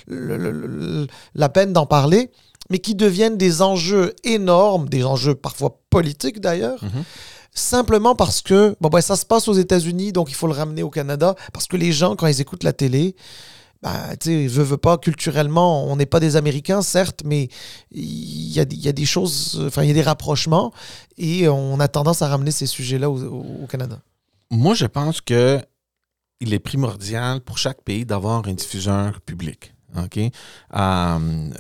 la 0.09 1.49
peine 1.49 1.73
d'en 1.73 1.87
parler, 1.87 2.33
mais 2.71 2.79
qui 2.79 2.95
deviennent 2.95 3.37
des 3.37 3.63
enjeux 3.63 4.15
énormes, 4.25 4.89
des 4.89 5.05
enjeux 5.05 5.35
parfois 5.35 5.81
politiques 5.91 6.41
d'ailleurs. 6.41 6.83
Mhm. 6.83 7.05
Simplement 7.53 8.15
parce 8.15 8.43
que 8.43 8.77
bon, 8.81 8.91
ben, 8.91 9.01
ça 9.01 9.17
se 9.17 9.25
passe 9.25 9.49
aux 9.49 9.55
États-Unis, 9.55 10.13
donc 10.13 10.31
il 10.31 10.35
faut 10.35 10.47
le 10.47 10.53
ramener 10.53 10.83
au 10.83 10.91
Canada. 10.91 11.35
Parce 11.53 11.67
que 11.67 11.77
les 11.77 11.91
gens, 11.91 12.15
quand 12.15 12.27
ils 12.27 12.41
écoutent 12.41 12.65
la 12.65 12.75
télé, 12.75 13.17
ben, 13.83 14.17
tu 14.21 14.31
sais, 14.31 14.47
veux, 14.47 14.63
veux 14.63 14.77
pas, 14.77 14.99
culturellement, 14.99 15.87
on 15.87 15.97
n'est 15.97 16.07
pas 16.07 16.21
des 16.21 16.37
Américains, 16.37 16.83
certes, 16.83 17.23
mais 17.25 17.49
il 17.93 18.53
y 18.53 18.61
a, 18.61 18.67
y 18.69 18.89
a, 18.89 18.93
des 18.93 19.07
choses, 19.07 19.63
enfin, 19.67 19.83
il 19.85 19.89
y 19.89 19.91
a 19.91 19.95
des 19.95 20.03
rapprochements 20.03 20.73
et 21.17 21.49
on 21.49 21.81
a 21.81 21.89
tendance 21.89 22.21
à 22.21 22.29
ramener 22.29 22.51
ces 22.51 22.67
sujets-là 22.67 23.09
au, 23.09 23.17
au, 23.63 23.67
Canada. 23.67 24.01
Moi, 24.51 24.75
je 24.75 24.87
pense 24.87 25.21
que 25.21 25.61
il 26.41 26.53
est 26.53 26.59
primordial 26.59 27.41
pour 27.41 27.59
chaque 27.59 27.83
pays 27.83 28.05
d'avoir 28.05 28.47
un 28.47 28.53
diffuseur 28.53 29.21
public. 29.23 29.75
OK? 29.97 30.19
Euh, 30.19 31.51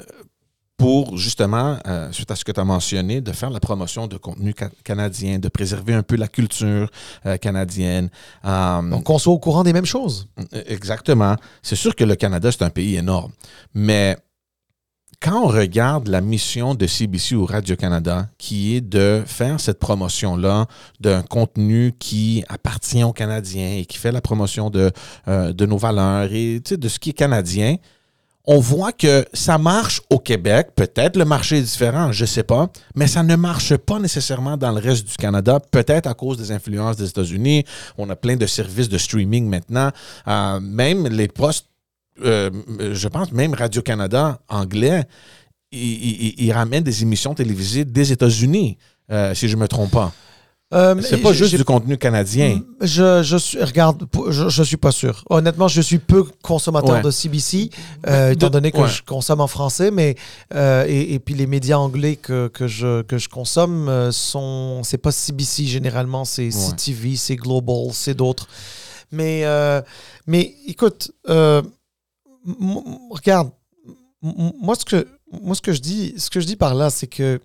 pour 0.76 1.16
justement, 1.16 1.78
euh, 1.86 2.12
suite 2.12 2.30
à 2.30 2.36
ce 2.36 2.44
que 2.44 2.52
tu 2.52 2.60
as 2.60 2.64
mentionné, 2.64 3.20
de 3.20 3.32
faire 3.32 3.50
la 3.50 3.60
promotion 3.60 4.06
de 4.06 4.16
contenu 4.18 4.54
ca 4.56 4.68
canadien, 4.84 5.38
de 5.38 5.48
préserver 5.48 5.94
un 5.94 6.02
peu 6.02 6.16
la 6.16 6.28
culture 6.28 6.90
euh, 7.24 7.36
canadienne. 7.38 8.10
Euh, 8.44 8.82
Donc, 8.82 9.04
qu'on 9.04 9.18
soit 9.18 9.32
au 9.32 9.38
courant 9.38 9.64
des 9.64 9.72
mêmes 9.72 9.86
choses. 9.86 10.28
Exactement. 10.52 11.36
C'est 11.62 11.76
sûr 11.76 11.94
que 11.96 12.04
le 12.04 12.14
Canada, 12.14 12.52
c'est 12.52 12.62
un 12.62 12.70
pays 12.70 12.96
énorme. 12.96 13.32
Mais 13.72 14.18
quand 15.22 15.44
on 15.44 15.46
regarde 15.46 16.08
la 16.08 16.20
mission 16.20 16.74
de 16.74 16.86
CBC 16.86 17.36
ou 17.36 17.46
Radio-Canada, 17.46 18.28
qui 18.36 18.76
est 18.76 18.82
de 18.82 19.22
faire 19.24 19.58
cette 19.60 19.78
promotion-là 19.78 20.66
d'un 21.00 21.22
contenu 21.22 21.94
qui 21.98 22.44
appartient 22.50 23.02
aux 23.02 23.14
Canadiens 23.14 23.76
et 23.78 23.86
qui 23.86 23.96
fait 23.96 24.12
la 24.12 24.20
promotion 24.20 24.68
de, 24.68 24.92
de 25.26 25.66
nos 25.66 25.78
valeurs 25.78 26.30
et 26.30 26.60
de 26.60 26.88
ce 26.88 26.98
qui 26.98 27.10
est 27.10 27.14
canadien, 27.14 27.76
on 28.46 28.60
voit 28.60 28.92
que 28.92 29.26
ça 29.32 29.58
marche 29.58 30.00
au 30.08 30.18
Québec. 30.18 30.68
Peut-être 30.76 31.16
le 31.16 31.24
marché 31.24 31.58
est 31.58 31.62
différent, 31.62 32.12
je 32.12 32.22
ne 32.22 32.26
sais 32.26 32.44
pas, 32.44 32.68
mais 32.94 33.06
ça 33.06 33.22
ne 33.22 33.34
marche 33.34 33.76
pas 33.76 33.98
nécessairement 33.98 34.56
dans 34.56 34.70
le 34.70 34.80
reste 34.80 35.08
du 35.08 35.16
Canada, 35.16 35.58
peut-être 35.58 36.06
à 36.06 36.14
cause 36.14 36.38
des 36.38 36.52
influences 36.52 36.96
des 36.96 37.08
États-Unis. 37.08 37.64
On 37.98 38.08
a 38.08 38.16
plein 38.16 38.36
de 38.36 38.46
services 38.46 38.88
de 38.88 38.98
streaming 38.98 39.48
maintenant. 39.48 39.90
Euh, 40.28 40.60
même 40.60 41.08
les 41.08 41.28
postes, 41.28 41.66
euh, 42.24 42.50
je 42.92 43.08
pense 43.08 43.32
même 43.32 43.52
Radio-Canada 43.52 44.38
anglais, 44.48 45.04
ils, 45.72 46.52
ramènent 46.52 46.84
des 46.84 47.02
émissions 47.02 47.34
télévisées 47.34 47.84
des 47.84 48.12
États-Unis, 48.12 48.78
euh, 49.10 49.34
si 49.34 49.48
je 49.48 49.56
ne 49.56 49.62
me 49.62 49.68
trompe 49.68 49.90
pas. 49.90 50.12
Euh, 50.74 51.00
c'est 51.00 51.18
pas 51.18 51.32
juste 51.32 51.54
du 51.54 51.64
contenu 51.64 51.96
canadien. 51.96 52.60
Je, 52.80 53.22
je 53.22 53.36
suis, 53.36 53.62
regarde, 53.62 54.04
je, 54.30 54.48
je, 54.48 54.62
suis 54.64 54.76
pas 54.76 54.90
sûr. 54.90 55.22
Honnêtement, 55.30 55.68
je 55.68 55.80
suis 55.80 56.00
peu 56.00 56.24
consommateur 56.42 56.96
ouais. 56.96 57.02
de 57.02 57.10
CBC, 57.12 57.70
euh, 58.08 58.32
étant 58.32 58.50
donné 58.50 58.72
que 58.72 58.78
ouais. 58.78 58.88
je 58.88 59.04
consomme 59.04 59.40
en 59.40 59.46
français, 59.46 59.92
mais 59.92 60.16
euh, 60.54 60.84
et, 60.88 61.14
et, 61.14 61.18
puis 61.20 61.34
les 61.34 61.46
médias 61.46 61.78
anglais 61.78 62.16
que, 62.16 62.48
que 62.48 62.66
je 62.66 63.02
que 63.02 63.16
je 63.16 63.28
consomme 63.28 64.10
sont, 64.10 64.80
c'est 64.82 64.98
pas 64.98 65.12
CBC 65.12 65.66
généralement, 65.66 66.24
c'est 66.24 66.46
ouais. 66.46 66.70
CTV, 66.70 67.14
c'est 67.14 67.36
Global, 67.36 67.90
c'est 67.92 68.14
d'autres. 68.14 68.48
Mais 69.12 69.44
mais 70.26 70.52
écoute, 70.66 71.12
regarde, 71.28 73.52
moi 74.20 74.74
ce 74.74 74.84
que 74.84 75.06
moi 75.30 75.54
ce 75.54 75.62
que 75.62 75.72
je 75.72 75.80
dis, 75.80 76.14
ce 76.16 76.28
que 76.28 76.40
je 76.40 76.46
dis 76.46 76.56
par 76.56 76.74
là, 76.74 76.90
c'est 76.90 77.06
que 77.06 77.40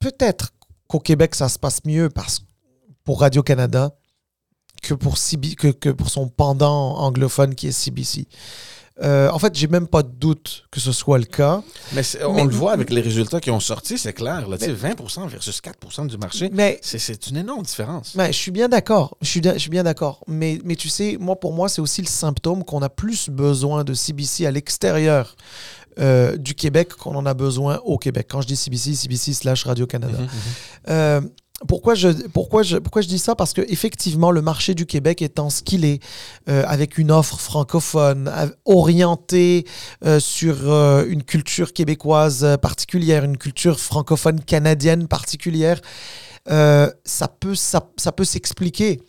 peut-être 0.00 0.52
qu'au 0.88 1.00
Québec, 1.00 1.34
ça 1.34 1.48
se 1.48 1.58
passe 1.58 1.84
mieux 1.84 2.08
parce, 2.08 2.40
pour 3.04 3.20
Radio-Canada 3.20 3.92
que 4.82 4.94
pour, 4.94 5.18
CB, 5.18 5.54
que, 5.54 5.68
que, 5.68 5.90
pour 5.90 6.10
son 6.10 6.28
pendant 6.28 6.96
anglophone 6.98 7.54
qui 7.54 7.68
est 7.68 7.72
CBC. 7.72 8.26
Euh, 9.00 9.30
en 9.30 9.38
fait, 9.38 9.54
j'ai 9.54 9.68
même 9.68 9.86
pas 9.86 10.02
de 10.02 10.10
doute 10.10 10.64
que 10.72 10.80
ce 10.80 10.90
soit 10.90 11.18
le 11.18 11.24
cas. 11.24 11.62
Mais, 11.92 12.02
on 12.24 12.34
mais, 12.34 12.44
le 12.44 12.50
voit 12.50 12.72
avec 12.72 12.90
les 12.90 13.00
résultats 13.00 13.40
qui 13.40 13.50
ont 13.50 13.60
sorti, 13.60 13.96
c'est 13.96 14.12
clair. 14.12 14.48
Là, 14.48 14.56
mais, 14.60 14.66
20% 14.66 15.28
versus 15.28 15.60
4% 15.60 16.08
du 16.08 16.18
marché, 16.18 16.50
mais 16.52 16.80
c'est 16.82 17.28
une 17.28 17.36
énorme 17.36 17.62
différence. 17.62 18.14
Mais 18.16 18.32
je 18.32 18.38
suis 18.38 18.50
bien 18.50 18.68
d'accord. 18.68 19.16
Je 19.20 19.28
suis, 19.28 19.42
je 19.42 19.58
suis 19.58 19.70
bien 19.70 19.84
d'accord. 19.84 20.24
Mais, 20.26 20.58
mais 20.64 20.74
tu 20.74 20.88
sais, 20.88 21.16
moi, 21.20 21.38
pour 21.38 21.52
moi, 21.52 21.68
c'est 21.68 21.80
aussi 21.80 22.02
le 22.02 22.08
symptôme 22.08 22.64
qu'on 22.64 22.82
a 22.82 22.88
plus 22.88 23.28
besoin 23.28 23.84
de 23.84 23.94
CBC 23.94 24.46
à 24.46 24.50
l'extérieur 24.50 25.36
euh, 26.00 26.36
du 26.36 26.54
Québec 26.54 26.94
qu'on 26.94 27.14
en 27.16 27.26
a 27.26 27.34
besoin 27.34 27.78
au 27.84 27.98
Québec. 27.98 28.26
Quand 28.30 28.40
je 28.40 28.46
dis 28.46 28.56
CBC, 28.56 28.94
CBC 28.94 29.32
slash 29.34 29.64
Radio-Canada. 29.64 30.18
Mhm, 30.18 30.26
-hmm. 30.26 30.90
euh, 30.90 31.20
pourquoi 31.66 31.94
je, 31.96 32.08
pourquoi, 32.28 32.62
je, 32.62 32.76
pourquoi 32.76 33.02
je 33.02 33.08
dis 33.08 33.18
ça? 33.18 33.34
Parce 33.34 33.52
que 33.52 33.62
effectivement, 33.68 34.30
le 34.30 34.42
marché 34.42 34.74
du 34.74 34.86
Québec 34.86 35.22
étant 35.22 35.50
ce 35.50 35.62
qu'il 35.62 35.84
est, 35.84 36.00
euh, 36.48 36.62
avec 36.66 36.98
une 36.98 37.10
offre 37.10 37.40
francophone 37.40 38.30
orientée 38.64 39.64
euh, 40.04 40.20
sur 40.20 40.54
une 41.14 41.24
culture 41.24 41.72
québécoise 41.72 42.46
particulière, 42.62 43.24
une 43.24 43.38
culture 43.38 43.80
francophone 43.80 44.40
canadienne 44.40 45.08
particulière, 45.08 45.80
ça 46.46 47.28
peut, 47.40 47.56
ça, 47.56 47.80
ça 47.96 48.12
peut 48.12 48.24
s'expliquer. 48.24 49.00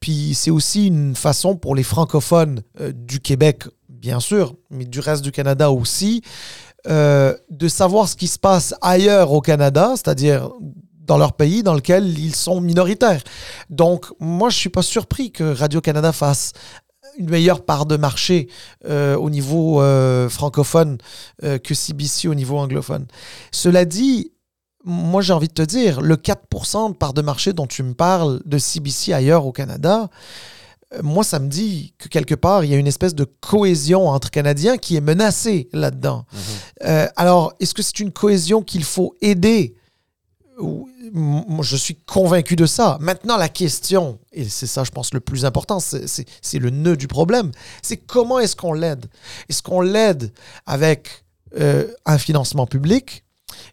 Puis 0.00 0.34
c'est 0.34 0.50
aussi 0.50 0.88
une 0.88 1.14
façon 1.14 1.56
pour 1.56 1.76
les 1.76 1.84
francophones 1.84 2.62
du 2.92 3.20
Québec, 3.20 3.68
bien 4.02 4.18
sûr, 4.18 4.56
mais 4.68 4.84
du 4.84 4.98
reste 4.98 5.22
du 5.22 5.30
Canada 5.30 5.70
aussi, 5.70 6.22
euh, 6.88 7.34
de 7.50 7.68
savoir 7.68 8.08
ce 8.08 8.16
qui 8.16 8.26
se 8.26 8.38
passe 8.38 8.74
ailleurs 8.82 9.30
au 9.30 9.40
Canada, 9.40 9.92
c'est-à-dire 9.94 10.50
dans 11.06 11.18
leur 11.18 11.34
pays 11.34 11.62
dans 11.62 11.74
lequel 11.74 12.18
ils 12.18 12.34
sont 12.34 12.60
minoritaires. 12.60 13.22
Donc, 13.70 14.06
moi, 14.18 14.50
je 14.50 14.56
ne 14.56 14.60
suis 14.60 14.70
pas 14.70 14.82
surpris 14.82 15.30
que 15.30 15.44
Radio-Canada 15.44 16.10
fasse 16.10 16.52
une 17.16 17.30
meilleure 17.30 17.64
part 17.64 17.86
de 17.86 17.96
marché 17.96 18.48
euh, 18.86 19.16
au 19.16 19.30
niveau 19.30 19.80
euh, 19.80 20.28
francophone 20.28 20.98
que 21.40 21.74
CBC 21.74 22.26
au 22.26 22.34
niveau 22.34 22.58
anglophone. 22.58 23.06
Cela 23.52 23.84
dit, 23.84 24.32
moi, 24.84 25.22
j'ai 25.22 25.32
envie 25.32 25.48
de 25.48 25.52
te 25.52 25.62
dire, 25.62 26.00
le 26.00 26.16
4% 26.16 26.92
de 26.92 26.96
part 26.96 27.12
de 27.12 27.22
marché 27.22 27.52
dont 27.52 27.66
tu 27.66 27.84
me 27.84 27.94
parles 27.94 28.40
de 28.46 28.58
CBC 28.58 29.12
ailleurs 29.12 29.46
au 29.46 29.52
Canada, 29.52 30.08
moi, 31.02 31.24
ça 31.24 31.38
me 31.38 31.48
dit 31.48 31.94
que 31.98 32.08
quelque 32.08 32.34
part, 32.34 32.64
il 32.64 32.70
y 32.70 32.74
a 32.74 32.76
une 32.76 32.86
espèce 32.86 33.14
de 33.14 33.24
cohésion 33.24 34.08
entre 34.08 34.30
Canadiens 34.30 34.76
qui 34.76 34.96
est 34.96 35.00
menacée 35.00 35.68
là-dedans. 35.72 36.26
Mhm. 36.32 36.38
Mmh. 36.38 36.42
Euh, 36.84 37.08
alors, 37.16 37.54
est-ce 37.60 37.74
que 37.74 37.82
c'est 37.82 38.00
une 38.00 38.12
cohésion 38.12 38.62
qu'il 38.62 38.84
faut 38.84 39.14
aider? 39.20 39.74
Moi, 41.14 41.64
je 41.64 41.76
suis 41.76 41.96
convaincu 41.96 42.56
de 42.56 42.66
ça. 42.66 42.98
Maintenant, 43.00 43.36
la 43.36 43.48
question, 43.48 44.18
et 44.32 44.48
c'est 44.48 44.66
ça, 44.66 44.84
je 44.84 44.90
pense, 44.90 45.12
le 45.12 45.20
plus 45.20 45.44
important, 45.44 45.80
c'est 45.80 46.58
le 46.58 46.70
nœud 46.70 46.96
du 46.96 47.08
problème, 47.08 47.50
c'est 47.82 47.96
comment 47.96 48.38
est-ce 48.38 48.54
qu'on 48.54 48.72
l'aide? 48.72 49.06
Est-ce 49.48 49.62
qu'on 49.62 49.80
l'aide 49.80 50.32
avec 50.66 51.24
euh, 51.58 51.88
un 52.06 52.18
financement 52.18 52.66
public? 52.66 53.24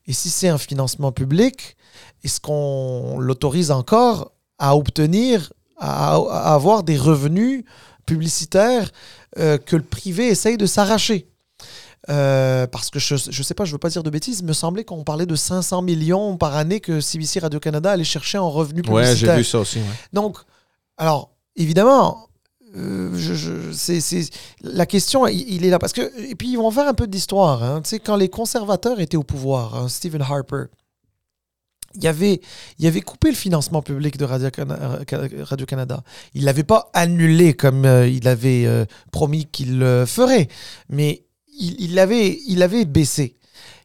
Et 0.08 0.14
si 0.14 0.30
c'est 0.30 0.48
un 0.48 0.58
financement 0.58 1.12
public, 1.12 1.78
est-ce 2.24 2.40
qu'on 2.40 3.20
l'autorise 3.20 3.72
encore 3.72 4.32
à 4.58 4.76
obtenir 4.76 5.54
à, 5.80 6.16
à, 6.16 6.54
avoir 6.54 6.84
des 6.84 6.98
revenus 6.98 7.64
publicitaires 8.06 8.92
euh, 9.38 9.58
que 9.58 9.76
le 9.76 9.84
privé 9.84 10.28
essaye 10.28 10.58
de 10.58 10.66
s'arracher. 10.66 11.28
Euh, 12.10 12.66
parce 12.66 12.90
que 12.90 12.98
je 12.98 13.14
ne 13.14 13.44
sais 13.44 13.54
pas, 13.54 13.66
je 13.66 13.72
ne 13.72 13.74
veux 13.74 13.80
pas 13.80 13.90
dire 13.90 14.02
de 14.04 14.10
bêtises, 14.10 14.40
il 14.40 14.46
me 14.46 14.54
semblait 14.54 14.84
qu'on 14.84 15.04
parlait 15.04 15.26
de 15.26 15.36
500 15.36 15.82
millions 15.82 16.38
par 16.38 16.56
année 16.56 16.80
que 16.80 17.02
CBC 17.02 17.40
Radio-Canada 17.40 17.92
allait 17.92 18.04
chercher 18.04 18.38
en 18.38 18.50
revenus 18.50 18.84
publicitaires. 18.84 19.30
Ouais, 19.30 19.36
j'ai 19.36 19.38
vu 19.38 19.44
ça 19.44 19.60
aussi. 19.60 19.80
Ouais. 19.80 19.86
Donc, 20.14 20.38
alors, 20.98 21.30
évidemment, 21.56 22.30
euh, 22.76 23.12
je, 23.16 23.34
je, 23.34 23.72
c'est, 23.74 24.00
c'est, 24.00 24.30
la 24.64 24.86
question, 24.86 25.28
il, 25.28 25.54
il, 25.54 25.66
est 25.66 25.70
là. 25.70 25.78
Parce 25.78 25.94
que, 25.94 26.02
et 26.20 26.36
puis, 26.36 26.50
ils 26.50 26.58
vont 26.58 26.72
faire 26.72 26.88
un 26.88 26.94
peu 26.94 27.06
d'histoire. 27.06 27.64
Hein, 27.64 27.82
tu 27.84 27.90
sais, 27.90 28.00
quand 28.00 28.16
les 28.16 28.30
conservateurs 28.30 29.00
étaient 29.00 29.18
au 29.18 29.24
pouvoir, 29.24 29.76
hein, 29.76 29.90
Stephen 29.90 30.22
Harper, 30.22 30.66
il 31.96 32.08
avait, 32.08 32.42
il 32.78 32.88
avait 32.88 33.02
coupé 33.02 33.30
le 33.30 33.36
financement 33.36 33.82
public 33.82 34.18
de 34.18 34.26
Radio-Canada. 34.26 36.04
Il 36.34 36.42
ne 36.42 36.46
l'avait 36.46 36.64
pas 36.64 36.90
annulé 36.94 37.54
comme 37.54 37.86
euh, 37.86 38.08
il 38.08 38.28
avait 38.28 38.66
euh, 38.66 38.86
promis 39.12 39.46
qu'il 39.46 39.80
le 39.80 40.06
ferait, 40.06 40.48
mais 40.90 41.26
il, 41.60 41.96
l'avait 41.96 42.40
il 42.48 42.62
avait 42.64 42.86
baissé. 42.86 43.38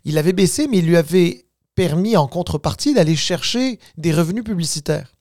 Il 0.05 0.19
avait 0.19 0.33
baissé, 0.33 0.69
mais 0.69 0.79
il 0.79 0.87
lui 0.87 0.97
avait 0.97 1.47
permis 1.75 2.17
en 2.17 2.29
contrepartie 2.29 2.95
d'aller 2.95 3.17
chercher 3.17 3.79
des 3.97 4.13
revenus 4.13 4.45
publicitaires. 4.45 5.13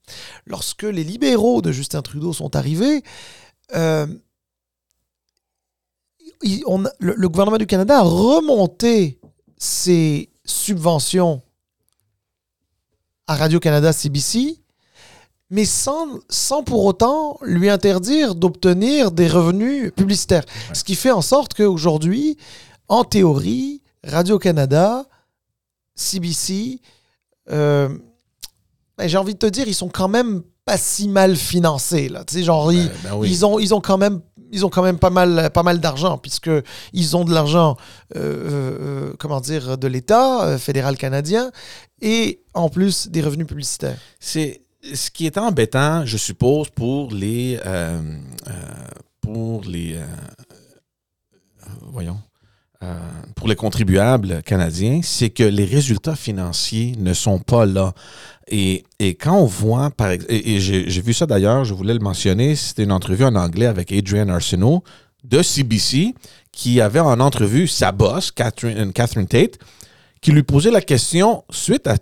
Lorsque 0.45 0.83
les 0.83 1.03
libéraux 1.03 1.61
de 1.61 1.71
Justin 1.71 2.01
Trudeau 2.01 2.33
sont 2.33 2.55
arrivés, 2.55 3.01
euh, 3.75 4.05
le, 6.43 7.27
gouvernement 7.27 7.57
du 7.57 7.65
Canada 7.65 7.99
a 7.99 8.01
remonté 8.01 9.19
ses 9.57 10.29
subventions 10.45 11.41
à 13.33 13.35
Radio-Canada 13.35 13.91
CBC, 13.91 14.59
mais 15.49 15.65
sans, 15.65 16.19
sans 16.29 16.63
pour 16.63 16.85
autant 16.85 17.39
lui 17.41 17.67
interdire 17.69 18.35
d'obtenir 18.35 19.11
des 19.11 19.27
revenus 19.27 19.91
publicitaires. 19.95 20.45
Ce 20.71 20.83
qui 20.83 20.95
fait 20.95 21.11
en 21.11 21.21
sorte 21.21 21.55
qu'aujourd'hui, 21.55 22.37
en 22.87 23.03
théorie, 23.03 23.81
Radio-Canada, 24.03 25.05
CBC, 25.95 26.79
euh, 27.49 27.89
ben, 28.97 29.07
j'ai 29.07 29.17
envie 29.17 29.33
de 29.33 29.39
te 29.39 29.47
dire, 29.47 29.67
ils 29.67 29.73
sont 29.73 29.89
quand 29.89 30.07
même 30.07 30.43
pas 30.63 30.77
si 30.77 31.07
mal 31.07 31.35
financés. 31.35 32.09
Là. 32.09 32.23
Tu 32.23 32.35
sais, 32.35 32.43
genre, 32.43 32.71
ils, 32.71 32.89
ben 33.03 33.15
oui. 33.15 33.29
ils 33.31 33.45
ont, 33.45 33.57
ils 33.57 33.73
ont 33.73 33.81
quand 33.81 33.97
même 33.97 34.21
ils 34.53 34.65
ont 34.65 34.69
quand 34.69 34.83
même 34.83 34.99
pas 34.99 35.09
mal, 35.09 35.49
pas 35.53 35.63
mal 35.63 35.79
d'argent, 35.79 36.17
puisque 36.17 36.51
ils 36.93 37.17
ont 37.17 37.25
de 37.25 37.33
l'argent, 37.33 37.75
euh, 38.15 39.11
euh, 39.19 39.39
dire, 39.41 39.77
de 39.77 39.87
l'État 39.87 40.45
euh, 40.45 40.57
fédéral 40.57 40.95
canadien, 40.95 41.51
et 42.01 42.41
en 42.53 42.69
plus 42.69 43.07
des 43.09 43.21
revenus 43.21 43.47
publicitaires. 43.47 43.97
C'est 44.19 44.61
ce 44.93 45.09
qui 45.09 45.25
est 45.25 45.37
embêtant, 45.37 46.05
je 46.05 46.17
suppose, 46.17 46.69
pour 46.69 47.11
les 47.11 47.59
euh, 47.65 48.01
euh, 48.47 48.51
pour 49.21 49.63
les 49.63 49.95
euh, 49.95 50.05
euh, 51.63 51.69
voyons 51.81 52.19
euh, 52.83 52.99
pour 53.35 53.47
les 53.47 53.55
contribuables 53.55 54.43
canadiens, 54.43 54.99
c'est 55.03 55.29
que 55.29 55.43
les 55.43 55.63
résultats 55.63 56.15
financiers 56.15 56.95
ne 56.97 57.13
sont 57.13 57.39
pas 57.39 57.65
là. 57.65 57.93
Et, 58.47 58.83
quand 58.99 59.37
on 59.37 59.45
voit, 59.45 59.89
par 59.89 60.11
et, 60.11 60.21
et 60.29 60.59
j'ai 60.59 61.01
vu 61.01 61.13
ça 61.13 61.25
d'ailleurs, 61.25 61.63
je 61.63 61.73
voulais 61.73 61.93
le 61.93 61.99
mentionner, 61.99 62.55
c'était 62.55 62.83
une 62.83 62.91
entrevue 62.91 63.23
en 63.23 63.35
anglais 63.35 63.65
avec 63.65 63.91
Adrian 63.91 64.29
Arsenault 64.29 64.83
de 65.23 65.41
CBC 65.41 66.13
qui 66.51 66.81
avait 66.81 66.99
en 66.99 67.19
entrevue 67.19 67.67
sa 67.67 67.91
boss, 67.91 68.31
Catherine, 68.31 68.93
Catherine 68.93 69.27
Tate, 69.27 69.57
qui 70.21 70.31
lui 70.31 70.43
posait 70.43 70.71
la 70.71 70.81
question 70.81 71.43
suite 71.49 71.87
à 71.87 71.95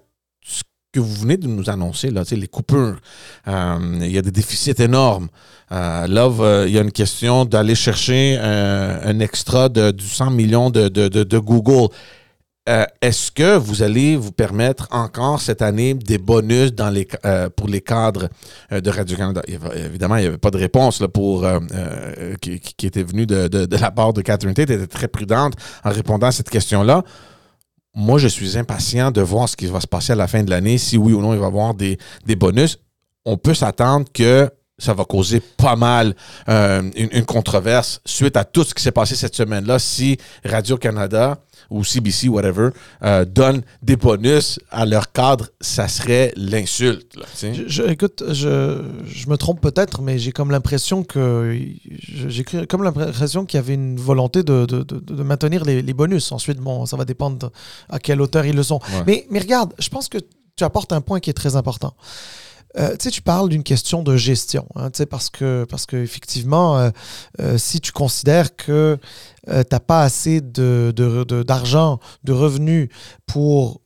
ce 0.44 0.64
que 0.92 1.00
vous 1.00 1.14
venez 1.14 1.38
de 1.38 1.48
nous 1.48 1.70
annoncer, 1.70 2.12
là, 2.12 2.24
les 2.30 2.48
coupures. 2.48 3.00
Euh, 3.48 3.98
il 4.02 4.12
y 4.12 4.18
a 4.18 4.22
des 4.22 4.32
déficits 4.32 4.82
énormes. 4.82 5.30
Euh, 5.72 6.06
là, 6.08 6.30
euh, 6.40 6.66
il 6.68 6.74
y 6.74 6.78
a 6.78 6.82
une 6.82 6.92
question 6.92 7.46
d'aller 7.46 7.76
chercher 7.76 8.38
euh, 8.40 9.00
un 9.04 9.20
extra 9.20 9.70
de, 9.70 9.92
du 9.92 10.06
100 10.06 10.32
millions 10.32 10.70
de 10.70 11.38
Google. 11.40 11.94
Euh, 12.70 12.86
Est-ce 13.02 13.32
que 13.32 13.58
vous 13.58 13.82
allez 13.82 14.16
vous 14.16 14.32
permettre 14.32 14.88
encore 14.92 15.42
cette 15.42 15.64
année 15.64 15.96
des 15.96 16.20
bonus 16.20 16.72
euh, 17.26 17.50
pour 17.50 17.68
les 17.68 17.82
cadres 17.82 18.30
euh, 18.72 18.82
de 18.82 18.90
Radio-Canada? 18.92 19.42
Évidemment, 19.48 20.18
il 20.18 20.22
n'y 20.22 20.28
avait 20.28 20.38
pas 20.38 20.52
de 20.52 20.60
réponse 20.60 21.02
pour, 21.12 21.44
qui, 22.40 22.86
était 22.86 23.02
venue 23.02 23.26
de, 23.26 23.76
la 23.76 23.90
part 23.90 24.14
de 24.14 24.22
Catherine 24.22 24.54
Tate. 24.54 24.70
Elle 24.70 24.84
était 24.84 24.96
très 24.96 25.08
prudente 25.08 25.56
en 25.84 25.90
répondant 25.90 26.28
à 26.28 26.32
cette 26.32 26.52
question-là. 26.52 27.04
Moi, 27.96 28.20
je 28.20 28.28
suis 28.28 28.56
impatient 28.58 29.10
de 29.10 29.22
voir 29.22 29.50
ce 29.50 29.58
qui 29.58 29.66
va 29.66 29.82
se 29.82 29.88
passer 29.88 30.14
à 30.14 30.16
la 30.16 30.28
fin 30.28 30.44
de 30.44 30.50
l'année, 30.52 30.78
si 30.78 30.98
oui 30.98 31.14
ou 31.14 31.22
non 31.22 31.34
il 31.34 31.40
va 31.40 31.46
y 31.46 31.48
avoir 31.48 31.74
des, 31.74 31.98
bonus. 32.38 32.78
On 33.26 33.38
peut 33.38 33.56
s'attendre 33.56 34.06
que 34.14 34.50
ça 34.78 34.94
va 34.94 35.04
causer 35.04 35.40
pas 35.40 35.76
mal 35.76 36.16
une 36.48 37.26
controverse 37.26 38.02
suite 38.06 38.38
à 38.38 38.44
tout 38.44 38.64
ce 38.64 38.76
qui 38.76 38.84
s'est 38.84 38.92
passé 38.92 39.16
cette 39.16 39.36
semaine-là. 39.36 39.80
Si 39.80 40.18
Radio-Canada 40.46 41.40
ou 41.72 41.84
CBC, 41.84 42.28
whatever, 42.30 42.70
euh, 43.04 43.26
donne 43.26 43.64
des 43.82 43.96
bonus 43.96 44.60
à 44.70 44.86
leur 44.86 45.12
cadre, 45.12 45.48
ça 45.62 45.88
serait 45.88 46.32
l'insulte. 46.36 47.16
Je, 47.56 47.64
je- 47.68 47.84
écoute, 47.84 48.22
je, 48.32 48.84
je 49.08 49.28
me 49.30 49.38
trompe 49.38 49.62
peut-être, 49.62 50.02
mais 50.04 50.20
j'ai 50.20 50.32
comme 50.32 50.52
l'impression 50.52 51.04
que 51.04 51.58
j'ai 52.28 52.44
comme 52.70 52.84
l'impression 52.84 53.46
qu'il 53.46 53.58
y 53.58 53.64
avait 53.64 53.74
une 53.74 53.98
volonté 53.98 54.44
de, 54.44 54.66
de- 54.66 54.84
de- 54.84 55.00
de 55.00 55.24
maintenir 55.24 55.64
les, 55.66 55.82
les 55.82 55.94
bonus. 55.94 56.32
Ensuite, 56.32 56.58
bon, 56.60 56.86
ça 56.86 56.98
va 56.98 57.06
dépendre 57.06 57.52
à 57.90 57.98
quelle 58.00 58.22
hauteur 58.22 58.46
ils 58.46 58.56
le 58.56 58.64
sont. 58.64 58.80
Ouais. 58.94 59.04
Mais, 59.08 59.28
mais 59.32 59.40
regarde, 59.40 59.74
je 59.80 59.90
pense 59.90 60.08
que 60.10 60.18
tu 60.58 60.64
apportes 60.66 60.92
un 60.94 61.02
point 61.02 61.20
qui 61.20 61.30
est 61.30 61.34
très 61.34 61.56
important. 61.56 61.96
Euh, 62.78 62.92
tu 62.92 63.04
sais, 63.04 63.12
tu 63.12 63.22
parles 63.22 63.50
d'une 63.50 63.64
question 63.64 64.02
de 64.02 64.16
gestion, 64.16 64.66
hein, 64.76 64.90
parce 65.66 65.86
que 65.86 65.98
effectivement, 65.98 66.78
euh, 66.78 66.90
euh, 67.42 67.58
si 67.58 67.82
tu 67.82 67.92
considères 67.92 68.56
que 68.56 68.98
tu 69.48 69.52
n'as 69.52 69.80
pas 69.80 70.04
assez 70.04 70.40
de, 70.42 70.94
de- 70.96 71.24
de- 71.24 71.44
d'argent, 71.44 72.00
de 72.24 72.32
revenus 72.32 72.90
pour 73.26 73.82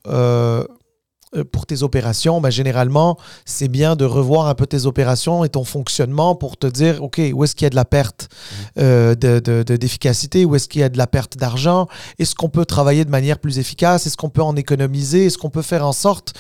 pour 1.44 1.66
tes 1.66 1.84
opérations, 1.84 2.40
ben, 2.42 2.50
généralement, 2.50 3.18
c'est 3.46 3.68
bien 3.68 3.96
de 3.96 4.06
revoir 4.06 4.48
un 4.48 4.56
peu 4.56 4.66
tes 4.66 4.86
opérations 4.86 5.44
et 5.44 5.50
ton 5.50 5.64
fonctionnement 5.64 6.36
pour 6.36 6.58
te 6.58 6.68
dire, 6.68 7.04
OK, 7.04 7.22
où 7.34 7.44
est-ce 7.44 7.56
qu'il 7.56 7.66
y 7.66 7.68
a 7.68 7.70
de 7.70 7.76
la 7.76 7.86
perte 7.86 8.30
euh, 8.80 9.16
de, 9.16 9.40
de- 9.40 9.64
de- 9.64 9.76
d'efficacité, 9.76 10.46
où 10.46 10.56
est-ce 10.56 10.68
qu'il 10.68 10.82
y 10.82 10.84
a 10.84 10.90
de 10.90 10.98
la 10.98 11.08
perte 11.08 11.38
d'argent, 11.38 11.88
est-ce 12.20 12.36
qu'on 12.36 12.50
peut 12.50 12.66
travailler 12.66 13.06
de 13.06 13.10
manière 13.12 13.40
plus 13.40 13.60
efficace, 13.60 14.06
est-ce 14.08 14.18
qu'on 14.18 14.30
peut 14.30 14.42
en 14.44 14.56
économiser, 14.56 15.26
est-ce 15.26 15.38
qu'on 15.38 15.50
peut 15.50 15.62
faire 15.62 15.86
en 15.86 15.92
sorte 15.94 16.34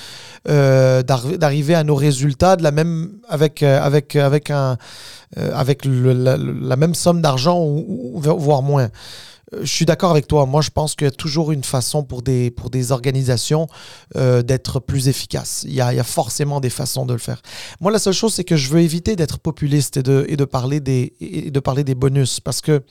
euh, 0.47 1.01
d'arri- 1.03 1.37
d'arriver 1.37 1.75
à 1.75 1.83
nos 1.83 1.95
résultats 1.95 2.55
de 2.55 2.63
la 2.63 2.71
même, 2.71 3.11
avec, 3.29 3.63
euh, 3.63 3.81
avec, 3.81 4.15
avec, 4.15 4.49
un, 4.51 4.77
euh, 5.37 5.51
avec 5.55 5.85
le- 5.85 6.13
la, 6.13 6.37
la 6.37 6.75
même 6.75 6.95
somme 6.95 7.21
d'argent 7.21 7.59
ou, 7.59 8.13
ou- 8.15 8.21
voire 8.21 8.61
moins. 8.61 8.89
Je 9.61 9.71
suis 9.71 9.85
d'accord 9.85 10.11
avec 10.11 10.27
toi. 10.27 10.45
Moi, 10.45 10.61
je 10.61 10.69
pense 10.69 10.95
qu'il 10.95 11.05
y 11.05 11.07
a 11.07 11.11
toujours 11.11 11.51
une 11.51 11.63
façon 11.63 12.03
pour 12.03 12.21
des, 12.21 12.51
pour 12.51 12.69
des 12.69 12.91
organisations 12.91 13.67
euh, 14.15 14.41
d'être 14.41 14.79
plus 14.79 15.07
efficaces. 15.07 15.63
Il 15.67 15.73
y, 15.73 15.81
a, 15.81 15.93
il 15.93 15.97
y 15.97 15.99
a 15.99 16.03
forcément 16.03 16.59
des 16.59 16.69
façons 16.69 17.05
de 17.05 17.13
le 17.13 17.19
faire. 17.19 17.41
Moi, 17.79 17.91
la 17.91 17.99
seule 17.99 18.13
chose, 18.13 18.33
c'est 18.33 18.43
que 18.43 18.55
je 18.55 18.69
veux 18.69 18.81
éviter 18.81 19.15
d'être 19.15 19.39
populiste 19.39 19.97
et 19.97 20.03
de, 20.03 20.25
et 20.29 20.35
de, 20.37 20.45
parler, 20.45 20.79
des, 20.79 21.13
et 21.19 21.51
de 21.51 21.59
parler 21.59 21.83
des 21.83 21.95
bonus 21.95 22.39
parce 22.39 22.61
que, 22.61 22.83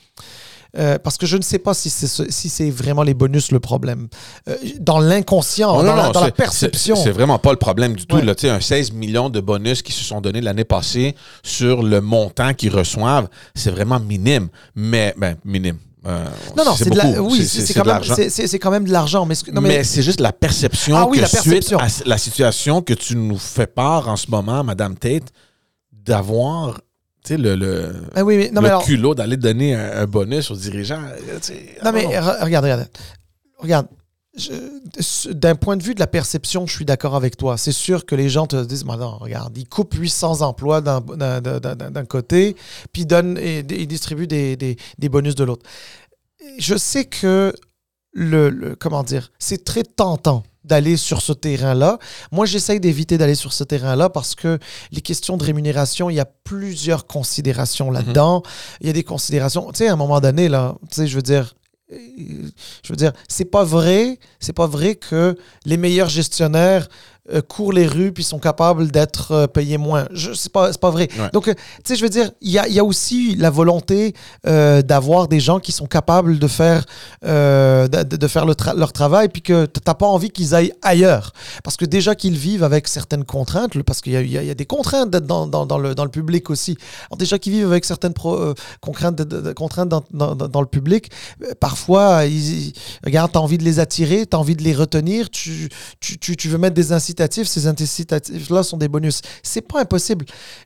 euh, 0.77 0.99
parce 0.99 1.17
que 1.19 1.27
je 1.27 1.37
ne 1.37 1.43
sais 1.43 1.61
pas 1.61 1.73
si 1.73 1.89
c'est 1.89 2.09
ce- 2.09 2.29
si 2.31 2.49
c'est 2.49 2.69
vraiment 2.71 3.05
les 3.05 3.15
bonus 3.15 3.53
le 3.53 3.61
problème. 3.61 4.09
Euh, 4.49 4.57
dans 4.81 4.99
l'inconscient, 4.99 5.77
Oh, 5.79 5.83
dans, 5.85 5.95
la, 5.95 6.11
dans 6.11 6.21
la 6.21 6.31
perception. 6.33 6.97
C'est 6.97 7.13
vraiment 7.13 7.39
pas 7.39 7.53
le 7.53 7.59
problème 7.59 7.95
du 7.95 8.07
tout. 8.07 8.17
Ouais. 8.17 8.25
Là, 8.25 8.35
un 8.45 8.61
16 8.61 8.93
millions 8.93 9.31
de 9.31 9.41
bonus 9.41 9.83
qui 9.83 9.93
se 9.93 10.03
sont 10.03 10.21
donnés 10.21 10.41
l'année 10.41 10.65
passée 10.65 11.15
sur 11.45 11.83
le 11.83 12.01
montant 12.01 12.55
qu'ils 12.55 12.75
reçoivent, 12.75 13.29
c'est 13.55 13.71
vraiment 13.71 14.01
minime. 14.01 14.49
Mais, 14.75 15.15
ben, 15.17 15.37
minime. 15.45 15.79
Euh, 16.07 16.25
Non, 16.57 16.65
non, 16.67 16.75
c'est 16.77 16.91
de 16.91 16.97
la- 16.97 17.23
oui, 17.23 17.47
C'est- 17.47 17.73
quand, 17.73 17.85
même- 17.85 18.03
quand 18.61 18.71
de 18.87 18.93
l'argent. 18.93 19.27
Mais, 19.61 19.85
c'est 19.85 20.03
juste 20.03 20.21
la 20.21 20.33
perception 20.33 20.97
Ah 20.97 21.07
oui, 21.07 21.17
que 21.17 21.23
la 21.23 21.29
perception. 21.29 21.79
suite 21.79 22.03
à 22.05 22.09
la 22.09 22.19
situation 22.19 22.83
que 22.83 22.93
tu 22.95 23.17
nous 23.17 23.39
fais 23.39 23.67
part 23.67 24.09
en 24.09 24.17
ce 24.17 24.31
moment, 24.31 24.63
Madame 24.65 24.97
Tate, 24.97 25.33
d'avoir 25.93 26.79
le, 27.31 27.55
le, 27.55 27.93
Ah 28.15 28.23
oui, 28.23 28.37
mais- 28.37 28.51
non, 28.51 28.61
le 28.61 28.61
mais 28.61 28.69
alors- 28.69 28.85
culot 28.85 29.15
d'aller 29.15 29.39
donner 29.39 29.75
un, 29.75 30.03
un 30.03 30.07
bonus 30.07 30.51
aux 30.51 30.57
dirigeants. 30.57 31.01
Non, 31.01 31.09
ah, 31.81 31.93
mais 31.93 32.05
re- 32.05 32.45
regarde, 32.45 32.65
regarde. 32.65 32.87
Regarde. 33.59 33.87
D'un 35.31 35.55
point 35.55 35.77
de 35.77 35.83
vue 35.83 35.95
de 35.95 36.01
la 36.01 36.07
perception, 36.07 36.67
je 36.67 36.75
suis 36.75 36.85
d'accord 36.85 37.15
avec 37.15 37.37
toi. 37.37 37.57
C'est 37.57 37.73
sûr 37.73 38.05
que 38.05 38.15
les 38.15 38.29
gens 38.29 38.47
te 38.47 38.65
disent, 38.65 38.85
non, 38.85 39.17
regarde, 39.19 39.57
ils 39.57 39.69
coupent 39.69 39.95
800 39.95 40.41
emplois 40.43 40.81
d'un- 40.81 41.01
côté, 42.09 42.57
puis 42.93 43.03
ils, 43.03 43.07
donnent 43.07 43.39
et, 43.39 43.59
et 43.59 43.87
distribuent 43.87 44.27
des, 44.27 44.57
des- 44.57 44.77
des 44.99 45.09
bonus 45.09 45.35
de 45.37 45.45
l'autre. 45.45 45.65
Je 46.59 46.77
sais 46.77 47.05
que 47.05 47.55
le, 48.13 48.51
le- 48.51 48.75
comment 48.77 49.03
dire, 49.05 49.31
c'est 49.39 49.65
très 49.65 49.83
tentant 49.85 50.43
d'aller 50.65 50.97
sur 50.97 51.21
ce 51.21 51.33
terrain-là. 51.33 51.99
Moi, 52.33 52.47
j'essaye 52.47 52.81
d'éviter 52.81 53.19
d'aller 53.19 53.35
sur 53.35 53.53
ce 53.53 53.65
terrain-là 53.65 54.09
parce 54.09 54.35
que 54.35 54.59
les 54.93 55.01
questions 55.01 55.37
de 55.37 55.45
rémunération, 55.45 56.09
il 56.11 56.15
y 56.17 56.21
a 56.21 56.25
plusieurs 56.25 57.07
considérations 57.07 57.91
là-dedans. 57.91 58.43
Il 58.81 58.87
y 58.87 58.91
a 58.91 58.95
des 58.95 59.05
considérations, 59.05 59.71
tu 59.73 59.79
sais, 59.79 59.89
à 59.89 59.93
un 59.93 59.97
moment 59.97 60.21
donné, 60.21 60.49
là, 60.49 60.75
tu 60.91 60.97
sais, 60.97 61.07
je 61.07 61.17
veux 61.17 61.23
dire, 61.23 61.55
je 61.91 62.89
veux 62.89 62.97
dire, 62.97 63.13
c'est 63.29 63.45
pas 63.45 63.65
vrai, 63.65 64.19
c'est 64.41 64.53
pas 64.53 64.67
vrai 64.67 64.95
que 64.95 65.37
les 65.65 65.77
meilleurs 65.77 66.09
gestionnaires 66.09 66.89
euh, 67.33 67.41
courent 67.41 67.73
les 67.73 67.87
rues 67.87 68.13
puis 68.13 68.23
sont 68.25 68.39
capables 68.39 68.91
d'être 68.91 69.33
euh, 69.33 69.47
payés 69.47 69.79
moins. 69.79 70.07
C'est 70.35 70.53
pas, 70.53 70.73
pas 70.73 70.91
vrai. 70.91 71.09
Ouais. 71.19 71.31
Donc, 71.33 71.49
euh, 71.49 71.55
tu 71.55 71.61
sais, 71.85 71.97
je 71.97 72.03
veux 72.03 72.11
dire, 72.11 72.31
il 72.41 72.51
y 72.51 72.59
a, 72.59 72.69
y 72.69 72.79
a 72.79 72.85
aussi 72.85 73.35
la 73.37 73.51
volonté 73.51 74.15
d'avoir 74.45 75.29
des 75.29 75.41
gens 75.41 75.61
qui 75.61 75.73
sont 75.73 75.87
capables 75.87 76.39
de 76.39 76.47
faire, 76.49 76.85
de, 77.23 78.03
de 78.03 78.29
faire 78.29 78.47
le 78.47 78.53
tra- 78.55 78.77
leur 78.77 78.93
travail 78.93 79.29
puis 79.29 79.43
que 79.43 79.67
t'as 79.67 79.95
pas 79.95 80.07
envie 80.07 80.31
qu'ils 80.31 80.55
aillent 80.55 80.73
ailleurs. 80.83 81.33
Parce 81.63 81.77
que 81.77 81.85
déjà 81.85 82.15
qu'ils 82.15 82.37
vivent 82.37 82.63
avec 82.65 82.89
certaines 82.89 83.25
contraintes, 83.25 83.81
parce 83.83 84.01
qu'il 84.01 84.13
y 84.13 84.17
y 84.17 84.45
y 84.45 84.51
a 84.51 84.55
des 84.55 84.67
contraintes 84.67 85.11
dans, 85.11 85.47
dans, 85.47 85.67
dans 85.67 85.79
le, 85.79 85.95
dans 85.95 86.05
le 86.05 86.11
public 86.11 86.51
aussi. 86.51 86.77
Alors 87.11 87.17
déjà 87.19 87.39
qu'ils 87.39 87.53
vivent 87.53 87.67
avec 87.71 87.85
certaines 87.85 88.13
pro- 88.15 88.55
contraintes, 88.81 89.17
de- 89.17 89.25
de- 89.25 89.41
de- 89.41 89.53
contraintes 89.53 89.89
dans, 89.89 90.05
dans, 90.13 90.61
le 90.61 90.67
public, 90.67 91.11
parfois, 91.61 92.25
ils, 92.27 92.69
ils- 92.69 92.73
regarde, 93.05 93.33
tu 93.33 93.39
as 93.39 93.41
envie 93.41 93.59
de 93.59 93.65
les 93.65 93.79
attirer, 93.81 94.27
tu 94.27 94.37
as 94.37 94.39
envie 94.41 94.57
de 94.57 94.63
les 94.63 94.75
retenir, 94.75 95.31
tu, 95.31 95.69
tu, 96.01 96.19
tu, 96.19 96.37
tu 96.37 96.49
veux 96.49 96.59
mettre 96.59 96.75
des 96.75 96.93
incitatifs, 97.15 97.47
ces 97.49 97.67
incitatifs-là 97.67 98.63
sont 98.63 98.77
des 98.77 98.89
bonus. 98.89 99.21
C'est 99.43 99.61
pas 99.61 99.81
impossible. 99.81 100.25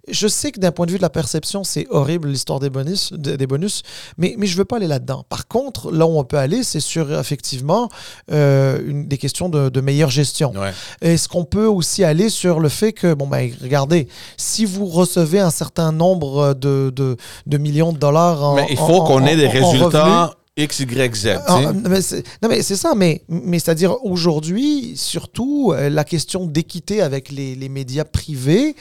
Je 0.09 0.29
sais 0.29 0.51
que 0.53 0.61
d'un 0.61 0.73
point 0.73 0.87
de 0.87 0.91
vue 0.93 0.97
de 0.97 1.03
la 1.03 1.11
perception, 1.11 1.65
c'est 1.65 1.87
horrible 1.91 2.29
l'histoire 2.29 2.59
des 2.61 2.71
bonus, 2.71 3.13
de- 3.13 3.37
des 3.37 3.47
bonus 3.47 3.83
mais, 4.17 4.35
mais 4.39 4.47
je 4.47 4.57
veux 4.57 4.65
pas 4.65 4.77
aller 4.77 4.87
là-dedans. 4.87 5.25
Par 5.29 5.47
contre, 5.49 5.91
là 5.91 6.07
où 6.07 6.19
on 6.19 6.25
peut 6.25 6.39
aller, 6.39 6.63
c'est 6.63 6.81
sur 6.81 7.19
effectivement 7.19 7.89
euh, 8.31 8.81
une, 8.87 9.07
des 9.07 9.19
questions 9.19 9.49
de, 9.49 9.69
de 9.69 9.81
meilleure 9.81 10.11
gestion. 10.11 10.53
Ouais. 10.57 10.73
Est-ce 11.03 11.29
qu'on 11.29 11.45
peut 11.45 11.67
aussi 11.67 12.05
aller 12.05 12.29
sur 12.31 12.61
le 12.61 12.69
fait 12.69 12.93
que, 12.93 13.15
bon, 13.15 13.27
ben, 13.27 13.51
regardez, 13.63 14.09
si 14.37 14.65
vous 14.65 14.87
recevez 14.87 15.41
un 15.41 15.51
certain 15.51 15.93
nombre 15.93 16.55
de, 16.55 16.91
de, 16.95 17.17
de 17.47 17.59
millions 17.59 17.93
de 17.93 17.99
dollars 17.99 18.43
en. 18.43 18.55
Mais 18.57 18.67
il 18.71 18.77
faut 18.77 19.05
qu'on 19.05 19.25
ait 19.27 19.37
des 19.37 19.49
résultats. 19.49 20.35
X, 20.59 20.81
Y, 20.81 21.15
Z. 21.15 21.39
Ah, 21.47 21.61
mais 21.73 21.99
non, 22.43 22.49
mais 22.49 22.63
c'est 22.63 22.77
ça, 22.77 22.95
mais, 22.97 23.23
mais 23.29 23.61
c'est-à-dire 23.61 24.05
aujourd'hui, 24.05 24.95
surtout, 24.97 25.73
euh, 25.73 25.89
la 25.89 26.03
question 26.03 26.47
d'équité 26.47 27.01
avec 27.01 27.31
les, 27.31 27.55
les, 27.55 27.69
médias 27.69 28.05
privés, 28.05 28.75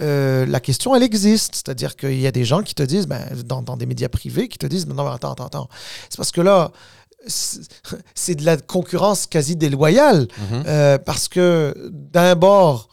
euh, 0.00 0.44
la 0.44 0.58
question, 0.58 0.94
elle 0.96 1.04
existe. 1.04 1.54
C'est-à-dire 1.54 1.94
qu'il 1.94 2.20
y 2.20 2.26
a 2.26 2.32
des 2.32 2.44
gens 2.44 2.62
qui 2.62 2.74
te 2.74 2.82
disent, 2.82 3.06
ben, 3.06 3.20
dans, 3.46 3.62
dans, 3.62 3.76
des 3.76 3.86
médias 3.86 4.08
privés, 4.08 4.48
qui 4.48 4.58
te 4.58 4.66
disent, 4.66 4.88
non, 4.88 5.04
mais 5.04 5.10
attends, 5.10 5.32
attends, 5.32 5.46
attends. 5.46 5.68
C'est 6.08 6.16
parce 6.16 6.32
que 6.32 6.40
là, 6.40 6.72
c'est 7.26 8.34
de 8.34 8.44
la 8.44 8.56
concurrence 8.56 9.26
quasi 9.26 9.54
déloyale, 9.54 10.24
mm-hmm. 10.24 10.64
euh, 10.66 10.98
parce 10.98 11.28
que 11.28 11.74
d'un 11.90 12.34
bord, 12.34 12.88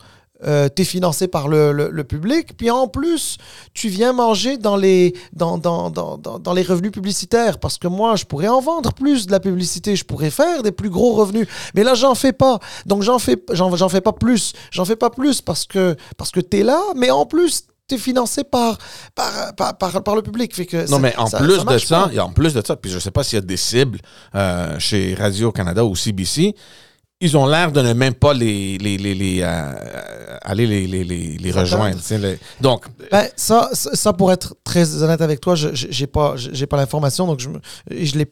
euh, 0.46 0.70
tu 0.74 0.84
es 0.84 0.86
financé 0.86 1.28
par 1.28 1.48
le, 1.48 1.72
le, 1.72 2.04
public, 2.04 2.56
puis 2.56 2.70
en 2.70 2.88
plus, 2.88 3.38
tu 3.74 3.90
viens 3.90 4.14
manger 4.14 4.58
dans 4.58 4.76
les, 4.76 5.16
dans, 5.34 5.58
dans, 5.58 5.90
dans, 5.90 6.18
dans, 6.18 6.54
les 6.54 6.62
revenus 6.62 6.92
publicitaires, 6.92 7.60
parce 7.60 7.78
que 7.78 7.88
moi, 7.88 8.16
je 8.16 8.26
pourrais 8.26 8.48
en 8.48 8.62
vendre 8.62 8.94
plus 8.94 9.26
de 9.26 9.32
la 9.32 9.40
publicité, 9.40 9.96
je 9.96 10.06
pourrais 10.06 10.30
faire 10.30 10.62
des 10.62 10.72
plus 10.72 10.90
gros 10.90 11.14
revenus, 11.14 11.48
mais 11.74 11.84
là, 11.84 11.96
j'en 11.96 12.14
fais 12.14 12.34
pas. 12.34 12.60
Donc, 12.86 13.02
j'en 13.02 13.18
fais, 13.18 13.38
j'en, 13.52 13.90
fais 13.90 14.02
pas 14.02 14.14
plus. 14.14 14.54
J'en 14.72 14.86
fais 14.86 14.96
pas 14.96 15.10
plus 15.10 15.42
parce 15.42 15.66
que, 15.66 15.96
parce 16.18 16.30
que 16.30 16.40
tu 16.40 16.60
es 16.60 16.64
là, 16.64 16.82
mais 16.96 17.10
en 17.10 17.26
plus, 17.26 17.64
tu 17.88 17.96
es 17.96 17.98
financé 17.98 18.44
par, 18.44 18.78
par, 19.16 19.56
par, 19.56 20.04
par, 20.04 20.16
le 20.16 20.22
public. 20.22 20.54
Fait 20.56 20.66
que 20.66 20.90
non, 20.90 21.00
mais 21.00 21.16
en 21.18 21.30
plus 21.30 21.66
de 21.66 21.78
ça, 21.80 22.12
en 22.20 22.32
plus 22.32 22.54
de 22.54 22.62
ça, 22.66 22.76
puis 22.76 22.92
je 22.92 23.00
sais 23.00 23.12
pas 23.12 23.24
s'il 23.24 23.38
y 23.38 23.42
a 23.42 23.46
des 23.46 23.58
cibles 23.58 24.00
euh, 24.36 24.78
chez 24.78 25.16
Radio-Canada 25.16 25.84
ou 25.84 25.96
CBC, 25.96 26.54
ils 27.20 27.36
ont 27.36 27.48
l'air 27.48 27.72
de 27.72 27.82
ne 27.82 27.94
même 27.94 28.14
pas 28.14 28.34
les, 28.34 28.78
les, 28.78 28.98
les, 28.98 29.16
les 29.16 29.42
euh, 29.42 30.38
aller 30.44 30.68
les, 30.68 30.86
les 30.86 31.52
rejoindre. 31.52 31.98
donc, 32.62 32.86
ben, 33.12 33.28
ça, 33.36 33.70
ça, 33.74 34.14
pour 34.14 34.32
être 34.32 34.56
très 34.64 35.02
honnête 35.02 35.22
avec 35.22 35.42
toi, 35.42 35.56
je 35.56 35.70
j'ai 35.74 36.06
pas 36.08 36.36
j'ai 36.38 36.68
pas 36.68 36.78
l'information, 36.78 37.26
donc 37.26 37.40
je 37.40 37.50
je 37.90 38.24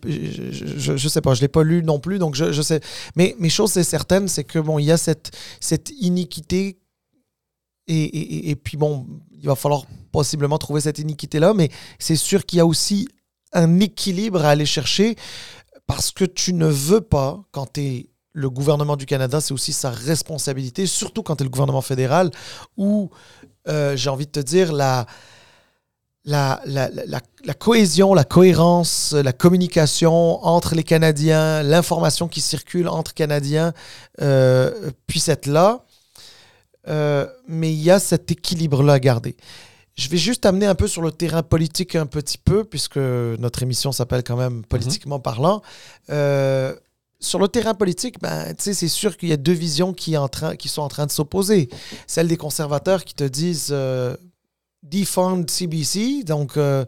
je, 0.77 0.97
je, 0.97 1.07
sais 1.09 1.21
pas, 1.21 1.33
je 1.33 1.41
l'ai 1.41 1.47
pas 1.47 1.63
lu 1.63 1.83
non 1.83 1.99
plus, 1.99 2.19
donc 2.19 2.35
je, 2.35 2.51
je 2.51 2.61
sais. 2.61 2.79
Mais 3.15 3.35
mes 3.39 3.49
choses 3.49 3.71
c'est 3.71 3.83
certaine, 3.83 4.27
c'est 4.27 4.43
que 4.43 4.59
bon, 4.59 4.77
il 4.77 4.85
y 4.85 4.91
a 4.91 4.97
cette 4.97 5.31
cette 5.59 5.89
iniquité 5.99 6.77
et, 7.87 8.03
et, 8.03 8.49
et 8.51 8.55
puis 8.55 8.77
bon, 8.77 9.07
il 9.31 9.47
va 9.47 9.55
falloir 9.55 9.85
possiblement 10.11 10.59
trouver 10.59 10.81
cette 10.81 10.99
iniquité 10.99 11.39
là, 11.39 11.55
mais 11.55 11.69
c'est 11.97 12.15
sûr 12.15 12.45
qu'il 12.45 12.57
y 12.57 12.61
a 12.61 12.65
aussi 12.67 13.07
un 13.51 13.79
équilibre 13.79 14.45
à 14.45 14.49
aller 14.49 14.65
chercher 14.65 15.15
parce 15.87 16.11
que 16.11 16.25
tu 16.25 16.53
ne 16.53 16.67
veux 16.67 17.01
pas 17.01 17.43
quand 17.51 17.73
tu 17.73 17.81
es 17.81 18.09
le 18.35 18.49
gouvernement 18.49 18.97
du 18.97 19.05
Canada, 19.05 19.39
c'est 19.39 19.53
aussi 19.53 19.71
sa 19.71 19.89
responsabilité, 19.89 20.85
surtout 20.85 21.23
quand 21.23 21.37
tu 21.37 21.43
es 21.43 21.45
le 21.45 21.49
gouvernement 21.49 21.81
fédéral, 21.81 22.31
où, 22.75 23.09
euh, 23.69 23.95
j'ai 23.95 24.09
envie 24.09 24.25
de 24.25 24.31
te 24.31 24.41
dire, 24.41 24.73
la, 24.73 25.05
la, 26.25 26.61
la, 26.65 26.89
la, 26.89 27.53
cohésion, 27.53 28.13
la 28.13 28.25
cohérence, 28.25 29.13
la 29.13 29.31
communication 29.31 30.45
entre 30.45 30.75
les 30.75 30.83
Canadiens, 30.83 31.63
l'information 31.63 32.27
qui 32.27 32.41
circule 32.41 32.89
entre 32.89 33.13
Canadiens 33.13 33.73
euh, 34.21 34.91
puisse 35.07 35.29
être 35.29 35.45
là. 35.45 35.85
Euh, 36.87 37.27
mais 37.47 37.71
il 37.71 37.81
y 37.81 37.89
a 37.89 37.99
cet 37.99 38.31
équilibre-là 38.31 38.93
à 38.93 38.99
garder. 38.99 39.37
Je 39.95 40.09
vais 40.09 40.17
juste 40.17 40.45
amener 40.45 40.65
un 40.65 40.75
peu 40.75 40.87
sur 40.87 41.01
le 41.01 41.11
terrain 41.11 41.41
politique 41.41 41.95
un 41.95 42.05
petit 42.05 42.37
peu, 42.37 42.65
puisque 42.65 42.97
notre 42.97 43.63
émission 43.63 43.93
s'appelle 43.93 44.23
quand 44.23 44.35
même 44.35 44.55
mhm. 44.55 44.65
Politiquement 44.65 45.19
parlant. 45.19 45.61
Euh, 46.09 46.75
sur 47.19 47.39
le 47.39 47.47
terrain 47.47 47.73
politique, 47.73 48.19
ben, 48.21 48.53
c'est 48.57 48.87
sûr 48.87 49.17
qu'il 49.17 49.29
y 49.29 49.33
a 49.33 49.37
deux 49.37 49.53
visions 49.53 49.93
qui, 49.93 50.13
sont 50.13 50.81
en 50.81 50.87
train 50.87 51.05
de 51.05 51.11
s'opposer. 51.11 51.69
Celle 52.07 52.27
des 52.27 52.37
conservateurs 52.37 53.03
qui 53.05 53.13
te 53.13 53.23
disent 53.23 53.69
euh, 53.71 54.15
defund 54.83 55.49
CBC, 55.49 56.23
donc, 56.23 56.57
euh, 56.57 56.85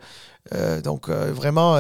euh, 0.54 0.82
donc 0.82 1.10
vraiment, 1.10 1.80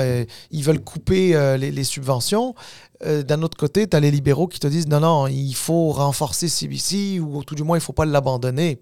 ils 0.52 0.64
veulent 0.64 0.84
couper 0.84 1.34
les, 1.58 1.72
les, 1.72 1.84
subventions. 1.84 2.56
D'un 3.04 3.42
autre 3.44 3.58
côté, 3.58 3.88
tu 3.88 3.96
as 3.96 4.00
les 4.00 4.12
libéraux 4.12 4.48
qui 4.48 4.60
te 4.60 4.68
disent 4.68 4.88
non, 4.88 5.02
non, 5.02 5.28
il 5.28 5.54
faut 5.54 5.92
renforcer 5.92 6.48
CBC 6.48 7.20
ou 7.20 7.44
tout 7.44 7.56
du 7.56 7.64
moins, 7.64 7.78
il 7.78 7.82
ne 7.82 7.86
faut 7.86 7.94
pas 7.94 8.06
l'abandonner. 8.06 8.80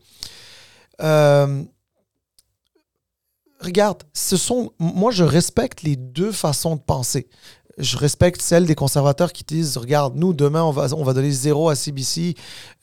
regarde, 3.59 4.03
ce 4.13 4.37
sont, 4.37 4.71
moi, 4.79 5.11
je 5.11 5.23
respecte 5.23 5.81
les 5.81 5.95
deux 5.95 6.31
façons 6.31 6.75
de 6.75 6.81
penser 6.81 7.27
je 7.77 7.97
respecte 7.97 8.41
celle 8.41 8.65
des 8.65 8.75
conservateurs 8.75 9.33
qui 9.33 9.43
disent 9.43 9.77
regarde, 9.77 10.15
nous, 10.15 10.33
demain, 10.33 10.63
on 10.63 10.71
va, 10.71 10.93
on 10.93 11.03
va 11.03 11.13
donner 11.13 11.31
zéro 11.31 11.69
à 11.69 11.75
CBC 11.75 12.35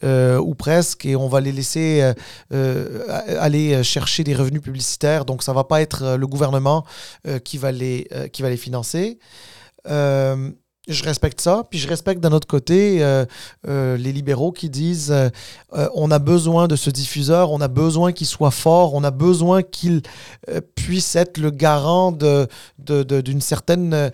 euh, 0.04 0.38
ou 0.38 0.54
presque 0.54 1.06
et 1.06 1.16
on 1.16 1.28
va 1.28 1.40
les 1.40 1.52
laisser 1.52 2.02
euh, 2.02 2.12
euh, 2.52 3.22
aller 3.40 3.82
chercher 3.82 4.24
des 4.24 4.34
revenus 4.34 4.62
publicitaires. 4.62 5.24
Donc, 5.24 5.42
ça 5.42 5.52
ne 5.52 5.56
va 5.56 5.64
pas 5.64 5.80
être 5.80 6.16
le 6.16 6.26
gouvernement 6.26 6.84
qui, 7.44 7.58
va 7.58 7.72
les, 7.72 8.08
qui 8.32 8.42
va 8.42 8.50
les 8.50 8.56
financer 8.56 9.18
je 10.88 11.04
respecte 11.04 11.40
ça. 11.40 11.64
Puis 11.70 11.78
je 11.78 11.88
respecte 11.88 12.20
d'un 12.20 12.32
autre 12.32 12.48
côté 12.48 13.04
euh, 13.04 13.24
euh, 13.68 13.96
les 13.96 14.12
libéraux 14.12 14.50
qui 14.50 14.68
disent 14.68 15.12
euh, 15.12 15.30
on 15.94 16.10
a 16.10 16.18
besoin 16.18 16.66
de 16.66 16.74
ce 16.74 16.90
diffuseur, 16.90 17.52
on 17.52 17.60
a 17.60 17.68
besoin 17.68 18.12
qu'il 18.12 18.26
soit 18.26 18.50
fort, 18.50 18.94
on 18.94 19.04
a 19.04 19.12
besoin 19.12 19.62
qu'il 19.62 20.02
puisse 20.74 21.14
être 21.14 21.38
le 21.38 21.50
garant 21.50 22.10
d'une 22.10 22.48
de, 22.78 23.02
de, 23.02 23.40
certaine 23.40 24.10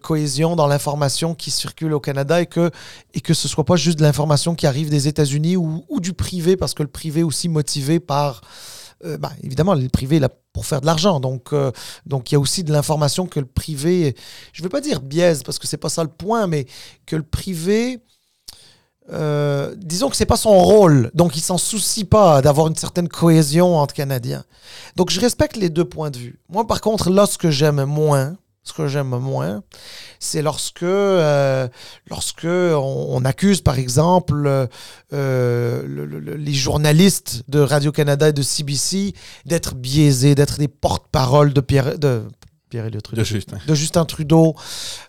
cohésion 0.00 0.56
dans 0.56 0.66
l'information 0.66 1.34
qui 1.34 1.50
circule 1.50 1.92
au 1.92 2.00
Canada 2.00 2.40
et 2.40 2.46
que, 2.46 2.70
et 3.14 3.20
que 3.20 3.34
ce 3.34 3.46
soit 3.46 3.64
pas 3.64 3.76
juste 3.76 3.98
de 3.98 4.02
l'information 4.02 4.54
qui 4.54 4.66
arrive 4.66 4.88
des 4.88 5.08
États-Unis 5.08 5.56
ou, 5.56 5.84
ou, 5.88 6.00
du 6.00 6.12
privé, 6.12 6.56
parce 6.56 6.74
que 6.74 6.82
le 6.82 6.88
privé 6.88 7.22
aussi 7.22 7.48
motivé 7.48 8.00
par 8.00 8.40
euh, 9.04 9.18
bah, 9.18 9.32
évidemment, 9.42 9.74
le 9.74 9.88
privé 9.88 10.18
là 10.18 10.28
pour 10.52 10.64
faire 10.64 10.80
de 10.80 10.86
l'argent. 10.86 11.20
Donc, 11.20 11.52
euh, 11.52 11.70
donc 12.06 12.30
il 12.30 12.34
y 12.34 12.36
a 12.36 12.40
aussi 12.40 12.64
de 12.64 12.72
l'information 12.72 13.26
que 13.26 13.40
le 13.40 13.46
privé, 13.46 14.16
je 14.52 14.62
ne 14.62 14.64
veux 14.64 14.70
pas 14.70 14.80
dire 14.80 15.00
biaise 15.00 15.42
parce 15.42 15.58
que 15.58 15.66
c'est 15.66 15.76
pas 15.76 15.90
ça 15.90 16.02
le 16.02 16.08
point, 16.08 16.46
mais 16.46 16.66
que 17.04 17.16
le 17.16 17.22
privé, 17.22 18.00
euh, 19.12 19.74
disons 19.76 20.08
que 20.08 20.16
c'est 20.16 20.26
pas 20.26 20.38
son 20.38 20.58
rôle, 20.58 21.10
donc 21.14 21.36
il 21.36 21.42
s'en 21.42 21.58
soucie 21.58 22.04
pas 22.04 22.40
d'avoir 22.40 22.68
une 22.68 22.76
certaine 22.76 23.08
cohésion 23.08 23.76
entre 23.76 23.94
Canadiens. 23.94 24.44
Donc 24.96 25.10
je 25.10 25.20
respecte 25.20 25.56
les 25.56 25.68
deux 25.68 25.84
points 25.84 26.10
de 26.10 26.18
vue. 26.18 26.40
Moi, 26.48 26.66
par 26.66 26.80
contre, 26.80 27.10
là, 27.10 27.26
ce 27.26 27.36
que 27.36 27.50
j'aime 27.50 27.84
moins, 27.84 28.36
ce 28.66 28.72
que 28.72 28.88
j'aime 28.88 29.16
moins, 29.18 29.62
c'est 30.18 30.42
lorsque, 30.42 30.82
euh, 30.82 31.68
lorsque 32.08 32.44
on, 32.44 33.24
accuse, 33.24 33.60
par 33.60 33.78
exemple, 33.78 34.68
euh, 35.12 36.36
les 36.36 36.52
journalistes 36.52 37.44
de 37.48 37.60
Radio-Canada 37.60 38.28
et 38.28 38.32
de 38.32 38.42
CBC 38.42 39.14
d'être 39.44 39.74
biaisés, 39.74 40.34
d'être 40.34 40.58
des 40.58 40.68
porte-parole 40.68 41.52
de, 41.52 41.62
De 43.16 43.24
Justin, 43.24 43.58
de 43.66 43.74
Justin 43.74 44.04
Trudeau, 44.04 44.54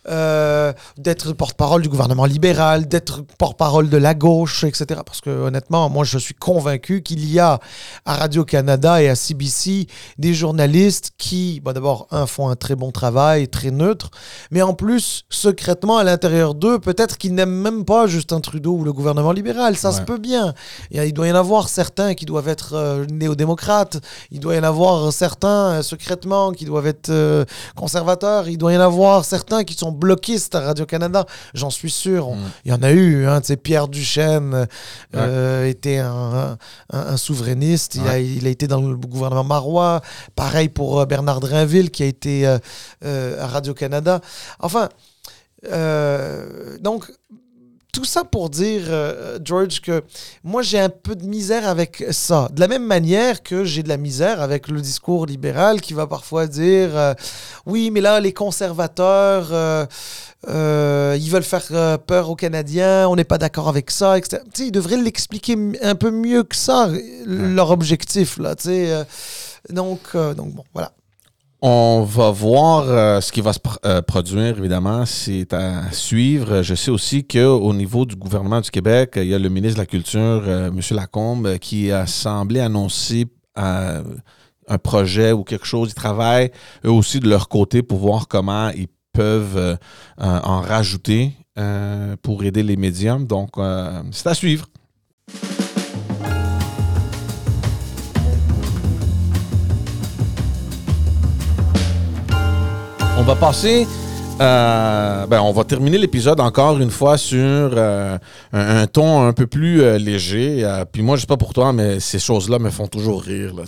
euh, 0.10 0.74
d'être 0.98 1.34
porte-parole 1.34 1.82
du 1.82 1.90
gouvernement 1.90 2.26
libéral, 2.26 2.88
d'être 2.88 3.24
porte-parole 3.38 3.90
de 3.90 3.98
la 3.98 4.14
gauche, 4.14 4.64
etc. 4.64 5.02
Parce 5.06 5.22
que 5.22 5.30
honnêtement, 5.30 5.90
moi, 5.90 6.04
je 6.04 6.18
suis 6.18 6.34
convaincu 6.34 7.02
qu'il 7.02 7.30
y 7.30 7.40
a 7.40 7.60
à 8.06 8.16
Radio-Canada 8.16 9.02
et 9.02 9.10
à 9.10 9.16
CBC 9.16 9.88
des 10.18 10.34
journalistes 10.34 11.12
qui, 11.18 11.62
bon, 11.62 11.74
d'abord, 11.74 12.08
un, 12.12 12.26
font 12.26 12.50
un 12.50 12.56
très 12.56 12.76
bon 12.76 12.92
travail, 12.92 13.48
très 13.48 13.72
neutre, 13.72 14.12
mais 14.52 14.62
en 14.62 14.74
plus, 14.74 15.26
secrètement, 15.30 15.98
à 15.98 16.04
l'intérieur 16.04 16.56
d'eux, 16.56 16.80
peut-être 16.80 17.18
qu'ils 17.18 17.34
n'aiment 17.34 17.62
même 17.62 17.86
pas 17.86 18.08
Justin 18.08 18.40
Trudeau 18.40 18.74
ou 18.74 18.84
le 18.84 18.94
gouvernement 18.94 19.32
libéral. 19.32 19.76
Ça 19.76 19.92
se 19.92 20.02
peut 20.02 20.18
bien. 20.18 20.54
Il 20.92 21.14
doit 21.14 21.28
y 21.28 21.32
en 21.32 21.36
avoir 21.36 21.70
certains 21.70 22.14
qui 22.14 22.26
doivent 22.26 22.48
être 22.48 22.74
euh, 22.74 23.06
néo-démocrates. 23.12 23.98
Il 24.32 24.40
doit 24.40 24.56
y 24.56 24.60
en 24.60 24.64
avoir 24.64 25.12
certains, 25.12 25.80
euh, 25.80 25.82
secrètement, 25.82 26.52
qui 26.52 26.66
doivent 26.66 26.88
être 26.88 27.10
conservateurs. 27.76 28.48
Il 28.48 28.58
doit 28.58 28.74
y 28.74 28.78
en 28.78 28.82
avoir 28.82 29.26
certains 29.26 29.64
qui 29.64 29.74
sont 29.74 29.92
bloquistes 29.92 30.56
à 30.56 30.62
Radio-Canada. 30.62 31.26
J'en 31.54 31.70
suis 31.70 31.92
sûr. 31.92 32.32
Mm. 32.32 32.38
Il 32.66 32.72
y 32.72 32.74
en 32.74 32.84
a 32.84 32.92
eu. 32.92 33.26
Hein, 33.26 33.42
Pierre 33.62 33.88
Duchesne 33.88 34.68
euh, 35.16 35.66
était 35.66 35.98
un, 35.98 36.58
souverainiste. 37.18 37.96
Il, 37.96 38.08
a, 38.08 38.20
il, 38.20 38.46
a, 38.46 38.50
été 38.50 38.68
dans 38.68 38.82
le 38.82 38.96
gouvernement 38.96 39.44
marois. 39.44 40.02
Pareil 40.36 40.70
pour 40.70 41.00
euh, 41.00 41.06
Bernard 41.06 41.40
Drinville 41.40 41.92
qui 41.92 42.04
a 42.04 42.06
été 42.06 42.48
euh, 42.48 43.44
à 43.44 43.48
Radio-Canada. 43.48 44.22
Enfin, 44.60 44.90
donc 46.82 47.12
tout 47.98 48.06
ça 48.06 48.24
pour 48.24 48.52
dire, 48.52 48.84
euh, 48.90 49.40
George, 49.44 49.82
que 49.82 50.04
moi 50.44 50.62
j'ai 50.62 50.78
un 50.78 50.90
peu 50.90 51.16
de 51.16 51.26
misère 51.26 51.68
avec 51.68 52.06
ça. 52.12 52.48
De 52.54 52.60
la 52.60 52.68
même 52.68 52.86
manière 52.86 53.42
que 53.42 53.64
j'ai 53.64 53.82
de 53.82 53.90
la 53.90 53.98
misère 53.98 54.40
avec 54.40 54.68
le 54.68 54.82
discours 54.82 55.26
libéral 55.26 55.82
qui 55.82 55.94
va 55.96 56.06
parfois 56.06 56.46
dire 56.46 56.96
euh, 56.96 57.16
oui, 57.66 57.90
mais 57.90 58.02
là 58.02 58.20
les 58.20 58.34
conservateurs. 58.34 59.50
Euh, 59.52 61.18
ils 61.20 61.30
veulent 61.32 61.42
faire 61.42 61.98
peur 62.06 62.30
aux 62.30 62.36
Canadiens, 62.36 63.08
on 63.10 63.16
n'est 63.16 63.24
pas 63.24 63.40
d'accord 63.40 63.68
avec 63.68 63.90
ça, 63.90 64.20
etc. 64.20 64.44
ils 64.60 64.72
devraient 64.72 65.02
l'expliquer 65.02 65.58
un 65.82 65.96
peu 65.96 66.12
mieux 66.12 66.44
que 66.44 66.56
ça, 66.56 66.90
leur 67.26 67.72
objectif. 67.72 68.38
Là, 68.38 68.54
donc, 69.70 70.00
donc, 70.14 70.54
bon, 70.54 70.64
voilà. 70.74 70.92
On 71.60 72.04
va 72.04 72.30
voir 72.30 72.84
euh, 72.88 73.20
ce 73.20 73.32
qui 73.32 73.42
va 73.42 73.52
se 73.52 73.60
euh, 73.84 74.04
produire, 74.04 74.60
évidemment. 74.60 75.08
C'est 75.08 75.54
à 75.54 75.92
suivre. 75.92 76.62
Je 76.62 76.76
sais 76.76 76.92
aussi 76.92 77.26
qu'au 77.26 77.74
niveau 77.74 78.06
du 78.06 78.16
gouvernement 78.16 78.62
du 78.62 78.70
Québec, 78.70 79.14
il 79.16 79.26
y 79.26 79.34
a 79.34 79.40
le 79.40 79.50
ministre 79.50 79.78
de 79.78 79.82
la 79.82 79.88
Culture, 79.88 80.44
euh, 80.46 80.68
M. 80.68 80.80
Lacombe, 80.92 81.58
qui 81.58 81.92
a 81.92 82.06
semblé 82.06 82.60
annoncer 82.60 83.26
un 83.56 84.78
projet 84.84 85.32
ou 85.32 85.44
quelque 85.44 85.66
chose. 85.66 85.90
Ils 85.90 85.96
travaillent 85.96 86.52
eux 86.86 86.92
aussi 86.92 87.20
de 87.20 87.28
leur 87.28 87.50
côté 87.50 87.82
pour 87.82 87.98
voir 87.98 88.28
comment 88.28 88.70
ils 88.70 88.90
peuvent 89.12 89.80
en 90.20 90.62
rajouter 90.62 91.34
pour 92.22 92.44
aider 92.44 92.62
les 92.62 92.78
médiums. 92.78 93.26
Donc, 93.26 93.54
c'est 94.12 94.28
à 94.28 94.36
suivre. 94.36 94.68
Va 103.28 103.36
passer 103.36 103.86
euh, 104.40 105.26
ben, 105.26 105.42
on 105.42 105.52
va 105.52 105.64
terminer 105.64 105.98
l'épisode 105.98 106.40
encore 106.40 106.78
une 106.78 106.92
fois 106.92 107.18
sur 107.18 107.38
euh, 107.40 108.18
un, 108.54 108.88
ton 108.88 109.26
un 109.28 109.34
peu 109.34 109.48
plus 109.48 109.82
euh, 109.82 109.98
léger. 109.98 110.64
puis 110.92 111.02
moi, 111.02 111.18
je 111.18 111.22
sais 111.22 111.28
pas 111.28 111.36
pour 111.36 111.54
toi, 111.54 111.74
mais 111.74 112.00
ces 112.00 112.20
choses-là 112.20 112.58
me 112.60 112.70
font 112.70 112.88
toujours 112.88 113.24
rire. 113.24 113.54
Là, 113.56 113.64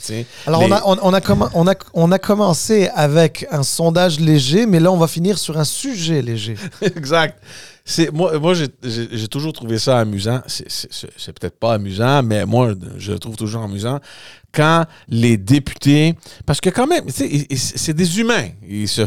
Alors, 0.46 0.62
on, 0.62 0.72
a, 0.72 0.82
on, 0.86 1.14
a 1.14 1.22
on, 1.56 1.68
a, 1.68 1.76
on 1.94 2.12
a 2.12 2.20
commencé 2.20 2.88
avec 2.96 3.48
un 3.52 3.64
sondage 3.64 4.20
léger, 4.20 4.66
mais 4.66 4.80
là, 4.80 4.92
on 4.92 4.98
va 4.98 5.08
finir 5.08 5.38
sur 5.38 5.58
un 5.58 5.66
sujet 5.66 6.22
léger. 6.22 6.56
exact. 6.82 7.44
Moi, 8.14 8.38
moi 8.38 8.54
j'ai, 8.54 9.28
toujours 9.28 9.52
trouvé 9.52 9.80
ça 9.80 9.98
amusant. 9.98 10.42
C'est 10.46 11.40
peut-être 11.40 11.60
pas 11.60 11.74
amusant, 11.74 12.22
mais 12.22 12.46
moi, 12.46 12.74
je 12.98 13.12
le 13.12 13.20
trouve 13.20 13.36
toujours 13.36 13.64
amusant 13.64 14.00
quand 14.54 14.86
les 15.08 15.38
députés, 15.38 16.16
parce 16.46 16.60
que 16.60 16.70
quand 16.70 16.88
même, 16.88 17.06
c'est 17.10 17.94
des 17.94 18.20
humains, 18.20 18.50
ils 18.68 18.88
se, 18.88 19.02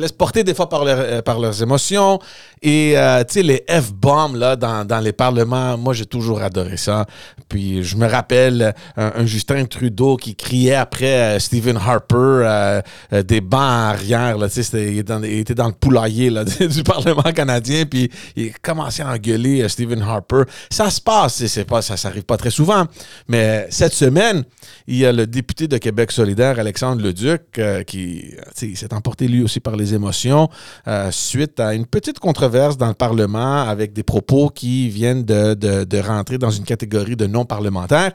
laissent 0.00 0.12
porter 0.12 0.44
des 0.44 0.54
fois 0.54 0.68
par, 0.68 0.84
leur, 0.84 1.22
par 1.22 1.38
leurs 1.38 1.62
émotions, 1.62 2.18
et 2.62 2.96
euh, 2.96 3.24
tu 3.24 3.34
sais, 3.34 3.42
les 3.42 3.64
F-bombs 3.68 4.36
là, 4.36 4.54
dans, 4.54 4.86
dans, 4.86 5.00
les 5.00 5.12
parlements, 5.12 5.76
moi 5.76 5.94
j'ai 5.94 6.06
toujours 6.06 6.42
adoré 6.42 6.76
ça. 6.76 7.06
Puis 7.48 7.82
je 7.82 7.96
me 7.96 8.06
rappelle 8.06 8.72
un, 8.96 9.26
Justin 9.26 9.64
Trudeau 9.64 10.16
qui 10.16 10.36
criait 10.36 10.76
après 10.76 11.36
euh, 11.36 11.38
Stephen 11.40 11.76
Harper 11.76 12.14
euh, 12.14 12.82
des 13.24 13.40
bancs 13.40 13.60
arrière, 13.60 14.38
là, 14.38 14.46
était 14.46 15.02
dans, 15.02 15.22
il 15.24 15.40
était 15.40 15.56
dans 15.56 15.66
le 15.66 15.72
poulailler 15.72 16.30
là, 16.30 16.44
du 16.60 16.82
Parlement 16.84 17.32
canadien, 17.34 17.84
puis 17.84 18.08
il 18.36 18.52
commençait 18.60 19.02
à 19.02 19.10
engueuler 19.10 19.68
Stephen 19.68 20.00
Harper. 20.00 20.42
Ça 20.70 20.88
se 20.88 21.00
passe, 21.00 21.44
c'est 21.44 21.64
pas, 21.64 21.82
ça 21.82 21.96
s'arrive 21.96 22.22
pas 22.22 22.36
très 22.36 22.50
souvent, 22.50 22.86
mais 23.26 23.66
cette 23.70 23.94
semaine, 23.94 24.44
il 24.86 24.96
y 24.96 25.06
a 25.06 25.12
le 25.12 25.26
député 25.26 25.68
de 25.68 25.78
Québec 25.78 26.10
solidaire, 26.10 26.58
Alexandre 26.58 27.02
Leduc, 27.02 27.58
euh, 27.58 27.82
qui 27.82 28.34
s'est 28.54 28.94
emporté 28.94 29.28
lui 29.28 29.42
aussi 29.42 29.60
par 29.60 29.76
les 29.76 29.94
émotions 29.94 30.48
euh, 30.88 31.10
suite 31.10 31.60
à 31.60 31.74
une 31.74 31.86
petite 31.86 32.18
controverse 32.18 32.76
dans 32.76 32.88
le 32.88 32.94
Parlement 32.94 33.62
avec 33.62 33.92
des 33.92 34.02
propos 34.02 34.48
qui 34.48 34.88
viennent 34.88 35.24
de, 35.24 36.02
rentrer 36.02 36.38
dans 36.38 36.50
une 36.50 36.64
catégorie 36.64 37.16
de 37.16 37.26
non-parlementaires. 37.26 38.12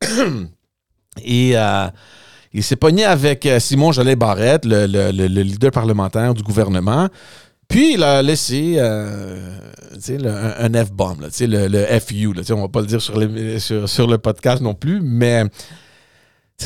Et 1.24 1.52
euh, 1.54 1.88
il 2.52 2.62
s'est 2.62 2.76
pogné 2.76 3.04
avec 3.04 3.46
Simon 3.58 3.92
Jolet 3.92 4.16
Barrette, 4.16 4.64
le, 4.64 5.26
leader 5.26 5.70
parlementaire 5.70 6.34
du 6.34 6.42
gouvernement. 6.42 7.08
Puis 7.68 7.94
il 7.94 8.02
a 8.02 8.22
laissé 8.22 8.80
un, 8.80 9.36
F-bomb, 10.00 11.20
le, 11.20 11.68
le 11.68 12.00
FU. 12.00 12.26
on 12.26 12.56
ne 12.56 12.60
va 12.62 12.68
pas 12.68 12.80
le 12.80 12.86
dire 12.86 13.02
sur, 13.02 13.88
sur, 13.88 14.06
le 14.08 14.18
podcast 14.18 14.62
non 14.62 14.74
plus, 14.74 15.00
mais 15.00 15.44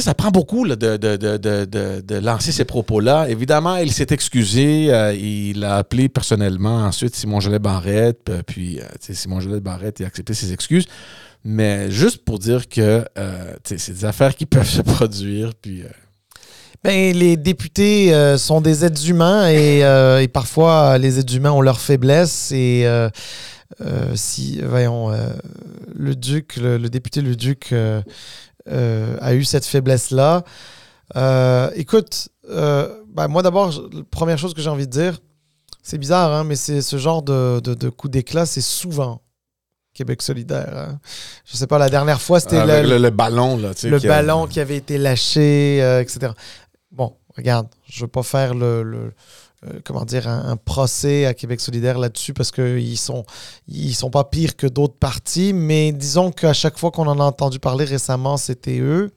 ça 0.03 0.15
prend 0.15 0.31
beaucoup 0.31 0.67
de, 0.67 0.75
de, 0.97 2.19
lancer 2.19 2.53
ces 2.53 2.65
propos-là. 2.65 3.29
Évidemment, 3.29 3.77
il 3.77 3.93
s'est 3.93 4.09
excusé. 4.11 4.93
Euh, 4.93 5.15
il 5.15 5.65
a 5.65 5.77
appelé 5.77 6.09
personnellement 6.09 6.79
ensuite 6.79 7.15
Simon 7.15 7.41
Jolet 7.41 7.59
Barrette. 7.61 8.29
Euh, 8.29 8.43
puis, 8.45 8.81
euh, 8.81 8.85
Simon 8.99 9.41
Jolet 9.41 9.61
Barrette 9.61 10.01
a 10.01 10.07
accepté 10.07 10.35
ses 10.35 10.53
excuses. 10.53 10.87
Mais 11.45 11.91
juste 11.91 12.25
pour 12.25 12.39
dire 12.39 12.69
que 12.69 13.05
c'est 13.65 13.93
des 13.93 14.05
affaires 14.05 14.35
qui 14.35 14.47
peuvent 14.47 14.69
se 14.69 14.83
produire. 14.83 15.53
Puis. 15.55 15.85
Ben, 16.83 17.17
les 17.17 17.37
députés 17.37 18.13
sont 18.37 18.61
des 18.61 18.85
êtres 18.85 19.09
humains 19.09 19.49
et, 19.49 20.29
parfois 20.33 20.99
les 20.99 21.19
êtres 21.19 21.35
humains 21.35 21.53
ont 21.53 21.61
leurs 21.61 21.81
faiblesses. 21.81 22.51
Et 22.53 22.87
si, 24.15 24.61
voyons, 24.63 25.11
le 25.95 26.17
duc, 26.17 26.57
le, 26.57 26.79
le, 26.79 26.89
député 26.89 27.21
le 27.21 27.37
duc 27.37 27.73
a 28.71 29.35
eu 29.35 29.45
cette 29.45 29.67
faiblesse-là. 29.67 30.45
Euh, 31.17 31.71
écoute, 31.75 32.29
euh, 32.49 33.03
ben, 33.09 33.29
moi 33.29 33.43
d'abord, 33.43 33.73
première 34.11 34.39
chose 34.39 34.55
que 34.55 34.61
j'ai 34.61 34.71
envie 34.71 34.87
de 34.87 34.93
dire, 34.93 35.19
c'est 35.83 35.99
bizarre, 35.99 36.33
hein, 36.33 36.45
mais 36.45 36.57
c'est 36.57 36.83
ce 36.83 36.97
genre 36.97 37.23
de, 37.23 37.61
de, 37.61 37.89
coup 37.91 38.09
d'éclat, 38.09 38.47
c'est 38.47 38.63
souvent 38.63 39.21
Québec 39.93 40.23
solidaire. 40.23 40.73
Hein. 40.75 40.99
Je 41.45 41.57
sais 41.57 41.67
pas, 41.67 41.79
la 41.79 41.91
dernière 41.91 42.21
fois, 42.21 42.41
c'était 42.41 42.65
le, 42.83 43.11
ballon. 43.11 43.59
Là, 43.59 43.73
le 43.83 43.99
ballon 43.99 44.47
qui 44.47 44.61
avait 44.61 44.77
été 44.77 44.99
lâché, 44.99 45.79
etc. 46.01 46.33
Bon, 46.91 47.17
regarde, 47.37 47.69
je 47.89 48.03
veux 48.03 48.09
pas 48.09 48.23
faire 48.23 48.55
le 48.55 48.67
euh, 48.67 49.11
comment 49.85 50.05
dire, 50.05 50.29
un, 50.29 50.57
procès 50.57 51.27
à 51.27 51.35
Québec 51.35 51.61
solidaire 51.61 51.99
là-dessus 51.99 52.33
parce 52.33 52.51
qu'ils 52.51 52.99
sont, 52.99 53.25
ils 53.69 53.95
sont 53.95 54.11
pas 54.11 54.25
pires 54.25 54.57
que 54.57 54.67
d'autres 54.67 54.97
partis, 54.97 55.53
mais 55.53 55.93
disons 55.93 56.31
qu'à 56.31 56.53
chaque 56.53 56.79
fois 56.79 56.91
qu'on 56.91 57.07
en 57.07 57.21
a 57.21 57.25
entendu 57.25 57.59
parler 57.59 57.85
récemment, 57.85 58.37
c'était 58.37 58.79
eux. 58.79 59.11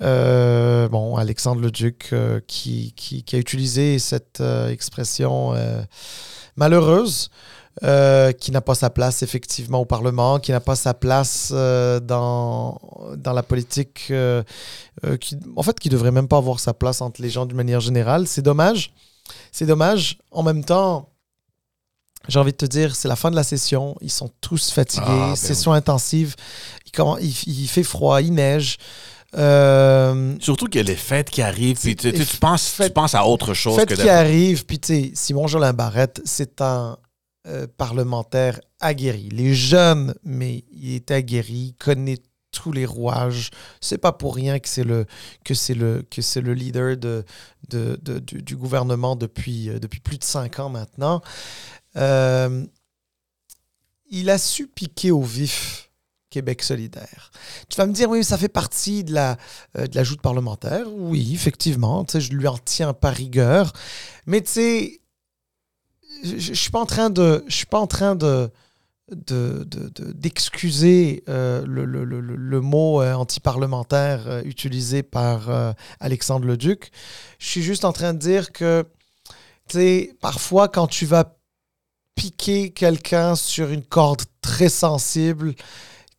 Euh, 0.00 0.88
bon, 0.88 1.16
Alexandre 1.16 1.60
Leduc 1.60 2.10
euh, 2.12 2.40
qui, 2.46 2.92
qui, 2.94 3.24
qui, 3.24 3.36
a 3.36 3.38
utilisé 3.38 3.98
cette 3.98 4.42
expression 4.70 5.54
malheureuse. 6.56 7.30
qui 7.80 8.52
n'a 8.52 8.60
pas 8.60 8.74
sa 8.74 8.90
place 8.90 9.22
effectivement 9.22 9.80
au 9.80 9.86
Parlement, 9.86 10.38
qui 10.38 10.52
n'a 10.52 10.60
pas 10.60 10.76
sa 10.76 10.94
place 10.94 11.52
dans, 11.52 12.80
dans 13.16 13.32
la 13.32 13.42
politique, 13.42 14.12
qui, 15.20 15.36
en 15.56 15.62
fait, 15.62 15.80
qui 15.80 15.88
devrait 15.88 16.12
même 16.12 16.28
pas 16.28 16.38
avoir 16.38 16.60
sa 16.60 16.74
place 16.74 17.00
entre 17.00 17.22
les 17.22 17.30
gens 17.30 17.46
d'une 17.46 17.56
manière 17.56 17.80
générale. 17.80 18.26
C'est 18.26 18.42
dommage. 18.42 18.92
C'est 19.52 19.66
dommage. 19.66 20.18
En 20.30 20.42
même 20.42 20.64
temps, 20.64 21.08
j'ai 22.28 22.38
envie 22.38 22.52
de 22.52 22.56
te 22.56 22.66
dire, 22.66 22.94
c'est 22.94 23.08
la 23.08 23.16
fin 23.16 23.30
de 23.30 23.36
la 23.36 23.44
session. 23.44 23.96
Ils 24.00 24.10
sont 24.10 24.30
tous 24.40 24.70
fatigués. 24.70 25.04
Ah, 25.08 25.28
ben 25.30 25.36
session 25.36 25.72
intensive. 25.72 26.34
Il, 27.46 27.68
fait 27.68 27.82
froid, 27.82 28.20
il 28.20 28.34
neige. 28.34 28.76
Euh, 29.36 30.36
Surtout 30.40 30.66
qu'il 30.66 30.76
y 30.76 30.84
a 30.84 30.86
les 30.86 30.96
fêtes 30.96 31.30
qui 31.30 31.42
arrivent. 31.42 31.78
Puis 31.78 31.96
tu, 31.96 32.12
penses, 32.40 32.80
tu 32.82 32.90
penses 32.90 33.14
à 33.14 33.26
autre 33.26 33.54
chose 33.54 33.76
fêtes 33.76 33.94
qui 33.94 34.08
arrivent. 34.08 34.66
Puis 34.66 34.78
tu 34.78 34.86
sais, 34.86 35.10
Simon 35.14 35.46
Jolin 35.46 35.72
Barrette, 35.72 36.20
c'est 36.24 36.60
un 36.60 36.98
euh, 37.46 37.66
parlementaire 37.78 38.60
aguerri. 38.80 39.28
Les 39.30 39.54
jeunes, 39.54 40.14
mais 40.22 40.64
il 40.72 40.94
est 40.94 41.10
aguerri, 41.10 41.72
il 41.72 41.74
connaît 41.74 42.18
tous 42.50 42.72
les 42.72 42.86
rouages. 42.86 43.50
C'est 43.80 43.98
pas 43.98 44.12
pour 44.12 44.34
rien 44.34 44.58
que 44.58 44.68
c'est 44.68 44.84
le 44.84 45.06
que 45.44 45.54
c'est 45.54 45.74
le 45.74 46.04
que 46.10 46.22
c'est 46.22 46.40
le 46.40 46.54
leader 46.54 46.96
de, 46.96 47.24
de, 47.68 47.98
du, 48.18 48.56
gouvernement 48.56 49.16
depuis 49.16 49.68
euh, 49.68 49.78
depuis 49.78 50.00
plus 50.00 50.18
de 50.18 50.24
cinq 50.24 50.58
ans 50.58 50.68
maintenant. 50.70 51.20
Euh, 51.96 52.64
il 54.10 54.30
a 54.30 54.38
su 54.38 54.66
piquer 54.66 55.10
au 55.10 55.22
vif 55.22 55.88
Québec 56.30 56.62
solidaire. 56.62 57.30
Tu 57.68 57.76
vas 57.76 57.86
me 57.86 57.92
dire, 57.92 58.08
oui, 58.08 58.22
ça 58.22 58.36
fait 58.36 58.48
partie 58.48 59.04
de 59.04 59.12
la, 59.14 59.36
euh, 59.76 59.86
de 59.86 59.96
la 59.96 60.04
joute 60.04 60.20
parlementaire. 60.20 60.86
Oui, 60.92 61.32
effectivement, 61.34 62.06
je 62.12 62.32
lui 62.32 62.46
en 62.46 62.58
tiens 62.58 62.92
pas 62.92 63.10
rigueur. 63.10 63.72
Mais 64.26 64.42
tu 64.42 64.50
sais, 64.50 65.00
je 66.22 66.52
suis 66.52 66.70
pas 66.70 66.80
en 66.80 66.86
train 66.86 67.10
de... 67.10 67.44
Je 67.48 67.54
suis 67.54 67.66
pas 67.66 67.80
en 67.80 67.86
train 67.86 68.14
de 68.14 68.50
d'excuser 69.10 71.22
de, 71.26 71.32
euh, 71.32 71.64
le, 71.66 72.60
mot 72.60 73.00
euh, 73.00 73.14
anti-parlementaire 73.14 74.28
euh, 74.28 74.42
utilisé 74.44 75.02
par 75.02 75.74
Alexandre 76.00 76.46
Leduc. 76.46 76.90
Je 77.38 77.46
suis 77.46 77.62
juste 77.62 77.84
en 77.84 77.92
train 77.92 78.12
de 78.12 78.18
dire 78.18 78.52
que, 78.52 78.84
tu 79.68 79.78
sais, 79.78 80.16
parfois 80.20 80.68
quand 80.68 80.86
tu 80.86 81.06
vas 81.06 81.36
piquer 82.14 82.70
quelqu'un 82.70 83.34
sur 83.34 83.70
une 83.70 83.84
corde 83.84 84.22
très 84.42 84.68
sensible, 84.68 85.54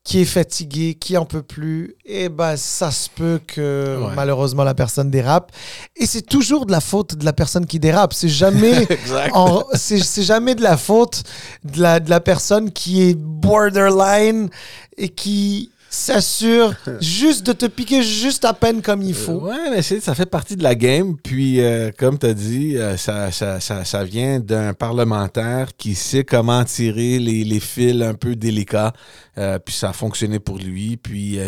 qui 0.10 0.22
est 0.22 0.26
fatigué, 0.26 0.96
qui 0.96 1.18
en 1.18 1.26
peut 1.26 1.44
plus, 1.44 1.96
et 2.04 2.24
eh 2.24 2.30
ben 2.30 2.58
ça 2.58 2.90
se 2.90 3.08
peut 3.08 3.40
que 3.46 4.00
malheureusement 4.16 4.64
la 4.64 4.74
personne 4.74 5.12
dérape. 5.12 5.52
Et 5.96 6.08
c'est 6.08 6.24
toujours 6.24 6.66
de 6.66 6.72
la 6.72 6.82
faute 6.82 7.16
de 7.16 7.24
la 7.24 7.32
personne 7.32 7.68
qui 7.68 7.80
dérape. 7.80 8.14
C'est 8.14 8.28
jamais, 8.28 8.88
c'est 9.76 10.24
jamais 10.24 10.56
de 10.56 10.64
la 10.64 10.78
faute 10.78 11.22
de 11.64 11.80
la, 11.80 12.00
de 12.00 12.10
la 12.10 12.22
personne 12.22 12.72
qui 12.72 13.04
est 13.04 13.16
borderline 13.16 14.50
et 14.98 15.10
qui 15.10 15.70
s'assure 15.90 16.74
juste 17.02 17.46
de 17.46 17.54
te 17.54 17.66
piquer 17.66 18.04
juste 18.04 18.46
à 18.46 18.54
peine 18.54 18.82
comme 18.82 19.02
il 19.02 19.14
faut. 19.14 19.42
Ouais, 19.42 19.70
mais 19.72 19.82
ça 19.82 20.16
fait 20.16 20.26
partie 20.26 20.56
de 20.56 20.64
la 20.64 20.76
game. 20.76 21.18
Puis, 21.22 21.62
euh, 21.62 21.92
comme 21.98 22.18
tu 22.18 22.28
as 22.28 22.34
dit, 22.34 22.78
euh, 22.78 22.96
ça, 22.98 23.32
ça, 23.32 23.60
ça, 23.60 23.84
ça, 23.84 24.04
vient 24.04 24.40
d'un 24.40 24.74
parlementaire 24.74 25.70
qui 25.78 25.96
sait 25.96 26.24
comment 26.24 26.64
tirer 26.64 27.20
les, 27.20 27.44
les 27.44 27.60
fils 27.60 28.02
un 28.02 28.14
peu 28.14 28.36
délicats. 28.36 28.94
Puis 29.64 29.74
ça 29.74 29.90
a 29.90 29.94
fonctionné 29.94 30.40
pour 30.40 30.58
lui. 30.58 30.98
Puis, 30.98 31.40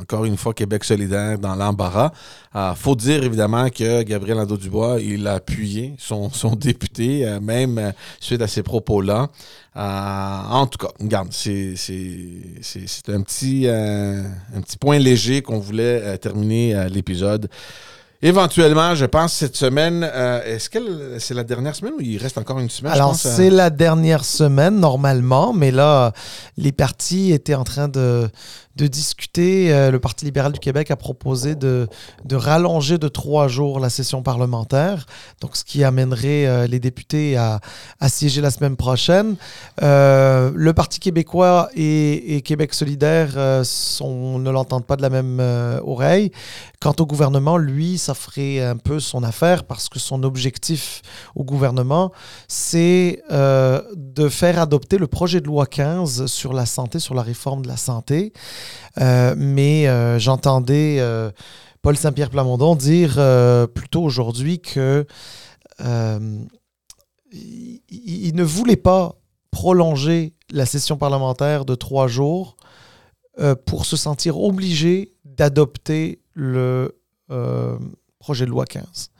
encore 0.00 0.24
une 0.24 0.36
fois, 0.36 0.54
Québec 0.54 0.84
solidaire 0.84 1.38
dans 1.38 1.54
l'embarras. 1.54 2.12
faut 2.76 2.94
dire 2.94 3.22
évidemment 3.24 3.70
que 3.70 4.02
Gabriel 4.02 4.38
Nadeau-Dubois, 4.38 5.00
il 5.00 5.26
a 5.26 5.34
appuyé 5.34 5.94
son, 5.98 6.28
député, 6.56 7.38
même 7.40 7.92
suite 8.20 8.42
à 8.42 8.48
ces 8.48 8.62
propos-là. 8.62 9.28
Euh, 9.78 10.40
en 10.50 10.66
tout 10.66 10.78
cas, 10.78 10.92
regarde, 11.00 11.28
c'est 11.32 11.74
un 13.08 13.22
petit, 13.22 13.62
euh, 13.66 14.22
un 14.54 14.60
petit 14.60 14.76
point 14.76 14.98
léger 14.98 15.40
qu'on 15.40 15.60
voulait 15.60 16.02
euh, 16.02 16.16
terminer 16.16 16.88
l'épisode. 16.90 17.48
Éventuellement, 18.20 18.96
je 18.96 19.04
pense 19.04 19.32
cette 19.32 19.56
semaine. 19.56 20.02
euh, 20.12 20.42
Est-ce 20.42 20.68
que 20.68 20.78
c'est 21.20 21.34
la 21.34 21.44
dernière 21.44 21.76
semaine 21.76 21.92
ou 21.98 22.00
il 22.00 22.18
reste 22.18 22.36
encore 22.36 22.58
une 22.58 22.68
semaine? 22.68 22.92
Alors, 22.92 23.12
euh, 23.12 23.14
c'est 23.16 23.48
la 23.48 23.70
dernière 23.70 24.24
semaine, 24.24 24.80
normalement, 24.80 25.52
mais 25.52 25.70
là, 25.70 26.12
les 26.56 26.72
partis 26.72 27.30
étaient 27.32 27.54
en 27.54 27.62
train 27.62 27.86
de, 27.86 28.28
de 28.78 28.86
discuter. 28.86 29.74
Euh, 29.74 29.90
le 29.90 29.98
Parti 29.98 30.24
libéral 30.24 30.52
du 30.52 30.60
Québec 30.60 30.90
a 30.90 30.96
proposé 30.96 31.56
de, 31.56 31.88
rallonger 32.30 32.96
de 32.96 33.08
trois 33.08 33.48
jours 33.48 33.80
la 33.80 33.90
session 33.90 34.22
parlementaire, 34.22 35.06
donc 35.40 35.56
ce 35.56 35.64
qui 35.64 35.82
amènerait 35.82 36.46
euh, 36.46 36.66
les 36.68 36.78
députés 36.78 37.36
à, 37.36 37.60
à 37.98 38.08
siéger 38.08 38.40
la 38.40 38.52
semaine 38.52 38.76
prochaine. 38.76 39.34
Euh, 39.82 40.52
le 40.54 40.72
Parti 40.72 41.00
québécois 41.00 41.68
et, 41.74 42.40
Québec 42.44 42.72
solidaire 42.72 43.30
ne 43.36 44.50
l'entendent 44.50 44.86
pas 44.86 44.96
de 44.96 45.02
la 45.02 45.10
même 45.10 45.40
oreille. 45.84 46.30
Quant 46.80 46.94
au 47.00 47.06
gouvernement, 47.06 47.58
lui, 47.58 47.98
ça 47.98 48.14
ferait 48.14 48.62
un 48.62 48.76
peu 48.76 49.00
son 49.00 49.24
affaire 49.24 49.64
parce 49.64 49.88
que 49.88 49.98
son 49.98 50.22
objectif 50.22 51.02
au 51.34 51.42
gouvernement, 51.42 52.12
c'est 52.46 53.22
de 53.30 54.28
faire 54.28 54.60
adopter 54.60 54.98
le 54.98 55.08
projet 55.08 55.40
de 55.40 55.46
loi 55.46 55.66
15 55.66 56.26
sur 56.26 56.52
la 56.52 56.64
santé, 56.64 57.00
sur 57.00 57.14
la 57.14 57.22
réforme 57.22 57.62
de 57.62 57.68
la 57.68 57.76
santé. 57.76 58.32
Euh, 59.00 59.34
mais 59.36 59.88
euh, 59.88 60.18
j'entendais 60.18 60.98
euh, 61.00 61.30
Paul 61.82 61.96
Saint-Pierre 61.96 62.30
Plamondon 62.30 62.74
dire 62.74 63.20
plutôt 63.74 64.02
aujourd'hui 64.02 64.60
que 64.60 65.06
il, 65.80 67.80
il 67.90 68.34
ne 68.34 68.42
voulait 68.42 68.76
pas 68.76 69.16
prolonger 69.50 70.34
la 70.50 70.66
session 70.66 70.96
parlementaire 70.96 71.64
de 71.64 71.74
trois 71.74 72.08
jours 72.08 72.56
euh, 73.40 73.54
pour 73.54 73.86
se 73.86 73.96
sentir 73.96 74.40
obligé 74.40 75.12
d'adopter 75.24 76.20
le 76.34 76.98
euh, 77.30 77.78
projet 78.18 78.46
de 78.46 78.50
loi 78.50 78.64
15. 78.64 79.10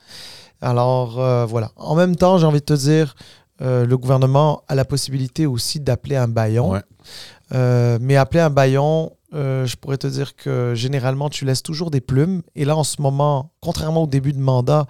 Alors 0.59 1.21
euh, 1.21 1.45
voilà. 1.45 1.71
En 1.77 1.95
même 1.95 2.17
temps, 2.17 2.37
j'ai 2.37 2.45
envie 2.45 2.59
de 2.59 2.65
te 2.65 2.73
dire, 2.73 3.15
le 3.61 3.95
gouvernement 3.95 4.63
a 4.67 4.75
la 4.75 4.85
possibilité 4.85 5.45
aussi 5.45 5.79
d'appeler 5.79 6.15
un 6.15 6.27
baillon. 6.27 6.71
Ouais. 6.71 7.99
Mais 7.99 8.15
appeler 8.15 8.39
un 8.39 8.49
baillon, 8.49 9.11
euh, 9.33 9.65
je 9.65 9.75
pourrais 9.75 9.97
te 9.97 10.07
dire 10.07 10.35
que 10.35 10.73
généralement, 10.75 11.29
tu 11.29 11.45
laisses 11.45 11.63
toujours 11.63 11.91
des 11.91 12.01
plumes. 12.01 12.41
Et 12.55 12.65
là, 12.65 12.75
en 12.75 12.83
ce 12.83 13.01
moment, 13.01 13.51
contrairement 13.61 14.03
au 14.03 14.07
début 14.07 14.33
de 14.33 14.39
mandat, 14.39 14.85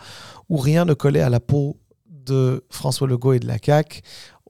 où 0.50 0.58
rien 0.58 0.86
ne 0.86 0.94
collait 0.94 1.22
à 1.22 1.30
la 1.30 1.40
peau 1.40 1.78
de 2.10 2.64
François 2.70 3.08
Legault 3.08 3.34
et 3.34 3.40
de 3.40 3.48
la 3.48 3.58
CAQ, 3.64 4.02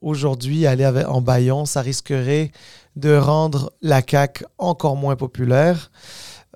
aujourd'hui, 0.01 0.65
aller 0.65 0.83
avec- 0.83 1.07
en 1.07 1.21
baillon, 1.21 1.65
ça 1.65 1.81
risquerait 1.81 2.51
de 2.95 3.15
rendre 3.15 3.71
la 3.81 4.01
CAQ 4.07 4.45
encore 4.57 4.95
moins 4.95 5.15
populaire. 5.15 5.91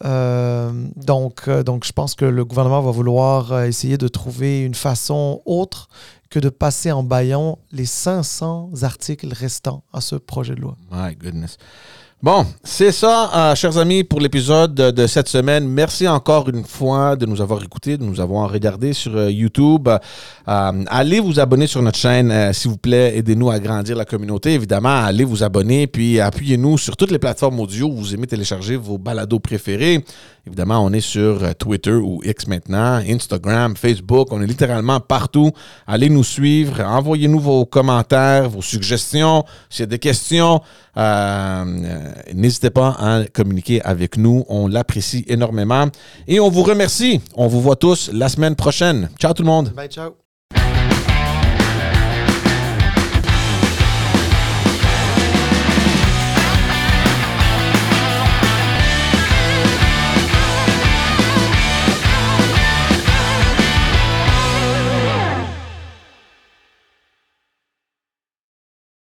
Euh, 0.04 0.72
donc, 0.96 1.48
euh, 1.48 1.64
donc, 1.64 1.86
je 1.86 1.92
pense 1.92 2.16
que 2.16 2.26
le 2.26 2.44
gouvernement 2.46 2.82
va 2.82 2.92
vouloir 2.92 3.64
essayer 3.64 3.98
de 3.98 4.08
trouver 4.08 4.62
une 4.64 4.74
façon 4.74 5.42
autre 5.46 5.88
que 6.30 6.40
de 6.40 6.50
passer 6.50 6.92
en 6.92 7.04
baillon 7.04 7.60
les 7.72 7.86
500 7.86 8.72
articles 8.82 9.32
restants 9.32 9.84
à 9.94 10.02
ce 10.02 10.16
projet 10.16 10.56
de 10.56 10.62
loi. 10.62 10.76
My 10.92 11.16
goodness. 11.16 11.58
Bon, 12.24 12.46
c'est 12.64 12.94
ça, 12.94 13.52
euh, 13.52 13.54
chers 13.54 13.78
amis, 13.78 14.06
pour 14.06 14.22
l'épisode 14.22 14.74
de, 14.74 15.08
cette 15.08 15.28
semaine. 15.28 15.68
Merci 15.68 16.08
encore 16.08 16.48
une 16.48 16.64
fois 16.64 17.18
de 17.18 17.26
nous 17.26 17.42
avoir 17.42 17.62
écoutés, 17.62 17.98
de 17.98 18.06
nous 18.06 18.22
avoir 18.22 18.50
regardés 18.50 18.94
sur 18.94 19.14
euh, 19.18 19.30
YouTube. 19.30 19.90
Euh, 19.90 20.84
allez 20.88 21.20
vous 21.20 21.42
abonner 21.42 21.68
sur 21.68 21.82
notre 21.82 21.98
chaîne, 22.00 22.54
s'il 22.54 22.72
vous 22.72 22.78
plaît. 22.78 23.18
Aidez-nous 23.18 23.52
à 23.52 23.60
grandir 23.60 23.98
la 23.98 24.06
communauté. 24.06 24.54
Évidemment, 24.54 25.04
allez 25.04 25.26
vous 25.26 25.44
abonner, 25.44 25.86
puis 25.86 26.22
appuyez-nous 26.22 26.78
sur 26.78 26.96
toutes 26.96 27.12
les 27.12 27.20
plateformes 27.20 27.60
audio 27.60 27.88
où 27.88 27.98
vous 27.98 28.14
aimez 28.14 28.28
télécharger 28.28 28.78
vos 28.78 28.98
balados 28.98 29.40
préférés. 29.40 30.06
Évidemment, 30.46 30.84
on 30.84 30.92
est 30.92 31.00
sur 31.02 31.42
euh, 31.42 31.54
Twitter 31.54 31.94
ou 31.94 32.22
X 32.24 32.48
maintenant, 32.48 33.02
Instagram, 33.08 33.78
Facebook. 33.78 34.28
On 34.32 34.42
est 34.42 34.46
littéralement 34.46 35.00
partout. 35.00 35.52
Allez 35.88 36.10
nous 36.10 36.24
suivre. 36.24 36.82
Envoyez-nous 36.82 37.40
vos 37.40 37.66
commentaires, 37.66 38.50
vos 38.50 38.62
suggestions. 38.62 39.46
S'il 39.70 39.84
y 39.84 39.84
a 39.84 39.88
des 39.88 40.00
questions, 40.00 40.62
euh, 40.98 42.04
n'hésitez 42.34 42.72
pas 42.72 42.90
à 43.00 43.24
communiquer 43.34 43.82
avec 43.84 44.18
nous. 44.18 44.44
On 44.50 44.68
l'apprécie 44.68 45.24
énormément. 45.28 45.88
Et 46.28 46.42
on 46.42 46.50
vous 46.50 46.64
remercie. 46.64 47.22
On 47.36 47.48
vous 47.48 47.62
voit 47.62 47.78
tous 47.78 48.10
la 48.12 48.28
semaine 48.28 48.56
prochaine. 48.56 49.10
Ciao 49.18 49.34
tout 49.34 49.44
le 49.44 49.48
monde. 49.48 49.70
Bye, 49.70 49.88
ciao. 49.88 50.23